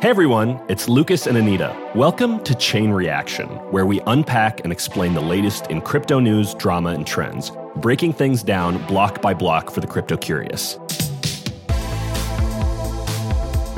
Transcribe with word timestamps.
Hey 0.00 0.10
everyone, 0.10 0.60
it's 0.68 0.88
Lucas 0.88 1.26
and 1.26 1.36
Anita. 1.36 1.76
Welcome 1.92 2.44
to 2.44 2.54
Chain 2.54 2.92
Reaction, 2.92 3.48
where 3.72 3.84
we 3.84 4.00
unpack 4.06 4.60
and 4.62 4.70
explain 4.70 5.12
the 5.12 5.20
latest 5.20 5.66
in 5.72 5.80
crypto 5.80 6.20
news, 6.20 6.54
drama, 6.54 6.90
and 6.90 7.04
trends, 7.04 7.50
breaking 7.74 8.12
things 8.12 8.44
down 8.44 8.78
block 8.86 9.20
by 9.20 9.34
block 9.34 9.72
for 9.72 9.80
the 9.80 9.88
crypto 9.88 10.16
curious. 10.16 10.78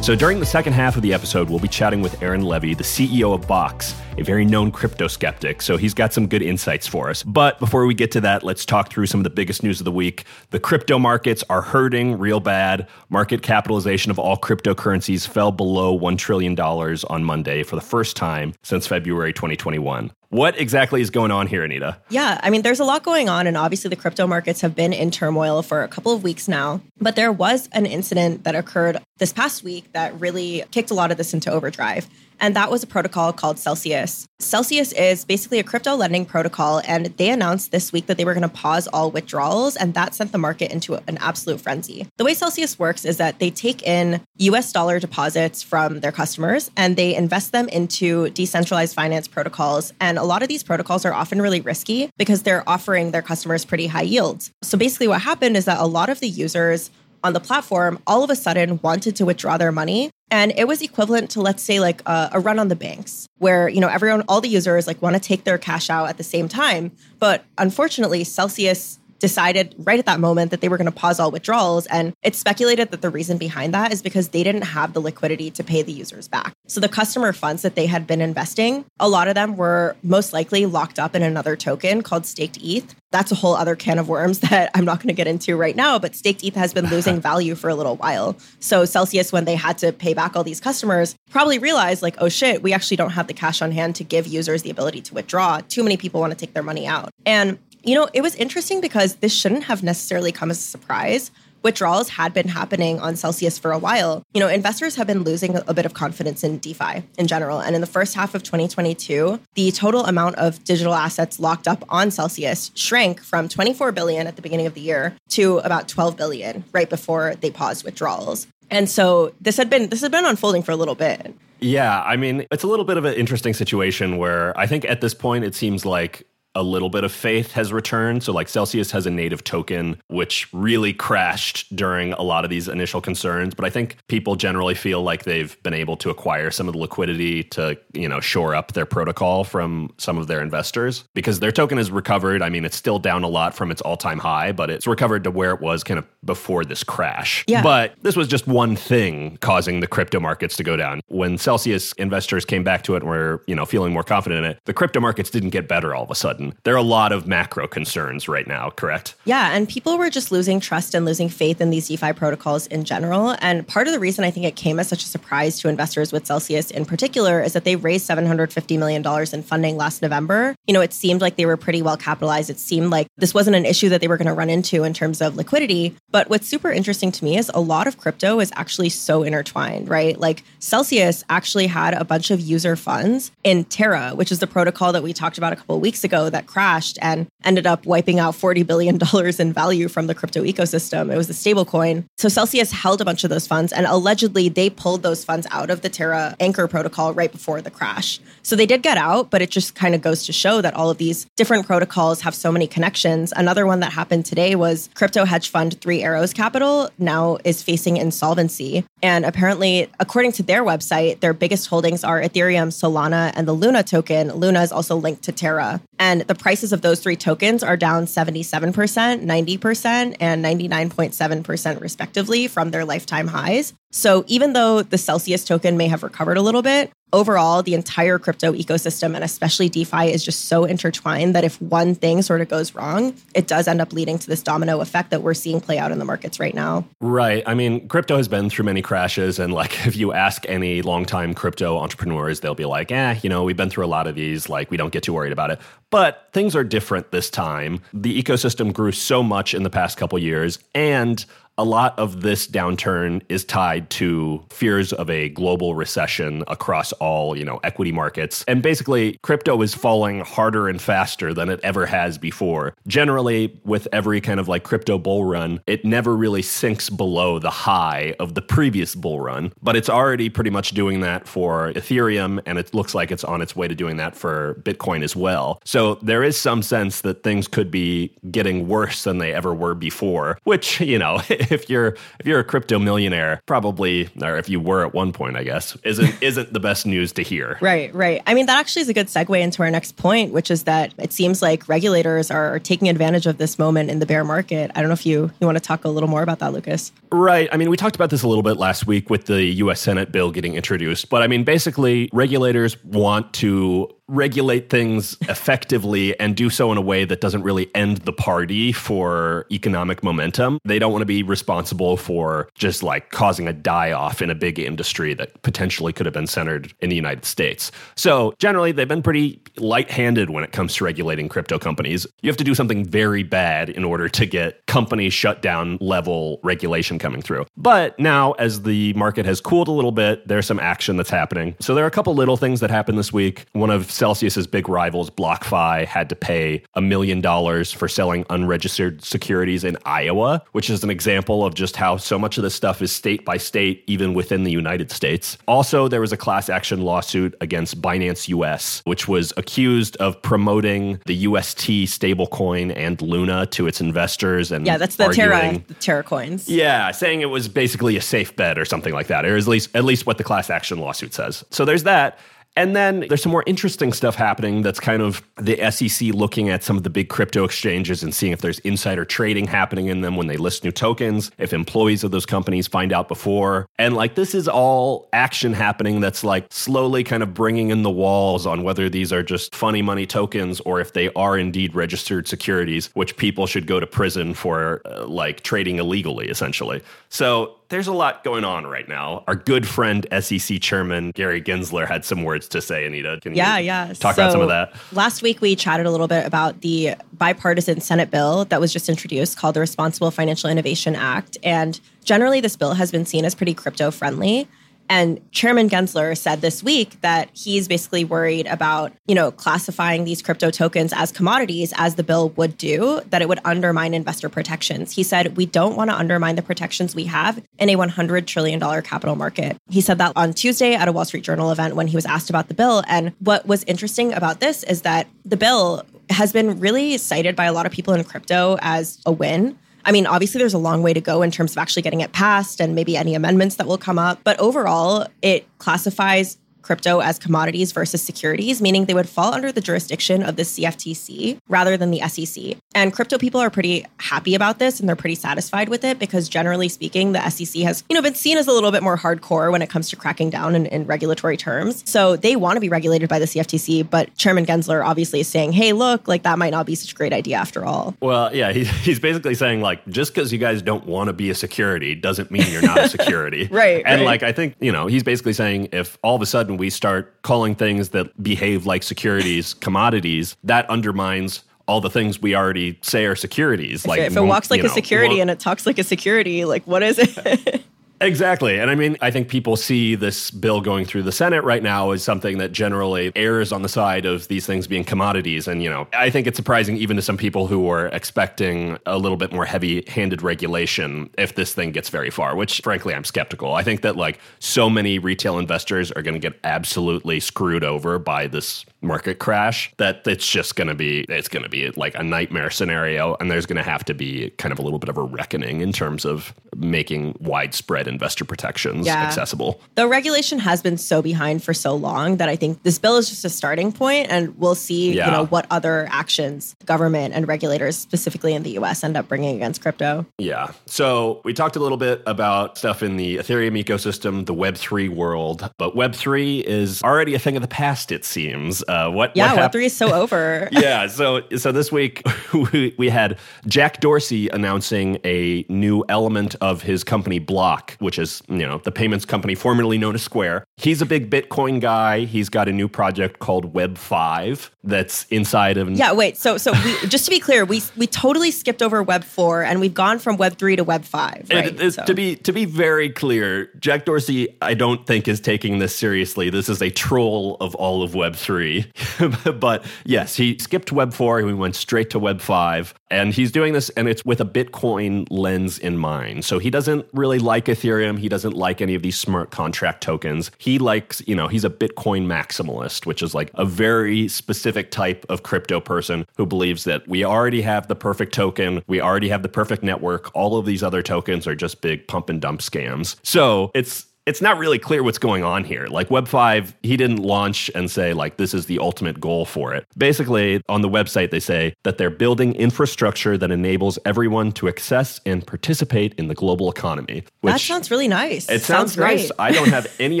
So, 0.02 0.16
during 0.16 0.40
the 0.40 0.46
second 0.46 0.72
half 0.72 0.96
of 0.96 1.02
the 1.02 1.14
episode, 1.14 1.48
we'll 1.48 1.60
be 1.60 1.68
chatting 1.68 2.02
with 2.02 2.20
Aaron 2.20 2.42
Levie, 2.42 2.76
the 2.76 2.82
CEO 2.82 3.32
of 3.32 3.46
Box, 3.46 3.94
a 4.18 4.24
very 4.24 4.44
known 4.44 4.70
crypto 4.70 5.06
skeptic. 5.06 5.62
So, 5.62 5.76
he's 5.76 5.94
got 5.94 6.12
some 6.12 6.26
good 6.26 6.42
insights 6.42 6.86
for 6.86 7.08
us. 7.08 7.22
But 7.22 7.58
before 7.60 7.86
we 7.86 7.94
get 7.94 8.10
to 8.12 8.20
that, 8.22 8.42
let's 8.42 8.64
talk 8.64 8.90
through 8.90 9.06
some 9.06 9.20
of 9.20 9.24
the 9.24 9.30
biggest 9.30 9.62
news 9.62 9.80
of 9.80 9.84
the 9.84 9.92
week. 9.92 10.24
The 10.50 10.60
crypto 10.60 10.98
markets 10.98 11.44
are 11.48 11.62
hurting 11.62 12.18
real 12.18 12.40
bad. 12.40 12.88
Market 13.08 13.42
capitalization 13.42 14.10
of 14.10 14.18
all 14.18 14.36
cryptocurrencies 14.36 15.26
fell 15.26 15.52
below 15.52 15.98
$1 15.98 16.18
trillion 16.18 16.58
on 16.58 17.24
Monday 17.24 17.62
for 17.62 17.76
the 17.76 17.82
first 17.82 18.16
time 18.16 18.54
since 18.62 18.86
February 18.86 19.32
2021. 19.32 20.10
What 20.30 20.60
exactly 20.60 21.00
is 21.00 21.08
going 21.08 21.30
on 21.30 21.46
here, 21.46 21.64
Anita? 21.64 21.98
Yeah, 22.10 22.38
I 22.42 22.50
mean, 22.50 22.60
there's 22.60 22.80
a 22.80 22.84
lot 22.84 23.02
going 23.02 23.30
on, 23.30 23.46
and 23.46 23.56
obviously 23.56 23.88
the 23.88 23.96
crypto 23.96 24.26
markets 24.26 24.60
have 24.60 24.74
been 24.74 24.92
in 24.92 25.10
turmoil 25.10 25.62
for 25.62 25.82
a 25.82 25.88
couple 25.88 26.12
of 26.12 26.22
weeks 26.22 26.48
now. 26.48 26.82
But 27.00 27.16
there 27.16 27.32
was 27.32 27.68
an 27.72 27.86
incident 27.86 28.44
that 28.44 28.54
occurred 28.54 28.98
this 29.16 29.32
past 29.32 29.64
week 29.64 29.90
that 29.92 30.18
really 30.20 30.64
kicked 30.70 30.90
a 30.90 30.94
lot 30.94 31.10
of 31.10 31.16
this 31.16 31.32
into 31.32 31.50
overdrive. 31.50 32.06
And 32.40 32.54
that 32.56 32.70
was 32.70 32.82
a 32.82 32.86
protocol 32.86 33.32
called 33.32 33.58
Celsius. 33.58 34.26
Celsius 34.38 34.92
is 34.92 35.24
basically 35.24 35.58
a 35.58 35.64
crypto 35.64 35.96
lending 35.96 36.24
protocol. 36.24 36.80
And 36.86 37.06
they 37.16 37.30
announced 37.30 37.72
this 37.72 37.92
week 37.92 38.06
that 38.06 38.16
they 38.16 38.24
were 38.24 38.34
going 38.34 38.42
to 38.42 38.48
pause 38.48 38.86
all 38.88 39.10
withdrawals. 39.10 39.76
And 39.76 39.94
that 39.94 40.14
sent 40.14 40.32
the 40.32 40.38
market 40.38 40.72
into 40.72 40.94
an 40.94 41.18
absolute 41.18 41.60
frenzy. 41.60 42.06
The 42.16 42.24
way 42.24 42.34
Celsius 42.34 42.78
works 42.78 43.04
is 43.04 43.16
that 43.16 43.38
they 43.38 43.50
take 43.50 43.82
in 43.82 44.20
US 44.36 44.72
dollar 44.72 45.00
deposits 45.00 45.62
from 45.62 46.00
their 46.00 46.12
customers 46.12 46.70
and 46.76 46.96
they 46.96 47.14
invest 47.14 47.52
them 47.52 47.68
into 47.68 48.30
decentralized 48.30 48.94
finance 48.94 49.26
protocols. 49.26 49.92
And 50.00 50.18
a 50.18 50.24
lot 50.24 50.42
of 50.42 50.48
these 50.48 50.62
protocols 50.62 51.04
are 51.04 51.12
often 51.12 51.42
really 51.42 51.60
risky 51.60 52.10
because 52.16 52.42
they're 52.42 52.68
offering 52.68 53.10
their 53.10 53.22
customers 53.22 53.64
pretty 53.64 53.88
high 53.88 54.02
yields. 54.02 54.50
So 54.62 54.78
basically, 54.78 55.08
what 55.08 55.22
happened 55.22 55.56
is 55.56 55.64
that 55.64 55.80
a 55.80 55.86
lot 55.86 56.08
of 56.08 56.20
the 56.20 56.28
users 56.28 56.90
on 57.24 57.32
the 57.32 57.40
platform 57.40 57.98
all 58.06 58.22
of 58.22 58.30
a 58.30 58.36
sudden 58.36 58.80
wanted 58.82 59.16
to 59.16 59.24
withdraw 59.24 59.56
their 59.56 59.72
money. 59.72 60.10
And 60.30 60.52
it 60.56 60.68
was 60.68 60.82
equivalent 60.82 61.30
to 61.30 61.40
let's 61.40 61.62
say 61.62 61.80
like 61.80 62.02
a, 62.06 62.30
a, 62.32 62.40
run 62.40 62.58
on 62.58 62.68
the 62.68 62.76
banks 62.76 63.26
where 63.38 63.68
you 63.68 63.80
know 63.80 63.88
everyone 63.88 64.22
all 64.28 64.40
the 64.40 64.48
users 64.48 64.86
like 64.86 65.00
want 65.00 65.14
to 65.14 65.20
take 65.20 65.44
their 65.44 65.58
cash 65.58 65.88
out 65.90 66.08
at 66.08 66.18
the 66.18 66.24
same 66.24 66.48
time. 66.48 66.92
But 67.18 67.44
unfortunately 67.56 68.24
celsius 68.24 68.98
decided 69.18 69.74
right 69.78 69.98
at 69.98 70.06
that 70.06 70.20
moment 70.20 70.50
that 70.50 70.60
they 70.60 70.68
were 70.68 70.76
going 70.76 70.90
to 70.90 70.92
pause 70.92 71.20
all 71.20 71.30
withdrawals. 71.30 71.86
And 71.86 72.14
it's 72.22 72.38
speculated 72.38 72.90
that 72.90 73.02
the 73.02 73.10
reason 73.10 73.38
behind 73.38 73.74
that 73.74 73.92
is 73.92 74.02
because 74.02 74.28
they 74.28 74.42
didn't 74.42 74.62
have 74.62 74.92
the 74.92 75.00
liquidity 75.00 75.50
to 75.52 75.64
pay 75.64 75.82
the 75.82 75.92
users 75.92 76.28
back. 76.28 76.54
So 76.66 76.80
the 76.80 76.88
customer 76.88 77.32
funds 77.32 77.62
that 77.62 77.74
they 77.74 77.86
had 77.86 78.06
been 78.06 78.20
investing, 78.20 78.84
a 79.00 79.08
lot 79.08 79.28
of 79.28 79.34
them 79.34 79.56
were 79.56 79.96
most 80.02 80.32
likely 80.32 80.66
locked 80.66 80.98
up 80.98 81.14
in 81.14 81.22
another 81.22 81.56
token 81.56 82.02
called 82.02 82.26
staked 82.26 82.58
ETH. 82.62 82.94
That's 83.10 83.32
a 83.32 83.34
whole 83.34 83.54
other 83.54 83.74
can 83.74 83.98
of 83.98 84.08
worms 84.08 84.38
that 84.50 84.70
I'm 84.74 84.84
not 84.84 84.98
going 84.98 85.08
to 85.08 85.14
get 85.14 85.26
into 85.26 85.56
right 85.56 85.74
now, 85.74 85.98
but 85.98 86.14
staked 86.14 86.44
ETH 86.44 86.54
has 86.54 86.72
been 86.72 86.86
losing 86.90 87.20
value 87.20 87.54
for 87.54 87.70
a 87.70 87.74
little 87.74 87.96
while. 87.96 88.36
So 88.60 88.84
Celsius, 88.84 89.32
when 89.32 89.44
they 89.44 89.54
had 89.54 89.78
to 89.78 89.92
pay 89.92 90.14
back 90.14 90.36
all 90.36 90.44
these 90.44 90.60
customers, 90.60 91.16
probably 91.30 91.58
realized 91.58 92.02
like, 92.02 92.16
oh 92.18 92.28
shit, 92.28 92.62
we 92.62 92.72
actually 92.72 92.96
don't 92.96 93.10
have 93.10 93.26
the 93.26 93.34
cash 93.34 93.62
on 93.62 93.72
hand 93.72 93.96
to 93.96 94.04
give 94.04 94.26
users 94.26 94.62
the 94.62 94.70
ability 94.70 95.00
to 95.02 95.14
withdraw. 95.14 95.60
Too 95.68 95.82
many 95.82 95.96
people 95.96 96.20
want 96.20 96.32
to 96.32 96.36
take 96.36 96.54
their 96.54 96.62
money 96.62 96.86
out. 96.86 97.10
And 97.26 97.58
you 97.88 97.94
know, 97.94 98.08
it 98.12 98.20
was 98.20 98.34
interesting 98.34 98.82
because 98.82 99.16
this 99.16 99.34
shouldn't 99.34 99.64
have 99.64 99.82
necessarily 99.82 100.30
come 100.30 100.50
as 100.50 100.58
a 100.58 100.62
surprise. 100.62 101.30
Withdrawals 101.62 102.10
had 102.10 102.34
been 102.34 102.46
happening 102.46 103.00
on 103.00 103.16
Celsius 103.16 103.58
for 103.58 103.72
a 103.72 103.78
while. 103.78 104.22
You 104.34 104.40
know, 104.40 104.48
investors 104.48 104.94
have 104.96 105.06
been 105.06 105.24
losing 105.24 105.56
a 105.66 105.72
bit 105.72 105.86
of 105.86 105.94
confidence 105.94 106.44
in 106.44 106.58
DeFi 106.58 107.02
in 107.16 107.26
general. 107.26 107.60
And 107.60 107.74
in 107.74 107.80
the 107.80 107.86
first 107.86 108.14
half 108.14 108.34
of 108.34 108.42
2022, 108.42 109.40
the 109.54 109.72
total 109.72 110.04
amount 110.04 110.36
of 110.36 110.62
digital 110.64 110.94
assets 110.94 111.40
locked 111.40 111.66
up 111.66 111.82
on 111.88 112.10
Celsius 112.10 112.70
shrank 112.74 113.22
from 113.22 113.48
24 113.48 113.90
billion 113.92 114.26
at 114.26 114.36
the 114.36 114.42
beginning 114.42 114.66
of 114.66 114.74
the 114.74 114.82
year 114.82 115.16
to 115.30 115.58
about 115.58 115.88
12 115.88 116.16
billion 116.16 116.64
right 116.72 116.90
before 116.90 117.36
they 117.36 117.50
paused 117.50 117.84
withdrawals. 117.84 118.46
And 118.70 118.88
so 118.88 119.32
this 119.40 119.56
had 119.56 119.70
been 119.70 119.88
this 119.88 120.02
had 120.02 120.12
been 120.12 120.26
unfolding 120.26 120.62
for 120.62 120.72
a 120.72 120.76
little 120.76 120.94
bit. 120.94 121.34
Yeah, 121.60 122.02
I 122.02 122.16
mean, 122.16 122.46
it's 122.52 122.62
a 122.62 122.68
little 122.68 122.84
bit 122.84 122.98
of 122.98 123.06
an 123.06 123.14
interesting 123.14 123.54
situation 123.54 124.18
where 124.18 124.56
I 124.56 124.66
think 124.66 124.84
at 124.84 125.00
this 125.00 125.14
point 125.14 125.44
it 125.44 125.54
seems 125.54 125.86
like 125.86 126.26
a 126.58 126.62
little 126.62 126.90
bit 126.90 127.04
of 127.04 127.12
faith 127.12 127.52
has 127.52 127.72
returned. 127.72 128.24
So, 128.24 128.32
like 128.32 128.48
Celsius 128.48 128.90
has 128.90 129.06
a 129.06 129.10
native 129.10 129.44
token, 129.44 130.02
which 130.08 130.48
really 130.52 130.92
crashed 130.92 131.74
during 131.74 132.12
a 132.14 132.22
lot 132.22 132.42
of 132.42 132.50
these 132.50 132.66
initial 132.66 133.00
concerns. 133.00 133.54
But 133.54 133.64
I 133.64 133.70
think 133.70 133.96
people 134.08 134.34
generally 134.34 134.74
feel 134.74 135.02
like 135.02 135.22
they've 135.22 135.60
been 135.62 135.72
able 135.72 135.96
to 135.98 136.10
acquire 136.10 136.50
some 136.50 136.66
of 136.66 136.74
the 136.74 136.80
liquidity 136.80 137.44
to, 137.44 137.78
you 137.92 138.08
know, 138.08 138.18
shore 138.18 138.56
up 138.56 138.72
their 138.72 138.86
protocol 138.86 139.44
from 139.44 139.94
some 139.98 140.18
of 140.18 140.26
their 140.26 140.42
investors 140.42 141.04
because 141.14 141.38
their 141.38 141.52
token 141.52 141.78
has 141.78 141.92
recovered. 141.92 142.42
I 142.42 142.48
mean, 142.48 142.64
it's 142.64 142.76
still 142.76 142.98
down 142.98 143.22
a 143.22 143.28
lot 143.28 143.54
from 143.54 143.70
its 143.70 143.80
all 143.82 143.96
time 143.96 144.18
high, 144.18 144.50
but 144.50 144.68
it's 144.68 144.88
recovered 144.88 145.22
to 145.24 145.30
where 145.30 145.54
it 145.54 145.60
was 145.60 145.84
kind 145.84 145.98
of 145.98 146.06
before 146.24 146.64
this 146.64 146.82
crash. 146.82 147.44
Yeah. 147.46 147.62
But 147.62 147.94
this 148.02 148.16
was 148.16 148.26
just 148.26 148.48
one 148.48 148.74
thing 148.74 149.38
causing 149.40 149.78
the 149.78 149.86
crypto 149.86 150.18
markets 150.18 150.56
to 150.56 150.64
go 150.64 150.76
down. 150.76 151.02
When 151.06 151.38
Celsius 151.38 151.92
investors 151.92 152.44
came 152.44 152.64
back 152.64 152.82
to 152.82 152.96
it 152.96 153.02
and 153.02 153.08
were, 153.08 153.44
you 153.46 153.54
know, 153.54 153.64
feeling 153.64 153.92
more 153.92 154.02
confident 154.02 154.44
in 154.44 154.50
it, 154.50 154.58
the 154.64 154.74
crypto 154.74 154.98
markets 154.98 155.30
didn't 155.30 155.50
get 155.50 155.68
better 155.68 155.94
all 155.94 156.02
of 156.02 156.10
a 156.10 156.16
sudden. 156.16 156.47
There 156.64 156.74
are 156.74 156.78
a 156.78 156.82
lot 156.82 157.12
of 157.12 157.26
macro 157.26 157.66
concerns 157.66 158.28
right 158.28 158.46
now, 158.46 158.70
correct? 158.70 159.14
Yeah, 159.24 159.54
and 159.54 159.68
people 159.68 159.98
were 159.98 160.10
just 160.10 160.32
losing 160.32 160.60
trust 160.60 160.94
and 160.94 161.04
losing 161.04 161.28
faith 161.28 161.60
in 161.60 161.70
these 161.70 161.88
DeFi 161.88 162.12
protocols 162.12 162.66
in 162.68 162.84
general. 162.84 163.36
And 163.40 163.66
part 163.66 163.86
of 163.86 163.92
the 163.92 163.98
reason 163.98 164.24
I 164.24 164.30
think 164.30 164.46
it 164.46 164.56
came 164.56 164.78
as 164.78 164.88
such 164.88 165.02
a 165.02 165.06
surprise 165.06 165.58
to 165.60 165.68
investors 165.68 166.12
with 166.12 166.26
Celsius 166.26 166.70
in 166.70 166.84
particular 166.84 167.42
is 167.42 167.52
that 167.52 167.64
they 167.64 167.76
raised 167.76 168.08
$750 168.08 168.78
million 168.78 169.04
in 169.32 169.42
funding 169.42 169.76
last 169.76 170.02
November. 170.02 170.54
You 170.66 170.74
know, 170.74 170.80
it 170.80 170.92
seemed 170.92 171.20
like 171.20 171.36
they 171.36 171.46
were 171.46 171.56
pretty 171.56 171.82
well 171.82 171.96
capitalized. 171.96 172.50
It 172.50 172.58
seemed 172.58 172.90
like 172.90 173.08
this 173.16 173.34
wasn't 173.34 173.56
an 173.56 173.66
issue 173.66 173.88
that 173.88 174.00
they 174.00 174.08
were 174.08 174.16
going 174.16 174.26
to 174.26 174.34
run 174.34 174.50
into 174.50 174.84
in 174.84 174.94
terms 174.94 175.20
of 175.20 175.36
liquidity. 175.36 175.96
But 176.10 176.30
what's 176.30 176.48
super 176.48 176.70
interesting 176.70 177.12
to 177.12 177.24
me 177.24 177.36
is 177.36 177.50
a 177.54 177.60
lot 177.60 177.86
of 177.86 177.98
crypto 177.98 178.40
is 178.40 178.52
actually 178.54 178.88
so 178.90 179.22
intertwined, 179.22 179.88
right? 179.88 180.18
Like 180.18 180.42
Celsius 180.58 181.24
actually 181.28 181.66
had 181.66 181.94
a 181.94 182.04
bunch 182.04 182.30
of 182.30 182.40
user 182.40 182.76
funds 182.76 183.30
in 183.44 183.64
Terra, 183.64 184.10
which 184.10 184.32
is 184.32 184.38
the 184.38 184.46
protocol 184.46 184.92
that 184.92 185.02
we 185.02 185.12
talked 185.12 185.38
about 185.38 185.52
a 185.52 185.56
couple 185.56 185.80
weeks 185.80 186.04
ago 186.04 186.30
that 186.30 186.37
crashed 186.46 186.98
and 187.00 187.26
ended 187.44 187.66
up 187.66 187.86
wiping 187.86 188.18
out 188.18 188.34
$40 188.34 188.66
billion 188.66 188.98
in 189.38 189.52
value 189.52 189.88
from 189.88 190.06
the 190.06 190.14
crypto 190.14 190.42
ecosystem. 190.42 191.12
It 191.12 191.16
was 191.16 191.28
a 191.28 191.34
stable 191.34 191.64
coin. 191.64 192.06
So 192.16 192.28
Celsius 192.28 192.72
held 192.72 193.00
a 193.00 193.04
bunch 193.04 193.24
of 193.24 193.30
those 193.30 193.46
funds 193.46 193.72
and 193.72 193.86
allegedly 193.86 194.48
they 194.48 194.70
pulled 194.70 195.02
those 195.02 195.24
funds 195.24 195.46
out 195.50 195.70
of 195.70 195.82
the 195.82 195.88
Terra 195.88 196.36
Anchor 196.40 196.68
protocol 196.68 197.12
right 197.12 197.30
before 197.30 197.60
the 197.60 197.70
crash. 197.70 198.20
So 198.42 198.56
they 198.56 198.66
did 198.66 198.82
get 198.82 198.96
out, 198.96 199.30
but 199.30 199.42
it 199.42 199.50
just 199.50 199.74
kind 199.74 199.94
of 199.94 200.02
goes 200.02 200.24
to 200.26 200.32
show 200.32 200.60
that 200.60 200.74
all 200.74 200.90
of 200.90 200.98
these 200.98 201.26
different 201.36 201.66
protocols 201.66 202.20
have 202.22 202.34
so 202.34 202.50
many 202.50 202.66
connections. 202.66 203.32
Another 203.36 203.66
one 203.66 203.80
that 203.80 203.92
happened 203.92 204.24
today 204.24 204.54
was 204.54 204.88
crypto 204.94 205.24
hedge 205.24 205.50
fund 205.50 205.80
Three 205.80 206.02
Arrows 206.02 206.32
Capital 206.32 206.90
now 206.98 207.38
is 207.44 207.62
facing 207.62 207.96
insolvency. 207.96 208.84
And 209.02 209.24
apparently, 209.24 209.88
according 210.00 210.32
to 210.32 210.42
their 210.42 210.64
website, 210.64 211.20
their 211.20 211.32
biggest 211.32 211.68
holdings 211.68 212.04
are 212.04 212.20
Ethereum, 212.20 212.68
Solana, 212.68 213.32
and 213.34 213.46
the 213.46 213.52
Luna 213.52 213.82
token. 213.82 214.32
Luna 214.32 214.62
is 214.62 214.72
also 214.72 214.96
linked 214.96 215.22
to 215.24 215.32
Terra. 215.32 215.80
And 215.98 216.17
the 216.26 216.34
prices 216.34 216.72
of 216.72 216.82
those 216.82 217.00
three 217.00 217.16
tokens 217.16 217.62
are 217.62 217.76
down 217.76 218.06
77%, 218.06 218.72
90%, 218.72 220.16
and 220.20 220.44
99.7% 220.44 221.80
respectively 221.80 222.48
from 222.48 222.70
their 222.70 222.84
lifetime 222.84 223.28
highs. 223.28 223.74
So 223.90 224.24
even 224.26 224.52
though 224.52 224.82
the 224.82 224.98
Celsius 224.98 225.44
token 225.44 225.76
may 225.76 225.88
have 225.88 226.02
recovered 226.02 226.36
a 226.36 226.42
little 226.42 226.62
bit, 226.62 226.92
overall, 227.12 227.62
the 227.62 227.74
entire 227.74 228.18
crypto 228.18 228.52
ecosystem 228.52 229.14
and 229.14 229.24
especially 229.24 229.68
DeFi 229.68 230.12
is 230.12 230.24
just 230.24 230.46
so 230.46 230.64
intertwined 230.64 231.34
that 231.34 231.44
if 231.44 231.60
one 231.62 231.94
thing 231.94 232.22
sort 232.22 232.40
of 232.40 232.48
goes 232.48 232.74
wrong, 232.74 233.14
it 233.34 233.46
does 233.46 233.66
end 233.66 233.80
up 233.80 233.92
leading 233.92 234.18
to 234.18 234.26
this 234.26 234.42
domino 234.42 234.80
effect 234.80 235.10
that 235.10 235.22
we're 235.22 235.34
seeing 235.34 235.60
play 235.60 235.78
out 235.78 235.90
in 235.90 235.98
the 235.98 236.04
markets 236.04 236.38
right 236.38 236.54
now. 236.54 236.86
Right. 237.00 237.42
I 237.46 237.54
mean, 237.54 237.88
crypto 237.88 238.16
has 238.16 238.28
been 238.28 238.50
through 238.50 238.66
many 238.66 238.82
crashes. 238.82 239.38
And 239.38 239.52
like, 239.52 239.86
if 239.86 239.96
you 239.96 240.12
ask 240.12 240.44
any 240.48 240.82
longtime 240.82 241.34
crypto 241.34 241.78
entrepreneurs, 241.78 242.40
they'll 242.40 242.54
be 242.54 242.66
like, 242.66 242.92
eh, 242.92 243.18
you 243.22 243.30
know, 243.30 243.44
we've 243.44 243.56
been 243.56 243.70
through 243.70 243.86
a 243.86 243.88
lot 243.88 244.06
of 244.06 244.14
these. 244.14 244.48
Like, 244.48 244.70
we 244.70 244.76
don't 244.76 244.92
get 244.92 245.02
too 245.02 245.14
worried 245.14 245.32
about 245.32 245.50
it. 245.50 245.60
But 245.90 246.28
things 246.34 246.54
are 246.54 246.64
different 246.64 247.10
this 247.12 247.30
time. 247.30 247.80
The 247.94 248.22
ecosystem 248.22 248.74
grew 248.74 248.92
so 248.92 249.22
much 249.22 249.54
in 249.54 249.62
the 249.62 249.70
past 249.70 249.96
couple 249.96 250.18
years. 250.18 250.58
And 250.74 251.24
a 251.58 251.64
lot 251.64 251.98
of 251.98 252.22
this 252.22 252.46
downturn 252.46 253.20
is 253.28 253.44
tied 253.44 253.90
to 253.90 254.42
fears 254.48 254.92
of 254.92 255.10
a 255.10 255.28
global 255.30 255.74
recession 255.74 256.44
across 256.46 256.92
all, 256.94 257.36
you 257.36 257.44
know, 257.44 257.58
equity 257.64 257.92
markets. 257.92 258.44
And 258.46 258.62
basically, 258.62 259.18
crypto 259.22 259.60
is 259.62 259.74
falling 259.74 260.20
harder 260.20 260.68
and 260.68 260.80
faster 260.80 261.34
than 261.34 261.48
it 261.50 261.60
ever 261.62 261.84
has 261.84 262.16
before. 262.16 262.74
Generally, 262.86 263.60
with 263.64 263.88
every 263.92 264.20
kind 264.20 264.38
of 264.38 264.48
like 264.48 264.62
crypto 264.62 264.98
bull 264.98 265.24
run, 265.24 265.60
it 265.66 265.84
never 265.84 266.16
really 266.16 266.42
sinks 266.42 266.88
below 266.88 267.38
the 267.38 267.50
high 267.50 268.14
of 268.20 268.34
the 268.34 268.42
previous 268.42 268.94
bull 268.94 269.20
run, 269.20 269.52
but 269.60 269.74
it's 269.76 269.88
already 269.88 270.28
pretty 270.28 270.50
much 270.50 270.70
doing 270.70 271.00
that 271.00 271.26
for 271.26 271.72
Ethereum 271.72 272.40
and 272.46 272.58
it 272.58 272.72
looks 272.72 272.94
like 272.94 273.10
it's 273.10 273.24
on 273.24 273.42
its 273.42 273.56
way 273.56 273.66
to 273.66 273.74
doing 273.74 273.96
that 273.96 274.14
for 274.14 274.60
Bitcoin 274.62 275.02
as 275.02 275.16
well. 275.16 275.60
So 275.64 275.96
there 275.96 276.22
is 276.22 276.40
some 276.40 276.62
sense 276.62 277.00
that 277.00 277.24
things 277.24 277.48
could 277.48 277.70
be 277.70 278.16
getting 278.30 278.68
worse 278.68 279.04
than 279.04 279.18
they 279.18 279.34
ever 279.34 279.52
were 279.52 279.74
before, 279.74 280.38
which, 280.44 280.80
you 280.80 280.98
know, 280.98 281.20
if 281.52 281.68
you're 281.68 281.96
if 282.18 282.26
you're 282.26 282.40
a 282.40 282.44
crypto 282.44 282.78
millionaire, 282.78 283.42
probably 283.46 284.08
or 284.22 284.36
if 284.36 284.48
you 284.48 284.60
were 284.60 284.84
at 284.84 284.94
one 284.94 285.12
point, 285.12 285.36
I 285.36 285.44
guess, 285.44 285.76
isn't 285.84 286.14
isn't 286.22 286.52
the 286.52 286.60
best 286.60 286.86
news 286.86 287.12
to 287.12 287.22
hear. 287.22 287.58
Right, 287.60 287.94
right. 287.94 288.22
I 288.26 288.34
mean, 288.34 288.46
that 288.46 288.58
actually 288.58 288.82
is 288.82 288.88
a 288.88 288.94
good 288.94 289.06
segue 289.06 289.40
into 289.40 289.62
our 289.62 289.70
next 289.70 289.96
point, 289.96 290.32
which 290.32 290.50
is 290.50 290.64
that 290.64 290.94
it 290.98 291.12
seems 291.12 291.42
like 291.42 291.68
regulators 291.68 292.30
are 292.30 292.58
taking 292.58 292.88
advantage 292.88 293.26
of 293.26 293.38
this 293.38 293.58
moment 293.58 293.90
in 293.90 293.98
the 293.98 294.06
bear 294.06 294.24
market. 294.24 294.70
I 294.74 294.80
don't 294.80 294.88
know 294.88 294.94
if 294.94 295.06
you 295.06 295.30
you 295.40 295.46
want 295.46 295.56
to 295.56 295.64
talk 295.64 295.84
a 295.84 295.88
little 295.88 296.08
more 296.08 296.22
about 296.22 296.38
that, 296.40 296.52
Lucas. 296.52 296.92
Right. 297.10 297.48
I 297.52 297.56
mean, 297.56 297.70
we 297.70 297.76
talked 297.76 297.96
about 297.96 298.10
this 298.10 298.22
a 298.22 298.28
little 298.28 298.42
bit 298.42 298.56
last 298.56 298.86
week 298.86 299.10
with 299.10 299.26
the 299.26 299.42
US 299.44 299.80
Senate 299.80 300.12
bill 300.12 300.30
getting 300.30 300.54
introduced, 300.54 301.08
but 301.08 301.22
I 301.22 301.26
mean, 301.26 301.44
basically 301.44 302.08
regulators 302.12 302.82
want 302.84 303.32
to 303.34 303.94
regulate 304.08 304.70
things 304.70 305.16
effectively 305.28 306.18
and 306.18 306.34
do 306.34 306.50
so 306.50 306.72
in 306.72 306.78
a 306.78 306.82
way 306.82 307.04
that 307.04 307.20
doesn't 307.20 307.42
really 307.42 307.70
end 307.74 307.98
the 307.98 308.12
party 308.12 308.72
for 308.72 309.46
economic 309.50 310.02
momentum. 310.02 310.58
They 310.64 310.78
don't 310.78 310.92
want 310.92 311.02
to 311.02 311.06
be 311.06 311.22
responsible 311.22 311.96
for 311.96 312.48
just 312.54 312.82
like 312.82 313.10
causing 313.10 313.46
a 313.46 313.52
die 313.52 313.92
off 313.92 314.22
in 314.22 314.30
a 314.30 314.34
big 314.34 314.58
industry 314.58 315.14
that 315.14 315.40
potentially 315.42 315.92
could 315.92 316.06
have 316.06 316.12
been 316.12 316.26
centered 316.26 316.72
in 316.80 316.88
the 316.88 316.96
United 316.96 317.24
States. 317.24 317.70
So, 317.94 318.34
generally, 318.38 318.72
they've 318.72 318.88
been 318.88 319.02
pretty 319.02 319.40
light 319.58 319.90
handed 319.90 320.30
when 320.30 320.44
it 320.44 320.52
comes 320.52 320.74
to 320.76 320.84
regulating 320.84 321.28
crypto 321.28 321.58
companies. 321.58 322.06
You 322.22 322.30
have 322.30 322.36
to 322.38 322.44
do 322.44 322.54
something 322.54 322.84
very 322.84 323.22
bad 323.22 323.68
in 323.68 323.84
order 323.84 324.08
to 324.08 324.26
get 324.26 324.64
company 324.66 325.10
shutdown 325.10 325.78
level 325.80 326.40
regulation 326.42 326.98
coming 326.98 327.20
through. 327.20 327.46
But 327.56 327.98
now, 327.98 328.32
as 328.32 328.62
the 328.62 328.92
market 328.94 329.26
has 329.26 329.40
cooled 329.40 329.68
a 329.68 329.72
little 329.72 329.92
bit, 329.92 330.26
there's 330.26 330.46
some 330.46 330.58
action 330.58 330.96
that's 330.96 331.10
happening. 331.10 331.56
So, 331.60 331.74
there 331.74 331.84
are 331.84 331.88
a 331.88 331.92
couple 331.92 332.14
little 332.14 332.36
things 332.36 332.60
that 332.60 332.70
happened 332.70 332.98
this 332.98 333.12
week. 333.12 333.44
One 333.52 333.70
of 333.70 333.90
Celsius's 333.98 334.46
big 334.46 334.68
rivals, 334.68 335.10
BlockFi, 335.10 335.84
had 335.84 336.08
to 336.08 336.16
pay 336.16 336.62
a 336.74 336.80
million 336.80 337.20
dollars 337.20 337.72
for 337.72 337.88
selling 337.88 338.24
unregistered 338.30 339.02
securities 339.04 339.64
in 339.64 339.76
Iowa, 339.84 340.42
which 340.52 340.70
is 340.70 340.84
an 340.84 340.90
example 340.90 341.44
of 341.44 341.54
just 341.54 341.76
how 341.76 341.96
so 341.96 342.18
much 342.18 342.38
of 342.38 342.42
this 342.44 342.54
stuff 342.54 342.80
is 342.80 342.92
state 342.92 343.24
by 343.24 343.36
state, 343.36 343.82
even 343.86 344.14
within 344.14 344.44
the 344.44 344.52
United 344.52 344.92
States. 344.92 345.36
Also, 345.48 345.88
there 345.88 346.00
was 346.00 346.12
a 346.12 346.16
class 346.16 346.48
action 346.48 346.82
lawsuit 346.82 347.34
against 347.40 347.82
Binance 347.82 348.28
US, 348.28 348.82
which 348.84 349.08
was 349.08 349.32
accused 349.36 349.96
of 349.96 350.20
promoting 350.22 351.00
the 351.06 351.14
UST 351.26 351.88
stablecoin 351.88 352.72
and 352.76 353.02
Luna 353.02 353.46
to 353.46 353.66
its 353.66 353.80
investors. 353.80 354.52
And 354.52 354.64
yeah, 354.64 354.78
that's 354.78 354.96
the 354.96 355.08
Terra, 355.08 355.60
the 355.66 355.74
Terra 355.74 356.04
coins. 356.04 356.48
Yeah, 356.48 356.92
saying 356.92 357.20
it 357.20 357.26
was 357.30 357.48
basically 357.48 357.96
a 357.96 358.00
safe 358.00 358.36
bet 358.36 358.58
or 358.58 358.64
something 358.64 358.94
like 358.94 359.08
that, 359.08 359.24
or 359.24 359.36
at 359.36 359.46
least 359.46 359.74
at 359.74 359.84
least 359.84 360.06
what 360.06 360.18
the 360.18 360.24
class 360.24 360.50
action 360.50 360.78
lawsuit 360.78 361.14
says. 361.14 361.44
So 361.50 361.64
there's 361.64 361.82
that. 361.82 362.18
And 362.58 362.74
then 362.74 363.04
there's 363.08 363.22
some 363.22 363.30
more 363.30 363.44
interesting 363.46 363.92
stuff 363.92 364.16
happening 364.16 364.62
that's 364.62 364.80
kind 364.80 365.00
of 365.00 365.22
the 365.36 365.70
SEC 365.70 366.08
looking 366.08 366.48
at 366.48 366.64
some 366.64 366.76
of 366.76 366.82
the 366.82 366.90
big 366.90 367.08
crypto 367.08 367.44
exchanges 367.44 368.02
and 368.02 368.12
seeing 368.12 368.32
if 368.32 368.40
there's 368.40 368.58
insider 368.60 369.04
trading 369.04 369.46
happening 369.46 369.86
in 369.86 370.00
them 370.00 370.16
when 370.16 370.26
they 370.26 370.36
list 370.36 370.64
new 370.64 370.72
tokens, 370.72 371.30
if 371.38 371.52
employees 371.52 372.02
of 372.02 372.10
those 372.10 372.26
companies 372.26 372.66
find 372.66 372.92
out 372.92 373.06
before. 373.06 373.68
And 373.78 373.94
like 373.94 374.16
this 374.16 374.34
is 374.34 374.48
all 374.48 375.08
action 375.12 375.52
happening 375.52 376.00
that's 376.00 376.24
like 376.24 376.46
slowly 376.50 377.04
kind 377.04 377.22
of 377.22 377.32
bringing 377.32 377.70
in 377.70 377.84
the 377.84 377.90
walls 377.90 378.44
on 378.44 378.64
whether 378.64 378.88
these 378.88 379.12
are 379.12 379.22
just 379.22 379.54
funny 379.54 379.80
money 379.80 380.04
tokens 380.04 380.58
or 380.62 380.80
if 380.80 380.94
they 380.94 381.12
are 381.12 381.38
indeed 381.38 381.76
registered 381.76 382.26
securities, 382.26 382.90
which 382.94 383.16
people 383.16 383.46
should 383.46 383.68
go 383.68 383.78
to 383.78 383.86
prison 383.86 384.34
for 384.34 384.82
uh, 384.84 385.06
like 385.06 385.44
trading 385.44 385.78
illegally, 385.78 386.28
essentially. 386.28 386.82
So 387.08 387.57
there's 387.68 387.86
a 387.86 387.92
lot 387.92 388.24
going 388.24 388.44
on 388.44 388.66
right 388.66 388.88
now. 388.88 389.24
Our 389.26 389.34
good 389.34 389.68
friend 389.68 390.06
SEC 390.20 390.60
Chairman 390.60 391.10
Gary 391.10 391.42
Gensler 391.42 391.86
had 391.86 392.04
some 392.04 392.24
words 392.24 392.48
to 392.48 392.62
say. 392.62 392.86
Anita, 392.86 393.18
can 393.22 393.34
yeah, 393.34 393.58
you 393.58 393.66
yeah. 393.66 393.92
talk 393.94 394.14
so 394.14 394.22
about 394.22 394.32
some 394.32 394.40
of 394.40 394.48
that? 394.48 394.72
Last 394.92 395.22
week 395.22 395.40
we 395.40 395.54
chatted 395.54 395.86
a 395.86 395.90
little 395.90 396.08
bit 396.08 396.24
about 396.26 396.62
the 396.62 396.94
bipartisan 397.12 397.80
Senate 397.80 398.10
bill 398.10 398.46
that 398.46 398.60
was 398.60 398.72
just 398.72 398.88
introduced 398.88 399.36
called 399.36 399.54
the 399.54 399.60
Responsible 399.60 400.10
Financial 400.10 400.48
Innovation 400.48 400.96
Act, 400.96 401.36
and 401.42 401.78
generally 402.04 402.40
this 402.40 402.56
bill 402.56 402.74
has 402.74 402.90
been 402.90 403.04
seen 403.04 403.24
as 403.24 403.34
pretty 403.34 403.54
crypto 403.54 403.90
friendly. 403.90 404.48
And 404.88 405.20
Chairman 405.32 405.68
Gensler 405.68 406.16
said 406.16 406.40
this 406.40 406.62
week 406.62 407.00
that 407.02 407.28
he's 407.32 407.68
basically 407.68 408.04
worried 408.04 408.46
about, 408.46 408.92
you 409.06 409.14
know, 409.14 409.30
classifying 409.30 410.04
these 410.04 410.22
crypto 410.22 410.50
tokens 410.50 410.92
as 410.94 411.12
commodities 411.12 411.72
as 411.76 411.96
the 411.96 412.02
bill 412.02 412.30
would 412.30 412.56
do, 412.56 413.00
that 413.10 413.22
it 413.22 413.28
would 413.28 413.40
undermine 413.44 413.94
investor 413.94 414.28
protections. 414.28 414.92
He 414.92 415.02
said, 415.02 415.36
we 415.36 415.46
don't 415.46 415.76
want 415.76 415.90
to 415.90 415.96
undermine 415.96 416.36
the 416.36 416.42
protections 416.42 416.94
we 416.94 417.04
have 417.04 417.42
in 417.58 417.68
a 417.68 417.76
$100 417.76 418.26
trillion 418.26 418.60
capital 418.82 419.16
market. 419.16 419.56
He 419.70 419.80
said 419.80 419.98
that 419.98 420.12
on 420.16 420.32
Tuesday 420.32 420.74
at 420.74 420.88
a 420.88 420.92
Wall 420.92 421.04
Street 421.04 421.24
Journal 421.24 421.50
event 421.50 421.76
when 421.76 421.86
he 421.86 421.96
was 421.96 422.06
asked 422.06 422.30
about 422.30 422.48
the 422.48 422.54
bill. 422.54 422.82
And 422.88 423.12
what 423.20 423.46
was 423.46 423.64
interesting 423.64 424.12
about 424.12 424.40
this 424.40 424.62
is 424.64 424.82
that 424.82 425.06
the 425.24 425.36
bill 425.36 425.84
has 426.10 426.32
been 426.32 426.58
really 426.58 426.96
cited 426.96 427.36
by 427.36 427.44
a 427.44 427.52
lot 427.52 427.66
of 427.66 427.72
people 427.72 427.92
in 427.92 428.02
crypto 428.04 428.56
as 428.60 428.98
a 429.04 429.12
win 429.12 429.58
I 429.88 429.90
mean, 429.90 430.06
obviously, 430.06 430.38
there's 430.38 430.52
a 430.52 430.58
long 430.58 430.82
way 430.82 430.92
to 430.92 431.00
go 431.00 431.22
in 431.22 431.30
terms 431.30 431.52
of 431.52 431.58
actually 431.58 431.80
getting 431.80 432.02
it 432.02 432.12
passed 432.12 432.60
and 432.60 432.74
maybe 432.74 432.94
any 432.94 433.14
amendments 433.14 433.56
that 433.56 433.66
will 433.66 433.78
come 433.78 433.98
up. 433.98 434.20
But 434.22 434.38
overall, 434.38 435.06
it 435.22 435.46
classifies 435.56 436.36
crypto 436.62 437.00
as 437.00 437.18
commodities 437.18 437.72
versus 437.72 438.02
securities, 438.02 438.60
meaning 438.60 438.84
they 438.84 438.94
would 438.94 439.08
fall 439.08 439.32
under 439.32 439.50
the 439.52 439.60
jurisdiction 439.60 440.22
of 440.22 440.36
the 440.36 440.42
CFTC 440.42 441.38
rather 441.48 441.76
than 441.76 441.90
the 441.90 442.00
SEC. 442.08 442.56
And 442.74 442.92
crypto 442.92 443.18
people 443.18 443.40
are 443.40 443.50
pretty 443.50 443.86
happy 443.98 444.34
about 444.34 444.58
this 444.58 444.80
and 444.80 444.88
they're 444.88 444.96
pretty 444.96 445.14
satisfied 445.14 445.68
with 445.68 445.84
it 445.84 445.98
because 445.98 446.28
generally 446.28 446.68
speaking, 446.68 447.12
the 447.12 447.30
SEC 447.30 447.62
has, 447.62 447.84
you 447.88 447.94
know, 447.94 448.02
been 448.02 448.14
seen 448.14 448.38
as 448.38 448.46
a 448.46 448.52
little 448.52 448.72
bit 448.72 448.82
more 448.82 448.96
hardcore 448.96 449.50
when 449.50 449.62
it 449.62 449.70
comes 449.70 449.88
to 449.90 449.96
cracking 449.96 450.30
down 450.30 450.54
in, 450.54 450.66
in 450.66 450.86
regulatory 450.86 451.36
terms. 451.36 451.82
So 451.90 452.16
they 452.16 452.36
want 452.36 452.56
to 452.56 452.60
be 452.60 452.68
regulated 452.68 453.08
by 453.08 453.18
the 453.18 453.26
CFTC, 453.26 453.88
but 453.88 454.14
Chairman 454.16 454.46
Gensler 454.46 454.84
obviously 454.84 455.20
is 455.20 455.28
saying, 455.28 455.52
hey, 455.52 455.72
look, 455.72 456.08
like 456.08 456.22
that 456.22 456.38
might 456.38 456.50
not 456.50 456.66
be 456.66 456.74
such 456.74 456.92
a 456.92 456.94
great 456.94 457.12
idea 457.12 457.36
after 457.36 457.64
all. 457.64 457.96
Well, 458.00 458.34
yeah, 458.34 458.52
he, 458.52 458.64
he's 458.84 459.00
basically 459.00 459.34
saying 459.34 459.60
like 459.60 459.86
just 459.88 460.14
because 460.14 460.32
you 460.32 460.38
guys 460.38 460.62
don't 460.62 460.86
want 460.86 461.08
to 461.08 461.12
be 461.12 461.30
a 461.30 461.34
security 461.34 461.94
doesn't 461.94 462.30
mean 462.30 462.44
you're 462.50 462.62
not 462.62 462.78
a 462.78 462.88
security. 462.88 463.46
right. 463.50 463.82
And 463.84 464.00
right. 464.00 464.06
like 464.06 464.22
I 464.22 464.32
think, 464.32 464.54
you 464.60 464.72
know, 464.72 464.86
he's 464.86 465.02
basically 465.02 465.32
saying 465.32 465.68
if 465.72 465.98
all 466.02 466.16
of 466.16 466.22
a 466.22 466.26
sudden 466.26 466.47
we 466.56 466.70
start 466.70 467.22
calling 467.22 467.54
things 467.54 467.90
that 467.90 468.20
behave 468.22 468.66
like 468.66 468.82
securities 468.82 469.54
commodities, 469.60 470.36
that 470.44 470.68
undermines 470.70 471.44
all 471.66 471.80
the 471.80 471.90
things 471.90 472.20
we 472.20 472.34
already 472.34 472.78
say 472.82 473.04
are 473.04 473.14
securities. 473.14 473.84
If 473.84 473.88
like 473.88 474.00
it, 474.00 474.06
if 474.06 474.16
it 474.16 474.22
walks 474.22 474.50
like 474.50 474.60
a 474.60 474.64
know, 474.64 474.72
security 474.72 475.20
and 475.20 475.30
it 475.30 475.38
talks 475.38 475.66
like 475.66 475.78
a 475.78 475.84
security, 475.84 476.44
like 476.44 476.66
what 476.66 476.82
is 476.82 476.98
it? 476.98 477.62
Exactly. 478.00 478.60
And 478.60 478.70
I 478.70 478.76
mean, 478.76 478.96
I 479.00 479.10
think 479.10 479.28
people 479.28 479.56
see 479.56 479.96
this 479.96 480.30
bill 480.30 480.60
going 480.60 480.84
through 480.84 481.02
the 481.02 481.12
Senate 481.12 481.42
right 481.42 481.62
now 481.62 481.90
as 481.90 482.04
something 482.04 482.38
that 482.38 482.52
generally 482.52 483.10
errs 483.16 483.50
on 483.50 483.62
the 483.62 483.68
side 483.68 484.06
of 484.06 484.28
these 484.28 484.46
things 484.46 484.68
being 484.68 484.84
commodities. 484.84 485.48
And, 485.48 485.62
you 485.62 485.70
know, 485.70 485.88
I 485.92 486.08
think 486.10 486.26
it's 486.28 486.36
surprising 486.36 486.76
even 486.76 486.96
to 486.96 487.02
some 487.02 487.16
people 487.16 487.48
who 487.48 487.60
were 487.60 487.88
expecting 487.88 488.78
a 488.86 488.98
little 488.98 489.16
bit 489.16 489.32
more 489.32 489.44
heavy 489.44 489.84
handed 489.88 490.22
regulation 490.22 491.10
if 491.18 491.34
this 491.34 491.54
thing 491.54 491.72
gets 491.72 491.88
very 491.88 492.10
far, 492.10 492.36
which 492.36 492.60
frankly, 492.62 492.94
I'm 492.94 493.04
skeptical. 493.04 493.54
I 493.54 493.64
think 493.64 493.82
that 493.82 493.96
like 493.96 494.20
so 494.38 494.70
many 494.70 495.00
retail 495.00 495.38
investors 495.38 495.90
are 495.90 496.02
going 496.02 496.14
to 496.14 496.20
get 496.20 496.38
absolutely 496.44 497.18
screwed 497.18 497.64
over 497.64 497.98
by 497.98 498.28
this 498.28 498.64
market 498.80 499.18
crash 499.18 499.72
that 499.78 500.06
it's 500.06 500.28
just 500.28 500.54
going 500.54 500.68
to 500.68 500.74
be, 500.74 501.00
it's 501.08 501.28
going 501.28 501.42
to 501.42 501.48
be 501.48 501.68
like 501.72 501.96
a 501.96 502.02
nightmare 502.04 502.50
scenario. 502.50 503.16
And 503.18 503.28
there's 503.28 503.46
going 503.46 503.56
to 503.56 503.68
have 503.68 503.84
to 503.86 503.94
be 503.94 504.30
kind 504.38 504.52
of 504.52 504.60
a 504.60 504.62
little 504.62 504.78
bit 504.78 504.88
of 504.88 504.96
a 504.96 505.02
reckoning 505.02 505.62
in 505.62 505.72
terms 505.72 506.04
of 506.04 506.32
making 506.54 507.16
widespread 507.20 507.87
investor 507.88 508.24
protections 508.24 508.86
Yeah. 508.86 509.02
accessible. 509.04 509.60
the 509.74 509.86
regulation 509.88 510.38
has 510.40 510.60
been 510.62 510.76
so 510.76 511.00
behind 511.02 511.42
for 511.42 511.54
so 511.54 511.74
long 511.74 512.16
that 512.18 512.28
I 512.28 512.36
think 512.36 512.62
this 512.62 512.78
bill 512.78 512.96
is 512.98 513.08
just 513.08 513.24
a 513.24 513.28
starting 513.30 513.72
point, 513.72 514.08
and 514.10 514.36
we'll 514.38 514.54
see, 514.54 514.92
Yeah. 514.92 515.06
you 515.06 515.12
know, 515.12 515.26
what 515.26 515.46
other 515.50 515.88
actions 515.90 516.54
government 516.66 517.14
and 517.14 517.26
regulators, 517.26 517.76
specifically 517.76 518.34
in 518.34 518.42
the 518.42 518.50
U.S., 518.50 518.84
end 518.84 518.96
up 518.96 519.08
bringing 519.08 519.36
against 519.36 519.60
crypto. 519.62 520.04
Yeah. 520.18 520.48
So 520.66 521.20
we 521.24 521.32
talked 521.32 521.56
a 521.56 521.60
little 521.60 521.78
bit 521.78 522.02
about 522.06 522.58
stuff 522.58 522.82
in 522.82 522.96
the 522.96 523.16
Ethereum 523.16 523.62
ecosystem, 523.62 524.26
the 524.26 524.34
Web3 524.34 524.88
world, 524.88 525.48
but 525.58 525.74
Web3 525.76 526.42
is 526.44 526.82
already 526.82 527.14
a 527.14 527.18
thing 527.18 527.36
of 527.36 527.42
the 527.42 527.48
past, 527.48 527.90
it 527.92 528.04
seems. 528.04 528.62
Uh, 528.68 528.88
what, 528.90 529.16
Yeah, 529.16 529.26
what 529.28 529.36
Web 529.36 529.42
hap- 529.44 529.52
three 529.52 529.66
is 529.66 529.76
so 529.76 529.92
over. 530.02 530.48
yeah, 530.52 530.86
so 530.88 531.22
so 531.36 531.52
this 531.52 531.70
week 531.72 532.02
we, 532.52 532.74
we 532.78 532.88
had 532.88 533.18
Jack 533.46 533.80
Dorsey 533.80 534.28
announcing 534.28 534.98
a 535.04 535.44
new 535.48 535.84
element 535.88 536.34
of 536.40 536.62
his 536.62 536.84
company 536.84 537.18
Block, 537.18 537.76
which 537.78 537.98
is 537.98 538.22
you 538.28 538.38
know 538.46 538.58
the 538.58 538.72
payments 538.72 539.04
company 539.04 539.34
formerly 539.34 539.78
known 539.78 539.94
as 539.94 540.02
Square. 540.02 540.44
He's 540.56 540.82
a 540.82 540.86
big 540.86 541.10
Bitcoin 541.10 541.60
guy. 541.60 542.00
He's 542.00 542.28
got 542.28 542.48
a 542.48 542.52
new 542.52 542.68
project 542.68 543.18
called 543.18 543.54
Web 543.54 543.78
Five 543.78 544.50
that's 544.64 545.04
inside 545.06 545.56
of 545.56 545.70
Yeah, 545.70 545.92
wait. 545.92 546.16
So, 546.16 546.36
so 546.36 546.52
we, 546.64 546.76
just 546.88 547.04
to 547.06 547.10
be 547.10 547.20
clear, 547.20 547.44
we 547.44 547.62
we 547.76 547.86
totally 547.86 548.30
skipped 548.30 548.62
over 548.62 548.82
Web 548.82 549.04
four, 549.04 549.42
and 549.42 549.60
we've 549.60 549.74
gone 549.74 549.98
from 549.98 550.16
Web 550.16 550.36
three 550.38 550.56
to 550.56 550.64
Web 550.64 550.84
five. 550.84 551.26
And 551.30 551.38
Right. 551.38 551.46
it- 551.46 551.54
it's- 551.54 551.74
So- 551.76 551.84
To 551.84 551.94
be 551.94 552.16
to 552.16 552.32
be 552.32 552.44
very 552.44 552.90
clear, 552.90 553.50
Jack 553.60 553.84
Dorsey, 553.84 554.28
I 554.42 554.54
don't 554.54 554.86
think 554.86 555.06
is 555.08 555.20
taking 555.20 555.58
this 555.58 555.74
seriously. 555.76 556.30
This 556.30 556.48
is 556.48 556.60
a 556.62 556.70
troll 556.70 557.36
of 557.40 557.54
all 557.54 557.82
of 557.82 557.94
Web 557.94 558.16
three, 558.16 558.66
but 559.40 559.64
yes, 559.84 560.16
he 560.16 560.38
skipped 560.38 560.72
Web 560.72 560.92
four 560.92 561.18
and 561.18 561.26
we 561.26 561.34
went 561.34 561.54
straight 561.56 561.90
to 561.90 561.98
Web 561.98 562.20
five. 562.20 562.74
And 562.90 563.12
he's 563.12 563.30
doing 563.30 563.52
this, 563.52 563.68
and 563.70 563.88
it's 563.88 564.04
with 564.04 564.20
a 564.20 564.24
Bitcoin 564.24 565.06
lens 565.10 565.58
in 565.58 565.76
mind. 565.76 566.24
So 566.24 566.38
he 566.38 566.50
doesn't 566.50 566.86
really 566.92 567.18
like 567.18 567.46
Ethereum. 567.46 567.98
He 567.98 568.08
doesn't 568.08 568.34
like 568.34 568.60
any 568.62 568.74
of 568.74 568.82
these 568.82 568.98
smart 568.98 569.30
contract 569.30 569.82
tokens. 569.82 570.30
He 570.38 570.58
likes, 570.58 571.02
you 571.06 571.14
know, 571.14 571.28
he's 571.28 571.44
a 571.44 571.50
Bitcoin 571.50 572.06
maximalist, 572.06 572.86
which 572.86 573.02
is 573.02 573.14
like 573.14 573.30
a 573.34 573.44
very 573.44 574.08
specific 574.08 574.70
type 574.70 575.04
of 575.08 575.22
crypto 575.22 575.60
person 575.60 576.06
who 576.16 576.24
believes 576.24 576.64
that 576.64 576.86
we 576.88 577.04
already 577.04 577.42
have 577.42 577.68
the 577.68 577.74
perfect 577.74 578.14
token, 578.14 578.62
we 578.66 578.80
already 578.80 579.08
have 579.08 579.22
the 579.22 579.28
perfect 579.28 579.62
network. 579.62 580.10
All 580.14 580.38
of 580.38 580.46
these 580.46 580.62
other 580.62 580.82
tokens 580.82 581.26
are 581.26 581.34
just 581.34 581.60
big 581.60 581.86
pump 581.88 582.08
and 582.08 582.20
dump 582.20 582.40
scams. 582.40 582.96
So 583.02 583.50
it's 583.54 583.87
it's 584.08 584.22
not 584.22 584.38
really 584.38 584.58
clear 584.58 584.82
what's 584.82 584.96
going 584.96 585.22
on 585.22 585.44
here. 585.44 585.66
Like 585.66 585.90
Web 585.90 586.08
5, 586.08 586.56
he 586.62 586.78
didn't 586.78 586.96
launch 586.96 587.50
and 587.54 587.70
say, 587.70 587.92
like, 587.92 588.16
this 588.16 588.32
is 588.32 588.46
the 588.46 588.58
ultimate 588.58 588.98
goal 588.98 589.26
for 589.26 589.52
it. 589.52 589.66
Basically, 589.76 590.42
on 590.48 590.62
the 590.62 590.68
website, 590.68 591.10
they 591.10 591.20
say 591.20 591.54
that 591.64 591.76
they're 591.76 591.90
building 591.90 592.34
infrastructure 592.34 593.18
that 593.18 593.30
enables 593.30 593.78
everyone 593.84 594.32
to 594.32 594.48
access 594.48 594.98
and 595.04 595.26
participate 595.26 595.92
in 595.98 596.08
the 596.08 596.14
global 596.14 596.50
economy. 596.50 597.04
Which 597.20 597.34
that 597.34 597.40
sounds 597.42 597.70
really 597.70 597.86
nice. 597.86 598.30
It 598.30 598.40
sounds, 598.40 598.72
sounds 598.72 598.78
nice. 598.78 599.12
I 599.18 599.30
don't 599.30 599.50
have 599.50 599.66
any 599.78 600.00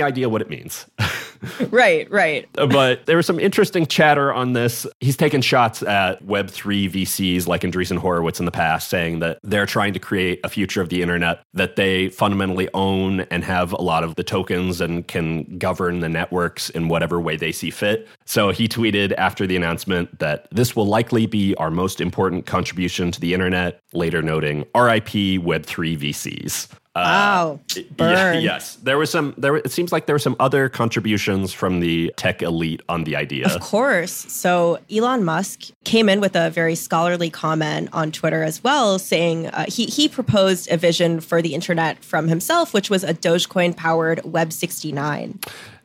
idea 0.00 0.30
what 0.30 0.40
it 0.40 0.48
means. 0.48 0.86
right, 1.70 2.10
right. 2.10 2.48
but 2.52 3.06
there 3.06 3.16
was 3.16 3.26
some 3.26 3.38
interesting 3.38 3.86
chatter 3.86 4.32
on 4.32 4.52
this. 4.52 4.86
He's 5.00 5.16
taken 5.16 5.40
shots 5.40 5.82
at 5.82 6.24
Web3 6.24 6.90
VCs 6.90 7.46
like 7.46 7.62
Andreessen 7.62 7.98
Horowitz 7.98 8.38
in 8.38 8.46
the 8.46 8.52
past, 8.52 8.88
saying 8.88 9.20
that 9.20 9.38
they're 9.42 9.66
trying 9.66 9.92
to 9.92 9.98
create 9.98 10.40
a 10.44 10.48
future 10.48 10.80
of 10.80 10.88
the 10.88 11.02
internet 11.02 11.42
that 11.54 11.76
they 11.76 12.08
fundamentally 12.10 12.68
own 12.74 13.20
and 13.30 13.44
have 13.44 13.72
a 13.72 13.80
lot 13.80 14.04
of 14.04 14.14
the 14.16 14.24
tokens 14.24 14.80
and 14.80 15.06
can 15.08 15.58
govern 15.58 16.00
the 16.00 16.08
networks 16.08 16.70
in 16.70 16.88
whatever 16.88 17.20
way 17.20 17.36
they 17.36 17.52
see 17.52 17.70
fit. 17.70 18.08
So 18.24 18.50
he 18.50 18.68
tweeted 18.68 19.12
after 19.16 19.46
the 19.46 19.56
announcement 19.56 20.18
that 20.18 20.48
this 20.50 20.74
will 20.74 20.86
likely 20.86 21.26
be 21.26 21.54
our 21.56 21.70
most 21.70 22.00
important 22.00 22.46
contribution 22.46 23.10
to 23.12 23.20
the 23.20 23.34
internet, 23.34 23.80
later 23.92 24.22
noting 24.22 24.60
RIP 24.74 25.08
Web3 25.42 25.98
VCs. 25.98 26.68
Uh, 26.94 27.00
wow. 27.04 27.60
Burn. 27.96 28.34
Yeah, 28.34 28.38
yes. 28.40 28.76
There 28.76 28.98
was 28.98 29.10
some 29.10 29.34
there 29.36 29.56
it 29.56 29.70
seems 29.70 29.92
like 29.92 30.06
there 30.06 30.14
were 30.14 30.18
some 30.18 30.36
other 30.40 30.68
contributions 30.68 31.52
from 31.52 31.80
the 31.80 32.12
tech 32.16 32.42
elite 32.42 32.82
on 32.88 33.04
the 33.04 33.16
idea. 33.16 33.46
Of 33.46 33.60
course. 33.60 34.12
So 34.12 34.78
Elon 34.90 35.24
Musk 35.24 35.70
came 35.84 36.08
in 36.08 36.20
with 36.20 36.34
a 36.34 36.50
very 36.50 36.74
scholarly 36.74 37.30
comment 37.30 37.88
on 37.92 38.10
Twitter 38.12 38.42
as 38.42 38.62
well 38.64 38.98
saying 38.98 39.46
uh, 39.48 39.66
he 39.68 39.86
he 39.86 40.08
proposed 40.08 40.70
a 40.70 40.76
vision 40.76 41.20
for 41.20 41.40
the 41.40 41.54
internet 41.54 42.04
from 42.04 42.28
himself 42.28 42.72
which 42.74 42.90
was 42.90 43.04
a 43.04 43.14
Dogecoin 43.14 43.76
powered 43.76 44.24
web 44.24 44.52
69. 44.52 45.38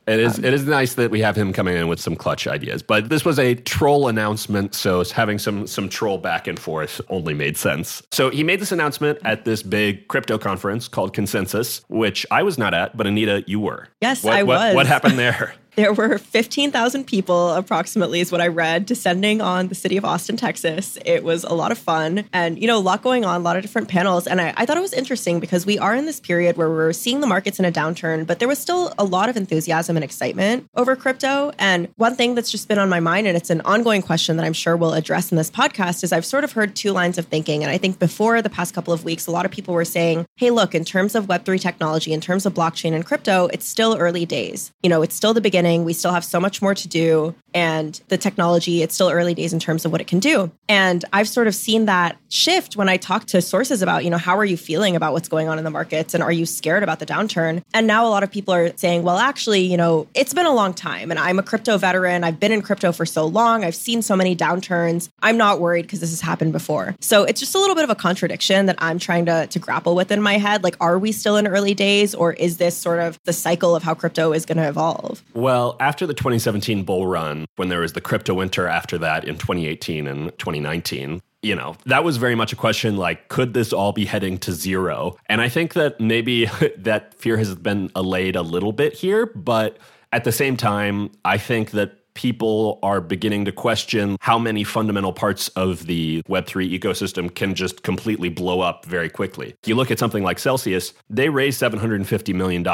It 0.06 0.20
is 0.20 0.38
um, 0.38 0.44
it 0.44 0.52
is 0.52 0.66
nice 0.66 0.94
that 0.94 1.10
we 1.10 1.20
have 1.20 1.36
him 1.36 1.52
coming 1.52 1.76
in 1.76 1.88
with 1.88 2.00
some 2.00 2.14
clutch 2.14 2.46
ideas. 2.46 2.82
But 2.82 3.08
this 3.08 3.24
was 3.24 3.38
a 3.38 3.54
troll 3.54 4.08
announcement, 4.08 4.74
so 4.74 5.04
having 5.04 5.38
some 5.38 5.66
some 5.66 5.88
troll 5.88 6.18
back 6.18 6.46
and 6.46 6.58
forth 6.58 7.00
only 7.08 7.34
made 7.34 7.56
sense. 7.56 8.02
So 8.12 8.30
he 8.30 8.44
made 8.44 8.60
this 8.60 8.72
announcement 8.72 9.18
at 9.24 9.44
this 9.44 9.62
big 9.62 10.08
crypto 10.08 10.38
conference 10.38 10.88
called 10.88 11.14
Consensus, 11.14 11.82
which 11.88 12.26
I 12.30 12.42
was 12.42 12.58
not 12.58 12.74
at, 12.74 12.96
but 12.96 13.06
Anita, 13.06 13.44
you 13.46 13.60
were. 13.60 13.88
Yes, 14.02 14.22
what, 14.22 14.34
I 14.34 14.42
what, 14.42 14.58
was. 14.58 14.74
What 14.74 14.86
happened 14.86 15.18
there? 15.18 15.54
There 15.76 15.92
were 15.92 16.18
15,000 16.18 17.04
people, 17.04 17.50
approximately, 17.50 18.20
is 18.20 18.30
what 18.30 18.40
I 18.40 18.46
read, 18.46 18.86
descending 18.86 19.40
on 19.40 19.68
the 19.68 19.74
city 19.74 19.96
of 19.96 20.04
Austin, 20.04 20.36
Texas. 20.36 20.96
It 21.04 21.24
was 21.24 21.42
a 21.42 21.52
lot 21.52 21.72
of 21.72 21.78
fun 21.78 22.24
and, 22.32 22.60
you 22.60 22.68
know, 22.68 22.78
a 22.78 22.80
lot 22.80 23.02
going 23.02 23.24
on, 23.24 23.40
a 23.40 23.44
lot 23.44 23.56
of 23.56 23.62
different 23.62 23.88
panels. 23.88 24.28
And 24.28 24.40
I, 24.40 24.54
I, 24.56 24.66
thought 24.66 24.76
it 24.76 24.80
was 24.80 24.92
interesting 24.92 25.40
because 25.40 25.66
we 25.66 25.78
are 25.78 25.94
in 25.94 26.06
this 26.06 26.20
period 26.20 26.56
where 26.56 26.68
we're 26.68 26.92
seeing 26.92 27.20
the 27.20 27.26
markets 27.26 27.58
in 27.58 27.64
a 27.64 27.72
downturn, 27.72 28.24
but 28.24 28.38
there 28.38 28.46
was 28.46 28.58
still 28.60 28.94
a 28.98 29.04
lot 29.04 29.28
of 29.28 29.36
enthusiasm 29.36 29.96
and 29.96 30.04
excitement 30.04 30.68
over 30.76 30.94
crypto. 30.94 31.50
And 31.58 31.88
one 31.96 32.14
thing 32.14 32.36
that's 32.36 32.52
just 32.52 32.68
been 32.68 32.78
on 32.78 32.88
my 32.88 33.00
mind, 33.00 33.26
and 33.26 33.36
it's 33.36 33.50
an 33.50 33.60
ongoing 33.62 34.02
question 34.02 34.36
that 34.36 34.46
I'm 34.46 34.52
sure 34.52 34.76
we'll 34.76 34.94
address 34.94 35.32
in 35.32 35.36
this 35.36 35.50
podcast, 35.50 36.04
is 36.04 36.12
I've 36.12 36.24
sort 36.24 36.44
of 36.44 36.52
heard 36.52 36.76
two 36.76 36.92
lines 36.92 37.18
of 37.18 37.26
thinking. 37.26 37.64
And 37.64 37.72
I 37.72 37.78
think 37.78 37.98
before 37.98 38.42
the 38.42 38.50
past 38.50 38.74
couple 38.74 38.92
of 38.92 39.02
weeks, 39.02 39.26
a 39.26 39.32
lot 39.32 39.44
of 39.44 39.50
people 39.50 39.74
were 39.74 39.84
saying, 39.84 40.24
hey, 40.36 40.50
look, 40.50 40.72
in 40.72 40.84
terms 40.84 41.16
of 41.16 41.26
Web3 41.26 41.60
technology, 41.60 42.12
in 42.12 42.20
terms 42.20 42.46
of 42.46 42.54
blockchain 42.54 42.92
and 42.92 43.04
crypto, 43.04 43.48
it's 43.52 43.66
still 43.66 43.96
early 43.96 44.24
days. 44.24 44.72
You 44.84 44.90
know, 44.90 45.02
it's 45.02 45.16
still 45.16 45.34
the 45.34 45.40
beginning. 45.40 45.63
We 45.64 45.92
still 45.92 46.12
have 46.12 46.24
so 46.24 46.38
much 46.38 46.60
more 46.62 46.74
to 46.74 46.88
do. 46.88 47.34
And 47.54 47.98
the 48.08 48.18
technology, 48.18 48.82
it's 48.82 48.94
still 48.94 49.10
early 49.10 49.32
days 49.32 49.52
in 49.52 49.60
terms 49.60 49.84
of 49.84 49.92
what 49.92 50.00
it 50.00 50.08
can 50.08 50.18
do. 50.18 50.50
And 50.68 51.04
I've 51.12 51.28
sort 51.28 51.46
of 51.46 51.54
seen 51.54 51.86
that 51.86 52.18
shift 52.28 52.76
when 52.76 52.88
I 52.88 52.96
talk 52.96 53.26
to 53.26 53.40
sources 53.40 53.80
about, 53.80 54.04
you 54.04 54.10
know, 54.10 54.18
how 54.18 54.36
are 54.36 54.44
you 54.44 54.56
feeling 54.56 54.96
about 54.96 55.12
what's 55.12 55.28
going 55.28 55.48
on 55.48 55.58
in 55.58 55.64
the 55.64 55.70
markets? 55.70 56.14
And 56.14 56.22
are 56.22 56.32
you 56.32 56.46
scared 56.46 56.82
about 56.82 56.98
the 56.98 57.06
downturn? 57.06 57.62
And 57.72 57.86
now 57.86 58.06
a 58.06 58.10
lot 58.10 58.24
of 58.24 58.30
people 58.30 58.52
are 58.52 58.76
saying, 58.76 59.04
well, 59.04 59.18
actually, 59.18 59.60
you 59.60 59.76
know, 59.76 60.08
it's 60.14 60.34
been 60.34 60.46
a 60.46 60.52
long 60.52 60.74
time 60.74 61.10
and 61.10 61.20
I'm 61.20 61.38
a 61.38 61.42
crypto 61.42 61.78
veteran. 61.78 62.24
I've 62.24 62.40
been 62.40 62.50
in 62.50 62.60
crypto 62.60 62.90
for 62.90 63.06
so 63.06 63.24
long. 63.26 63.64
I've 63.64 63.76
seen 63.76 64.02
so 64.02 64.16
many 64.16 64.34
downturns. 64.34 65.08
I'm 65.22 65.36
not 65.36 65.60
worried 65.60 65.82
because 65.82 66.00
this 66.00 66.10
has 66.10 66.20
happened 66.20 66.52
before. 66.52 66.96
So 67.00 67.22
it's 67.22 67.38
just 67.38 67.54
a 67.54 67.58
little 67.58 67.76
bit 67.76 67.84
of 67.84 67.90
a 67.90 67.94
contradiction 67.94 68.66
that 68.66 68.76
I'm 68.78 68.98
trying 68.98 69.26
to, 69.26 69.46
to 69.46 69.58
grapple 69.60 69.94
with 69.94 70.10
in 70.10 70.20
my 70.20 70.38
head. 70.38 70.64
Like, 70.64 70.76
are 70.80 70.98
we 70.98 71.12
still 71.12 71.36
in 71.36 71.46
early 71.46 71.74
days 71.74 72.14
or 72.14 72.32
is 72.32 72.56
this 72.56 72.76
sort 72.76 72.98
of 72.98 73.20
the 73.24 73.32
cycle 73.32 73.76
of 73.76 73.84
how 73.84 73.94
crypto 73.94 74.32
is 74.32 74.44
going 74.44 74.58
to 74.58 74.68
evolve? 74.68 75.22
Well, 75.34 75.76
after 75.78 76.06
the 76.06 76.14
2017 76.14 76.82
bull 76.82 77.06
run, 77.06 77.43
when 77.56 77.68
there 77.68 77.80
was 77.80 77.92
the 77.92 78.00
crypto 78.00 78.34
winter 78.34 78.66
after 78.66 78.98
that 78.98 79.24
in 79.24 79.36
2018 79.36 80.06
and 80.06 80.36
2019, 80.38 81.22
you 81.42 81.54
know, 81.54 81.76
that 81.86 82.04
was 82.04 82.16
very 82.16 82.34
much 82.34 82.52
a 82.52 82.56
question 82.56 82.96
like, 82.96 83.28
could 83.28 83.54
this 83.54 83.72
all 83.72 83.92
be 83.92 84.06
heading 84.06 84.38
to 84.38 84.52
zero? 84.52 85.16
And 85.26 85.40
I 85.40 85.48
think 85.48 85.74
that 85.74 86.00
maybe 86.00 86.46
that 86.78 87.14
fear 87.14 87.36
has 87.36 87.54
been 87.54 87.90
allayed 87.94 88.36
a 88.36 88.42
little 88.42 88.72
bit 88.72 88.94
here. 88.94 89.26
But 89.26 89.78
at 90.12 90.24
the 90.24 90.32
same 90.32 90.56
time, 90.56 91.10
I 91.24 91.38
think 91.38 91.72
that 91.72 91.98
people 92.14 92.78
are 92.82 93.00
beginning 93.00 93.44
to 93.44 93.52
question 93.52 94.16
how 94.20 94.38
many 94.38 94.64
fundamental 94.64 95.12
parts 95.12 95.48
of 95.48 95.86
the 95.86 96.22
Web3 96.22 96.78
ecosystem 96.78 97.34
can 97.34 97.54
just 97.54 97.82
completely 97.82 98.28
blow 98.28 98.60
up 98.60 98.84
very 98.86 99.08
quickly. 99.08 99.54
You 99.66 99.74
look 99.74 99.90
at 99.90 99.98
something 99.98 100.22
like 100.22 100.38
Celsius, 100.38 100.92
they 101.10 101.28
raised 101.28 101.60
$750 101.60 102.34
million. 102.34 102.64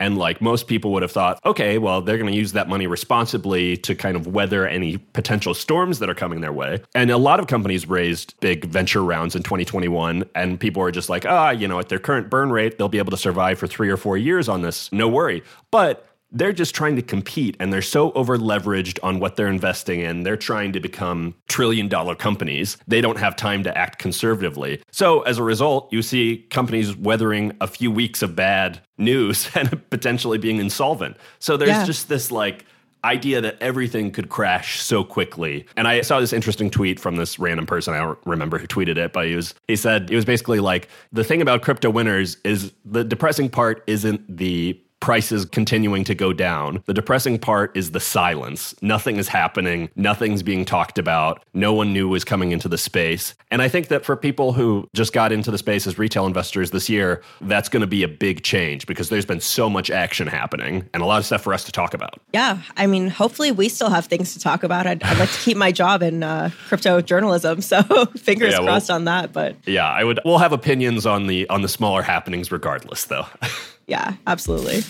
And 0.00 0.18
like 0.18 0.40
most 0.40 0.66
people 0.66 0.92
would 0.92 1.02
have 1.02 1.12
thought, 1.12 1.40
okay, 1.44 1.78
well, 1.78 2.02
they're 2.02 2.18
going 2.18 2.30
to 2.30 2.36
use 2.36 2.52
that 2.52 2.68
money 2.68 2.86
responsibly 2.86 3.76
to 3.78 3.94
kind 3.94 4.16
of 4.16 4.26
weather 4.26 4.66
any 4.66 4.98
potential 4.98 5.54
storms 5.54 5.98
that 5.98 6.08
are 6.08 6.14
coming 6.14 6.40
their 6.40 6.52
way. 6.52 6.82
And 6.94 7.10
a 7.10 7.18
lot 7.18 7.40
of 7.40 7.46
companies 7.46 7.88
raised 7.88 8.38
big 8.40 8.66
venture 8.66 9.02
rounds 9.02 9.34
in 9.34 9.42
2021. 9.42 10.24
And 10.34 10.60
people 10.60 10.82
are 10.82 10.90
just 10.90 11.08
like, 11.08 11.26
ah, 11.26 11.50
you 11.50 11.66
know, 11.66 11.78
at 11.78 11.88
their 11.88 11.98
current 11.98 12.30
burn 12.30 12.50
rate, 12.50 12.78
they'll 12.78 12.88
be 12.88 12.98
able 12.98 13.10
to 13.10 13.16
survive 13.16 13.58
for 13.58 13.66
three 13.66 13.88
or 13.88 13.96
four 13.96 14.16
years 14.16 14.48
on 14.48 14.62
this. 14.62 14.92
No 14.92 15.08
worry. 15.08 15.42
But 15.70 16.06
they're 16.34 16.52
just 16.52 16.74
trying 16.74 16.96
to 16.96 17.02
compete 17.02 17.56
and 17.60 17.72
they're 17.72 17.80
so 17.80 18.12
over 18.12 18.36
leveraged 18.36 18.98
on 19.02 19.20
what 19.20 19.36
they're 19.36 19.48
investing 19.48 20.00
in. 20.00 20.24
They're 20.24 20.36
trying 20.36 20.72
to 20.72 20.80
become 20.80 21.34
trillion 21.48 21.88
dollar 21.88 22.14
companies. 22.14 22.76
They 22.86 23.00
don't 23.00 23.18
have 23.18 23.36
time 23.36 23.62
to 23.62 23.78
act 23.78 23.98
conservatively. 23.98 24.82
So 24.90 25.22
as 25.22 25.38
a 25.38 25.42
result, 25.42 25.92
you 25.92 26.02
see 26.02 26.46
companies 26.50 26.96
weathering 26.96 27.52
a 27.60 27.66
few 27.66 27.90
weeks 27.90 28.20
of 28.20 28.34
bad 28.34 28.80
news 28.98 29.48
and 29.54 29.88
potentially 29.90 30.38
being 30.38 30.58
insolvent. 30.58 31.16
So 31.38 31.56
there's 31.56 31.70
yeah. 31.70 31.84
just 31.84 32.08
this 32.08 32.30
like 32.30 32.66
idea 33.04 33.40
that 33.42 33.56
everything 33.60 34.10
could 34.10 34.30
crash 34.30 34.80
so 34.80 35.04
quickly. 35.04 35.66
And 35.76 35.86
I 35.86 36.00
saw 36.00 36.20
this 36.20 36.32
interesting 36.32 36.70
tweet 36.70 36.98
from 36.98 37.16
this 37.16 37.38
random 37.38 37.66
person. 37.66 37.92
I 37.94 37.98
don't 37.98 38.18
remember 38.24 38.58
who 38.58 38.66
tweeted 38.66 38.96
it, 38.96 39.12
but 39.12 39.26
he 39.26 39.36
was 39.36 39.54
he 39.68 39.76
said 39.76 40.10
it 40.10 40.16
was 40.16 40.24
basically 40.24 40.58
like 40.58 40.88
the 41.12 41.22
thing 41.22 41.42
about 41.42 41.62
crypto 41.62 41.90
winters 41.90 42.38
is 42.44 42.72
the 42.84 43.04
depressing 43.04 43.50
part 43.50 43.84
isn't 43.86 44.24
the 44.34 44.80
prices 45.04 45.44
continuing 45.44 46.02
to 46.02 46.14
go 46.14 46.32
down. 46.32 46.82
The 46.86 46.94
depressing 46.94 47.38
part 47.38 47.76
is 47.76 47.90
the 47.90 48.00
silence. 48.00 48.74
Nothing 48.80 49.18
is 49.18 49.28
happening. 49.28 49.90
Nothing's 49.96 50.42
being 50.42 50.64
talked 50.64 50.98
about. 50.98 51.44
No 51.52 51.74
one 51.74 51.92
knew 51.92 52.08
was 52.08 52.24
coming 52.24 52.52
into 52.52 52.70
the 52.70 52.78
space. 52.78 53.34
And 53.50 53.60
I 53.60 53.68
think 53.68 53.88
that 53.88 54.02
for 54.02 54.16
people 54.16 54.54
who 54.54 54.88
just 54.94 55.12
got 55.12 55.30
into 55.30 55.50
the 55.50 55.58
space 55.58 55.86
as 55.86 55.98
retail 55.98 56.24
investors 56.24 56.70
this 56.70 56.88
year, 56.88 57.20
that's 57.42 57.68
going 57.68 57.82
to 57.82 57.86
be 57.86 58.02
a 58.02 58.08
big 58.08 58.44
change 58.44 58.86
because 58.86 59.10
there's 59.10 59.26
been 59.26 59.42
so 59.42 59.68
much 59.68 59.90
action 59.90 60.26
happening 60.26 60.88
and 60.94 61.02
a 61.02 61.06
lot 61.06 61.18
of 61.18 61.26
stuff 61.26 61.42
for 61.42 61.52
us 61.52 61.64
to 61.64 61.72
talk 61.72 61.92
about. 61.92 62.18
Yeah. 62.32 62.62
I 62.78 62.86
mean, 62.86 63.10
hopefully 63.10 63.52
we 63.52 63.68
still 63.68 63.90
have 63.90 64.06
things 64.06 64.32
to 64.32 64.40
talk 64.40 64.62
about. 64.62 64.86
I'd, 64.86 65.02
I'd 65.02 65.18
like 65.18 65.30
to 65.30 65.38
keep 65.40 65.58
my 65.58 65.70
job 65.70 66.02
in 66.02 66.22
uh, 66.22 66.48
crypto 66.68 67.02
journalism. 67.02 67.60
So 67.74 67.82
fingers 68.16 68.52
yeah, 68.52 68.60
crossed 68.60 68.90
on 68.90 69.04
that. 69.04 69.32
But 69.32 69.56
yeah, 69.66 69.88
I 69.88 70.04
would, 70.04 70.20
we'll 70.24 70.38
have 70.38 70.52
opinions 70.52 71.06
on 71.06 71.26
the, 71.26 71.48
on 71.50 71.62
the 71.62 71.68
smaller 71.68 72.02
happenings 72.02 72.52
regardless 72.52 73.04
though. 73.04 73.26
Yeah, 73.86 74.14
absolutely. 74.26 74.82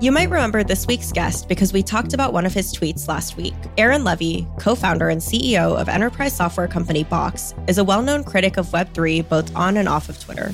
You 0.00 0.12
might 0.12 0.28
remember 0.28 0.62
this 0.62 0.86
week's 0.86 1.12
guest 1.12 1.48
because 1.48 1.72
we 1.72 1.82
talked 1.82 2.12
about 2.12 2.34
one 2.34 2.44
of 2.44 2.52
his 2.52 2.74
tweets 2.74 3.08
last 3.08 3.38
week. 3.38 3.54
Aaron 3.78 4.02
Levie, 4.02 4.46
co 4.60 4.74
founder 4.74 5.08
and 5.08 5.20
CEO 5.20 5.80
of 5.80 5.88
enterprise 5.88 6.36
software 6.36 6.68
company 6.68 7.04
Box, 7.04 7.54
is 7.68 7.78
a 7.78 7.84
well 7.84 8.02
known 8.02 8.22
critic 8.22 8.58
of 8.58 8.66
Web3 8.66 9.26
both 9.26 9.54
on 9.56 9.78
and 9.78 9.88
off 9.88 10.10
of 10.10 10.20
Twitter. 10.20 10.52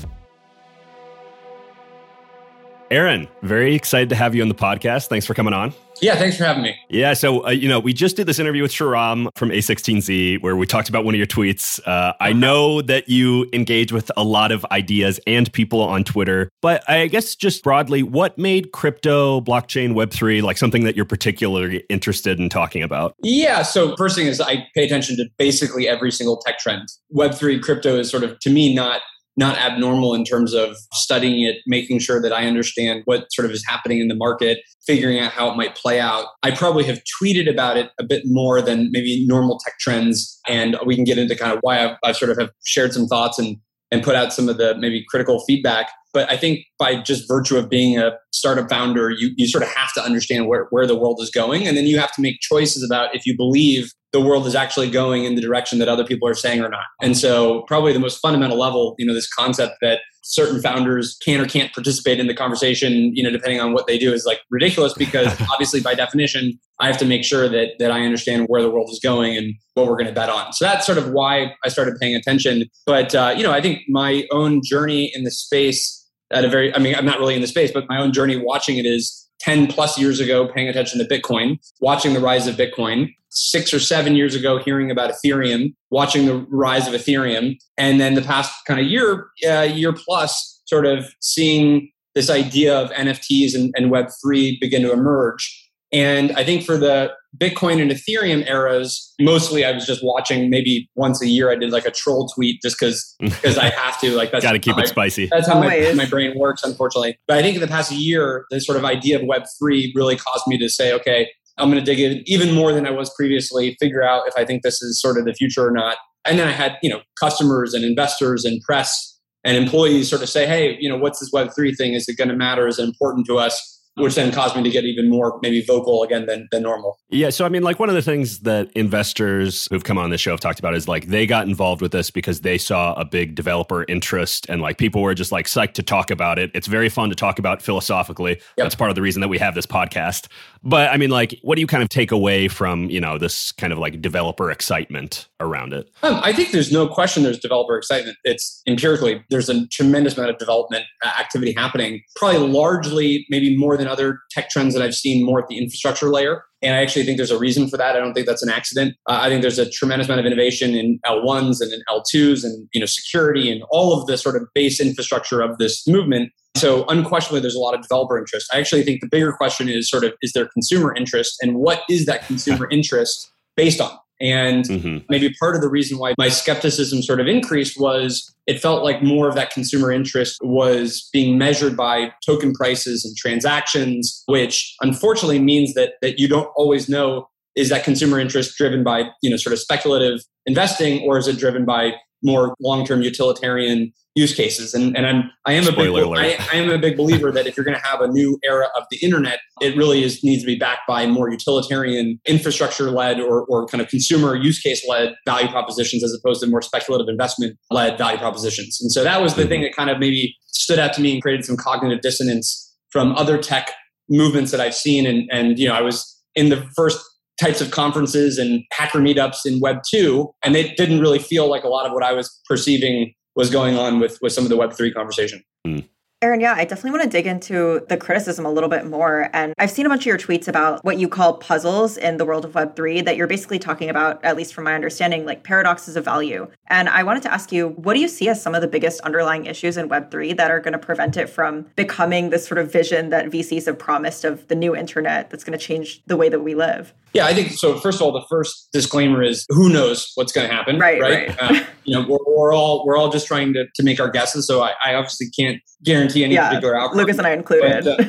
Aaron, 2.90 3.28
very 3.42 3.76
excited 3.76 4.08
to 4.08 4.16
have 4.16 4.34
you 4.34 4.42
on 4.42 4.48
the 4.48 4.54
podcast. 4.54 5.06
Thanks 5.06 5.24
for 5.24 5.32
coming 5.32 5.54
on. 5.54 5.72
Yeah, 6.00 6.16
thanks 6.16 6.36
for 6.36 6.44
having 6.44 6.64
me. 6.64 6.76
Yeah, 6.88 7.12
so 7.12 7.46
uh, 7.46 7.50
you 7.50 7.68
know, 7.68 7.78
we 7.78 7.92
just 7.92 8.16
did 8.16 8.26
this 8.26 8.40
interview 8.40 8.62
with 8.62 8.72
Sriram 8.72 9.28
from 9.36 9.50
A16Z 9.50 10.42
where 10.42 10.56
we 10.56 10.66
talked 10.66 10.88
about 10.88 11.04
one 11.04 11.14
of 11.14 11.18
your 11.18 11.26
tweets. 11.26 11.78
Uh, 11.86 12.14
I 12.18 12.32
know 12.32 12.82
that 12.82 13.08
you 13.08 13.48
engage 13.52 13.92
with 13.92 14.10
a 14.16 14.24
lot 14.24 14.50
of 14.50 14.66
ideas 14.72 15.20
and 15.24 15.52
people 15.52 15.82
on 15.82 16.02
Twitter, 16.02 16.50
but 16.62 16.82
I 16.90 17.06
guess 17.06 17.36
just 17.36 17.62
broadly, 17.62 18.02
what 18.02 18.36
made 18.38 18.72
crypto, 18.72 19.40
blockchain, 19.40 19.92
Web3 19.92 20.42
like 20.42 20.58
something 20.58 20.82
that 20.82 20.96
you're 20.96 21.04
particularly 21.04 21.84
interested 21.88 22.40
in 22.40 22.48
talking 22.48 22.82
about? 22.82 23.14
Yeah, 23.22 23.62
so 23.62 23.94
first 23.96 24.16
thing 24.16 24.26
is 24.26 24.40
I 24.40 24.66
pay 24.74 24.84
attention 24.84 25.16
to 25.18 25.26
basically 25.38 25.86
every 25.86 26.10
single 26.10 26.38
tech 26.38 26.58
trend. 26.58 26.88
Web3 27.14 27.62
crypto 27.62 28.00
is 28.00 28.10
sort 28.10 28.24
of 28.24 28.36
to 28.40 28.50
me 28.50 28.74
not 28.74 29.02
not 29.40 29.56
abnormal 29.56 30.14
in 30.14 30.22
terms 30.22 30.52
of 30.52 30.76
studying 30.92 31.42
it, 31.42 31.56
making 31.66 31.98
sure 31.98 32.20
that 32.20 32.30
I 32.30 32.46
understand 32.46 33.02
what 33.06 33.32
sort 33.32 33.46
of 33.46 33.52
is 33.52 33.64
happening 33.66 33.98
in 33.98 34.08
the 34.08 34.14
market, 34.14 34.58
figuring 34.86 35.18
out 35.18 35.32
how 35.32 35.50
it 35.50 35.56
might 35.56 35.74
play 35.74 35.98
out. 35.98 36.26
I 36.42 36.50
probably 36.50 36.84
have 36.84 37.00
tweeted 37.20 37.50
about 37.50 37.78
it 37.78 37.90
a 37.98 38.04
bit 38.04 38.24
more 38.26 38.60
than 38.60 38.90
maybe 38.92 39.24
normal 39.26 39.58
tech 39.64 39.78
trends. 39.80 40.38
And 40.46 40.76
we 40.84 40.94
can 40.94 41.04
get 41.04 41.16
into 41.16 41.34
kind 41.34 41.52
of 41.52 41.58
why 41.62 41.82
I've, 41.82 41.96
I've 42.04 42.16
sort 42.18 42.30
of 42.30 42.38
have 42.38 42.50
shared 42.66 42.92
some 42.92 43.06
thoughts 43.06 43.38
and, 43.38 43.56
and 43.90 44.02
put 44.02 44.14
out 44.14 44.34
some 44.34 44.46
of 44.50 44.58
the 44.58 44.76
maybe 44.76 45.04
critical 45.08 45.42
feedback. 45.46 45.90
But 46.12 46.30
I 46.30 46.36
think 46.36 46.60
by 46.78 47.00
just 47.00 47.28
virtue 47.28 47.56
of 47.56 47.68
being 47.68 47.98
a 47.98 48.12
startup 48.32 48.68
founder, 48.68 49.10
you, 49.10 49.30
you 49.36 49.46
sort 49.46 49.62
of 49.62 49.68
have 49.70 49.92
to 49.94 50.02
understand 50.02 50.48
where, 50.48 50.66
where 50.70 50.86
the 50.86 50.96
world 50.96 51.20
is 51.20 51.30
going. 51.30 51.66
And 51.66 51.76
then 51.76 51.86
you 51.86 51.98
have 51.98 52.12
to 52.14 52.22
make 52.22 52.40
choices 52.40 52.82
about 52.82 53.14
if 53.14 53.26
you 53.26 53.36
believe 53.36 53.92
the 54.12 54.20
world 54.20 54.46
is 54.46 54.54
actually 54.54 54.90
going 54.90 55.24
in 55.24 55.36
the 55.36 55.40
direction 55.40 55.78
that 55.78 55.88
other 55.88 56.04
people 56.04 56.28
are 56.28 56.34
saying 56.34 56.60
or 56.60 56.68
not. 56.68 56.86
And 57.00 57.16
so, 57.16 57.62
probably 57.68 57.92
the 57.92 58.00
most 58.00 58.18
fundamental 58.18 58.58
level, 58.58 58.94
you 58.98 59.06
know, 59.06 59.14
this 59.14 59.32
concept 59.32 59.76
that 59.82 60.00
certain 60.22 60.60
founders 60.60 61.16
can 61.24 61.40
or 61.40 61.46
can't 61.46 61.72
participate 61.72 62.20
in 62.20 62.26
the 62.26 62.34
conversation, 62.34 63.14
you 63.14 63.22
know, 63.22 63.30
depending 63.30 63.60
on 63.60 63.72
what 63.72 63.86
they 63.86 63.98
do 63.98 64.12
is 64.12 64.24
like 64.26 64.40
ridiculous 64.50 64.92
because 64.94 65.28
obviously 65.52 65.80
by 65.80 65.94
definition, 65.94 66.58
I 66.78 66.86
have 66.86 66.98
to 66.98 67.04
make 67.04 67.24
sure 67.24 67.48
that 67.48 67.78
that 67.78 67.90
I 67.90 68.00
understand 68.00 68.46
where 68.48 68.62
the 68.62 68.70
world 68.70 68.90
is 68.90 69.00
going 69.00 69.36
and 69.36 69.54
what 69.74 69.86
we're 69.86 69.96
going 69.96 70.06
to 70.06 70.12
bet 70.12 70.28
on. 70.28 70.52
So 70.52 70.64
that's 70.64 70.86
sort 70.86 70.98
of 70.98 71.10
why 71.10 71.54
I 71.64 71.68
started 71.68 71.94
paying 72.00 72.16
attention. 72.16 72.64
But 72.86 73.14
uh, 73.14 73.34
you 73.36 73.42
know, 73.42 73.52
I 73.52 73.60
think 73.60 73.82
my 73.88 74.26
own 74.32 74.60
journey 74.64 75.12
in 75.14 75.24
the 75.24 75.30
space 75.30 75.98
at 76.32 76.44
a 76.44 76.48
very 76.48 76.74
I 76.74 76.78
mean, 76.78 76.94
I'm 76.94 77.04
not 77.04 77.18
really 77.18 77.34
in 77.34 77.40
the 77.40 77.46
space, 77.46 77.70
but 77.72 77.88
my 77.88 78.00
own 78.00 78.12
journey 78.12 78.36
watching 78.36 78.78
it 78.78 78.86
is 78.86 79.28
10 79.40 79.68
plus 79.68 79.98
years 79.98 80.20
ago 80.20 80.48
paying 80.48 80.68
attention 80.68 80.98
to 80.98 81.04
Bitcoin, 81.04 81.58
watching 81.80 82.12
the 82.12 82.20
rise 82.20 82.46
of 82.46 82.56
Bitcoin, 82.56 83.08
six 83.30 83.72
or 83.72 83.80
seven 83.80 84.16
years 84.16 84.34
ago 84.34 84.58
hearing 84.58 84.90
about 84.90 85.10
Ethereum, 85.10 85.74
watching 85.90 86.26
the 86.26 86.46
rise 86.50 86.86
of 86.86 86.94
Ethereum, 86.94 87.56
and 87.78 88.00
then 88.00 88.14
the 88.14 88.22
past 88.22 88.52
kind 88.66 88.80
of 88.80 88.86
year, 88.86 89.28
uh, 89.48 89.62
year 89.62 89.92
plus, 89.92 90.60
sort 90.66 90.86
of 90.86 91.14
seeing 91.20 91.90
this 92.14 92.28
idea 92.28 92.76
of 92.76 92.90
NFTs 92.90 93.54
and, 93.54 93.72
and 93.76 93.90
Web3 93.90 94.60
begin 94.60 94.82
to 94.82 94.92
emerge. 94.92 95.69
And 95.92 96.32
I 96.32 96.44
think 96.44 96.64
for 96.64 96.76
the 96.76 97.12
Bitcoin 97.36 97.80
and 97.80 97.90
Ethereum 97.90 98.46
eras, 98.48 99.12
mostly 99.20 99.64
I 99.64 99.72
was 99.72 99.86
just 99.86 100.04
watching 100.04 100.50
maybe 100.50 100.88
once 100.94 101.22
a 101.22 101.26
year. 101.26 101.50
I 101.50 101.56
did 101.56 101.70
like 101.70 101.84
a 101.84 101.90
troll 101.90 102.28
tweet 102.28 102.60
just 102.62 102.76
because 102.78 103.14
because 103.20 103.58
I 103.58 103.70
have 103.70 104.00
to. 104.00 104.12
Like 104.12 104.30
that's 104.30 104.44
got 104.44 104.52
to 104.52 104.58
keep 104.58 104.78
it 104.78 104.88
spicy. 104.88 105.26
That's 105.26 105.48
how 105.48 105.60
my, 105.60 105.92
my 105.96 106.06
brain 106.06 106.38
works, 106.38 106.62
unfortunately. 106.62 107.18
But 107.26 107.38
I 107.38 107.42
think 107.42 107.56
in 107.56 107.60
the 107.60 107.68
past 107.68 107.90
year, 107.92 108.44
the 108.50 108.60
sort 108.60 108.78
of 108.78 108.84
idea 108.84 109.18
of 109.18 109.26
Web 109.26 109.42
three 109.58 109.92
really 109.96 110.16
caused 110.16 110.44
me 110.46 110.58
to 110.58 110.68
say, 110.68 110.92
okay, 110.92 111.28
I'm 111.58 111.70
going 111.70 111.82
to 111.82 111.84
dig 111.84 112.00
in 112.00 112.22
even 112.26 112.54
more 112.54 112.72
than 112.72 112.86
I 112.86 112.90
was 112.90 113.12
previously. 113.14 113.76
Figure 113.80 114.02
out 114.02 114.22
if 114.26 114.34
I 114.36 114.44
think 114.44 114.62
this 114.62 114.80
is 114.82 115.00
sort 115.00 115.18
of 115.18 115.24
the 115.24 115.34
future 115.34 115.66
or 115.66 115.72
not. 115.72 115.96
And 116.24 116.38
then 116.38 116.46
I 116.46 116.52
had 116.52 116.78
you 116.82 116.90
know 116.90 117.00
customers 117.18 117.74
and 117.74 117.84
investors 117.84 118.44
and 118.44 118.60
press 118.62 119.18
and 119.44 119.56
employees 119.56 120.10
sort 120.10 120.22
of 120.22 120.28
say, 120.28 120.46
hey, 120.46 120.76
you 120.78 120.88
know, 120.88 120.98
what's 120.98 121.20
this 121.20 121.30
Web 121.32 121.50
three 121.54 121.74
thing? 121.74 121.94
Is 121.94 122.08
it 122.08 122.16
going 122.16 122.28
to 122.28 122.36
matter? 122.36 122.66
Is 122.66 122.78
it 122.78 122.84
important 122.84 123.26
to 123.26 123.38
us? 123.38 123.79
Which 124.00 124.14
then 124.14 124.32
caused 124.32 124.56
me 124.56 124.62
to 124.62 124.70
get 124.70 124.84
even 124.84 125.08
more 125.08 125.38
maybe 125.42 125.62
vocal 125.62 126.02
again 126.02 126.26
than, 126.26 126.48
than 126.50 126.62
normal. 126.62 126.98
Yeah. 127.08 127.30
So, 127.30 127.44
I 127.44 127.48
mean, 127.48 127.62
like 127.62 127.78
one 127.78 127.88
of 127.88 127.94
the 127.94 128.02
things 128.02 128.40
that 128.40 128.70
investors 128.74 129.68
who've 129.70 129.84
come 129.84 129.98
on 129.98 130.10
this 130.10 130.20
show 130.20 130.30
have 130.30 130.40
talked 130.40 130.58
about 130.58 130.74
is 130.74 130.88
like 130.88 131.06
they 131.06 131.26
got 131.26 131.46
involved 131.46 131.82
with 131.82 131.92
this 131.92 132.10
because 132.10 132.40
they 132.40 132.58
saw 132.58 132.94
a 132.94 133.04
big 133.04 133.34
developer 133.34 133.84
interest 133.88 134.46
and 134.48 134.60
like 134.60 134.78
people 134.78 135.02
were 135.02 135.14
just 135.14 135.32
like 135.32 135.46
psyched 135.46 135.74
to 135.74 135.82
talk 135.82 136.10
about 136.10 136.38
it. 136.38 136.50
It's 136.54 136.66
very 136.66 136.88
fun 136.88 137.08
to 137.10 137.16
talk 137.16 137.38
about 137.38 137.62
philosophically. 137.62 138.32
Yep. 138.32 138.40
That's 138.56 138.74
part 138.74 138.90
of 138.90 138.94
the 138.94 139.02
reason 139.02 139.20
that 139.20 139.28
we 139.28 139.38
have 139.38 139.54
this 139.54 139.66
podcast. 139.66 140.28
But 140.62 140.90
I 140.90 140.96
mean, 140.96 141.10
like, 141.10 141.38
what 141.42 141.54
do 141.54 141.60
you 141.60 141.66
kind 141.66 141.82
of 141.82 141.88
take 141.88 142.12
away 142.12 142.48
from, 142.48 142.90
you 142.90 143.00
know, 143.00 143.18
this 143.18 143.52
kind 143.52 143.72
of 143.72 143.78
like 143.78 144.00
developer 144.02 144.50
excitement 144.50 145.28
around 145.40 145.72
it? 145.72 145.90
Um, 146.02 146.20
I 146.22 146.32
think 146.32 146.52
there's 146.52 146.70
no 146.70 146.86
question 146.86 147.22
there's 147.22 147.38
developer 147.38 147.76
excitement. 147.76 148.16
It's 148.24 148.62
empirically, 148.66 149.24
there's 149.30 149.48
a 149.48 149.66
tremendous 149.68 150.16
amount 150.16 150.30
of 150.30 150.38
development 150.38 150.84
uh, 151.04 151.08
activity 151.18 151.54
happening, 151.56 152.02
probably 152.16 152.46
largely, 152.46 153.26
maybe 153.30 153.56
more 153.56 153.76
than 153.76 153.88
other 153.88 154.20
tech 154.30 154.50
trends 154.50 154.74
that 154.74 154.82
I've 154.82 154.94
seen 154.94 155.24
more 155.24 155.40
at 155.40 155.48
the 155.48 155.58
infrastructure 155.58 156.10
layer. 156.10 156.44
And 156.62 156.74
I 156.74 156.82
actually 156.82 157.04
think 157.04 157.16
there's 157.16 157.30
a 157.30 157.38
reason 157.38 157.68
for 157.68 157.78
that. 157.78 157.96
I 157.96 157.98
don't 157.98 158.12
think 158.12 158.26
that's 158.26 158.42
an 158.42 158.50
accident. 158.50 158.94
Uh, 159.08 159.18
I 159.22 159.28
think 159.30 159.40
there's 159.40 159.58
a 159.58 159.68
tremendous 159.68 160.08
amount 160.08 160.20
of 160.20 160.26
innovation 160.26 160.74
in 160.74 160.98
L1s 161.06 161.60
and 161.60 161.72
in 161.72 161.80
L2s 161.88 162.44
and 162.44 162.68
you 162.74 162.80
know 162.80 162.86
security 162.86 163.50
and 163.50 163.62
all 163.70 163.98
of 163.98 164.06
the 164.06 164.18
sort 164.18 164.36
of 164.36 164.46
base 164.54 164.78
infrastructure 164.80 165.40
of 165.40 165.56
this 165.58 165.86
movement. 165.88 166.32
So 166.56 166.84
unquestionably, 166.88 167.40
there's 167.40 167.54
a 167.54 167.60
lot 167.60 167.74
of 167.74 167.80
developer 167.80 168.18
interest. 168.18 168.52
I 168.52 168.58
actually 168.58 168.82
think 168.82 169.00
the 169.00 169.08
bigger 169.10 169.32
question 169.32 169.68
is 169.68 169.88
sort 169.88 170.04
of 170.04 170.12
is 170.20 170.32
there 170.32 170.46
consumer 170.52 170.94
interest 170.94 171.38
and 171.40 171.56
what 171.56 171.82
is 171.88 172.04
that 172.06 172.26
consumer 172.26 172.68
interest 172.70 173.30
based 173.56 173.80
on? 173.80 173.96
And 174.20 174.64
mm-hmm. 174.64 174.98
maybe 175.08 175.34
part 175.40 175.54
of 175.56 175.62
the 175.62 175.70
reason 175.70 175.98
why 175.98 176.14
my 176.18 176.28
skepticism 176.28 177.02
sort 177.02 177.20
of 177.20 177.26
increased 177.26 177.80
was 177.80 178.32
it 178.46 178.60
felt 178.60 178.84
like 178.84 179.02
more 179.02 179.28
of 179.28 179.34
that 179.34 179.50
consumer 179.50 179.90
interest 179.90 180.38
was 180.42 181.08
being 181.12 181.38
measured 181.38 181.76
by 181.76 182.12
token 182.24 182.52
prices 182.52 183.04
and 183.04 183.16
transactions, 183.16 184.22
which 184.26 184.74
unfortunately 184.82 185.38
means 185.38 185.74
that 185.74 185.94
that 186.02 186.18
you 186.18 186.28
don't 186.28 186.50
always 186.56 186.88
know 186.88 187.28
is 187.56 187.68
that 187.70 187.84
consumer 187.84 188.20
interest 188.20 188.56
driven 188.56 188.84
by 188.84 189.04
you 189.22 189.30
know 189.30 189.36
sort 189.36 189.52
of 189.52 189.58
speculative 189.58 190.20
investing 190.46 191.02
or 191.06 191.18
is 191.18 191.26
it 191.26 191.38
driven 191.38 191.64
by 191.64 191.92
more 192.22 192.54
long-term 192.60 193.02
utilitarian 193.02 193.92
use 194.14 194.34
cases. 194.34 194.74
And, 194.74 194.96
and 194.96 195.06
I'm 195.06 195.30
I 195.46 195.52
am 195.52 195.64
Spoiler 195.64 196.02
a 196.02 196.22
big 196.22 196.40
I, 196.40 196.46
I, 196.52 196.56
am 196.56 196.70
a 196.70 196.78
big 196.78 196.96
believer 196.96 197.30
that 197.32 197.46
if 197.46 197.56
you're 197.56 197.64
going 197.64 197.78
to 197.78 197.86
have 197.86 198.00
a 198.00 198.08
new 198.08 198.38
era 198.44 198.68
of 198.76 198.84
the 198.90 198.98
internet, 198.98 199.38
it 199.60 199.76
really 199.76 200.02
is 200.02 200.22
needs 200.24 200.42
to 200.42 200.46
be 200.46 200.56
backed 200.56 200.82
by 200.88 201.06
more 201.06 201.30
utilitarian 201.30 202.20
infrastructure 202.26 202.90
led 202.90 203.20
or, 203.20 203.44
or 203.44 203.66
kind 203.66 203.80
of 203.80 203.88
consumer 203.88 204.34
use 204.34 204.60
case 204.60 204.86
led 204.88 205.14
value 205.26 205.48
propositions 205.48 206.02
as 206.02 206.12
opposed 206.12 206.42
to 206.42 206.48
more 206.48 206.62
speculative 206.62 207.08
investment 207.08 207.56
led 207.70 207.96
value 207.96 208.18
propositions. 208.18 208.78
And 208.80 208.90
so 208.90 209.04
that 209.04 209.22
was 209.22 209.34
the 209.34 209.42
mm-hmm. 209.42 209.48
thing 209.48 209.62
that 209.62 209.76
kind 209.76 209.90
of 209.90 209.98
maybe 209.98 210.36
stood 210.46 210.78
out 210.78 210.92
to 210.94 211.00
me 211.00 211.12
and 211.12 211.22
created 211.22 211.44
some 211.44 211.56
cognitive 211.56 212.00
dissonance 212.00 212.74
from 212.90 213.14
other 213.14 213.38
tech 213.38 213.72
movements 214.08 214.50
that 214.50 214.60
I've 214.60 214.74
seen. 214.74 215.06
And 215.06 215.28
and 215.30 215.58
you 215.58 215.68
know 215.68 215.74
I 215.74 215.82
was 215.82 216.20
in 216.34 216.48
the 216.48 216.68
first 216.76 217.04
types 217.40 217.60
of 217.60 217.70
conferences 217.70 218.38
and 218.38 218.62
hacker 218.72 218.98
meetups 218.98 219.46
in 219.46 219.60
Web 219.60 219.78
2. 219.90 220.30
And 220.44 220.56
it 220.56 220.76
didn't 220.76 221.00
really 221.00 221.18
feel 221.18 221.48
like 221.48 221.64
a 221.64 221.68
lot 221.68 221.86
of 221.86 221.92
what 221.92 222.02
I 222.02 222.12
was 222.12 222.40
perceiving 222.46 223.14
was 223.34 223.50
going 223.50 223.76
on 223.78 223.98
with, 223.98 224.18
with 224.20 224.32
some 224.32 224.44
of 224.44 224.50
the 224.50 224.56
Web 224.56 224.74
3 224.74 224.92
conversation. 224.92 225.42
Mm. 225.66 225.88
Aaron, 226.22 226.42
yeah, 226.42 226.52
I 226.52 226.66
definitely 226.66 226.90
want 226.90 227.04
to 227.04 227.08
dig 227.08 227.26
into 227.26 227.82
the 227.88 227.96
criticism 227.96 228.44
a 228.44 228.52
little 228.52 228.68
bit 228.68 228.84
more. 228.84 229.30
And 229.32 229.54
I've 229.58 229.70
seen 229.70 229.86
a 229.86 229.88
bunch 229.88 230.02
of 230.02 230.06
your 230.06 230.18
tweets 230.18 230.48
about 230.48 230.84
what 230.84 230.98
you 230.98 231.08
call 231.08 231.38
puzzles 231.38 231.96
in 231.96 232.18
the 232.18 232.26
world 232.26 232.44
of 232.44 232.52
Web3 232.52 233.06
that 233.06 233.16
you're 233.16 233.26
basically 233.26 233.58
talking 233.58 233.88
about, 233.88 234.22
at 234.22 234.36
least 234.36 234.52
from 234.52 234.64
my 234.64 234.74
understanding, 234.74 235.24
like 235.24 235.44
paradoxes 235.44 235.96
of 235.96 236.04
value. 236.04 236.46
And 236.66 236.90
I 236.90 237.04
wanted 237.04 237.22
to 237.22 237.32
ask 237.32 237.52
you, 237.52 237.68
what 237.68 237.94
do 237.94 238.00
you 238.00 238.08
see 238.08 238.28
as 238.28 238.42
some 238.42 238.54
of 238.54 238.60
the 238.60 238.68
biggest 238.68 239.00
underlying 239.00 239.46
issues 239.46 239.78
in 239.78 239.88
Web3 239.88 240.36
that 240.36 240.50
are 240.50 240.60
going 240.60 240.74
to 240.74 240.78
prevent 240.78 241.16
it 241.16 241.30
from 241.30 241.62
becoming 241.74 242.28
this 242.28 242.46
sort 242.46 242.58
of 242.58 242.70
vision 242.70 243.08
that 243.08 243.30
VCs 243.30 243.64
have 243.64 243.78
promised 243.78 244.26
of 244.26 244.46
the 244.48 244.54
new 244.54 244.76
internet 244.76 245.30
that's 245.30 245.42
going 245.42 245.58
to 245.58 245.64
change 245.64 246.02
the 246.04 246.18
way 246.18 246.28
that 246.28 246.40
we 246.40 246.54
live? 246.54 246.92
Yeah, 247.12 247.26
I 247.26 247.34
think 247.34 247.50
so. 247.50 247.78
First 247.78 248.00
of 248.00 248.02
all, 248.02 248.12
the 248.12 248.24
first 248.28 248.68
disclaimer 248.72 249.22
is 249.22 249.44
who 249.48 249.68
knows 249.68 250.12
what's 250.14 250.32
going 250.32 250.48
to 250.48 250.54
happen, 250.54 250.78
right? 250.78 251.00
Right. 251.00 251.28
right. 251.28 251.42
Uh, 251.42 251.64
you 251.84 251.94
know, 251.94 252.06
we're, 252.08 252.18
we're, 252.26 252.54
all 252.54 252.86
we're 252.86 252.96
all 252.96 253.10
just 253.10 253.26
trying 253.26 253.52
to, 253.54 253.66
to 253.74 253.82
make 253.82 253.98
our 253.98 254.08
guesses. 254.08 254.46
So 254.46 254.62
I, 254.62 254.74
I 254.84 254.94
obviously 254.94 255.28
can't 255.30 255.60
guarantee 255.82 256.24
any 256.24 256.34
yeah, 256.34 256.48
particular 256.48 256.78
outcome. 256.78 256.98
Lucas 256.98 257.18
and 257.18 257.26
I 257.26 257.32
included. 257.32 257.84
But, 257.84 258.00
uh, 258.00 258.08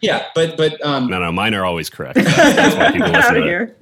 yeah, 0.00 0.26
but 0.34 0.56
but 0.56 0.84
um, 0.84 1.08
no, 1.08 1.20
no, 1.20 1.30
mine 1.30 1.54
are 1.54 1.64
always 1.64 1.90
correct. 1.90 2.14
That's 2.24 2.74
why 2.74 2.90
people 2.90 3.10
listen 3.10 3.34
to 3.34 3.42
here. 3.42 3.76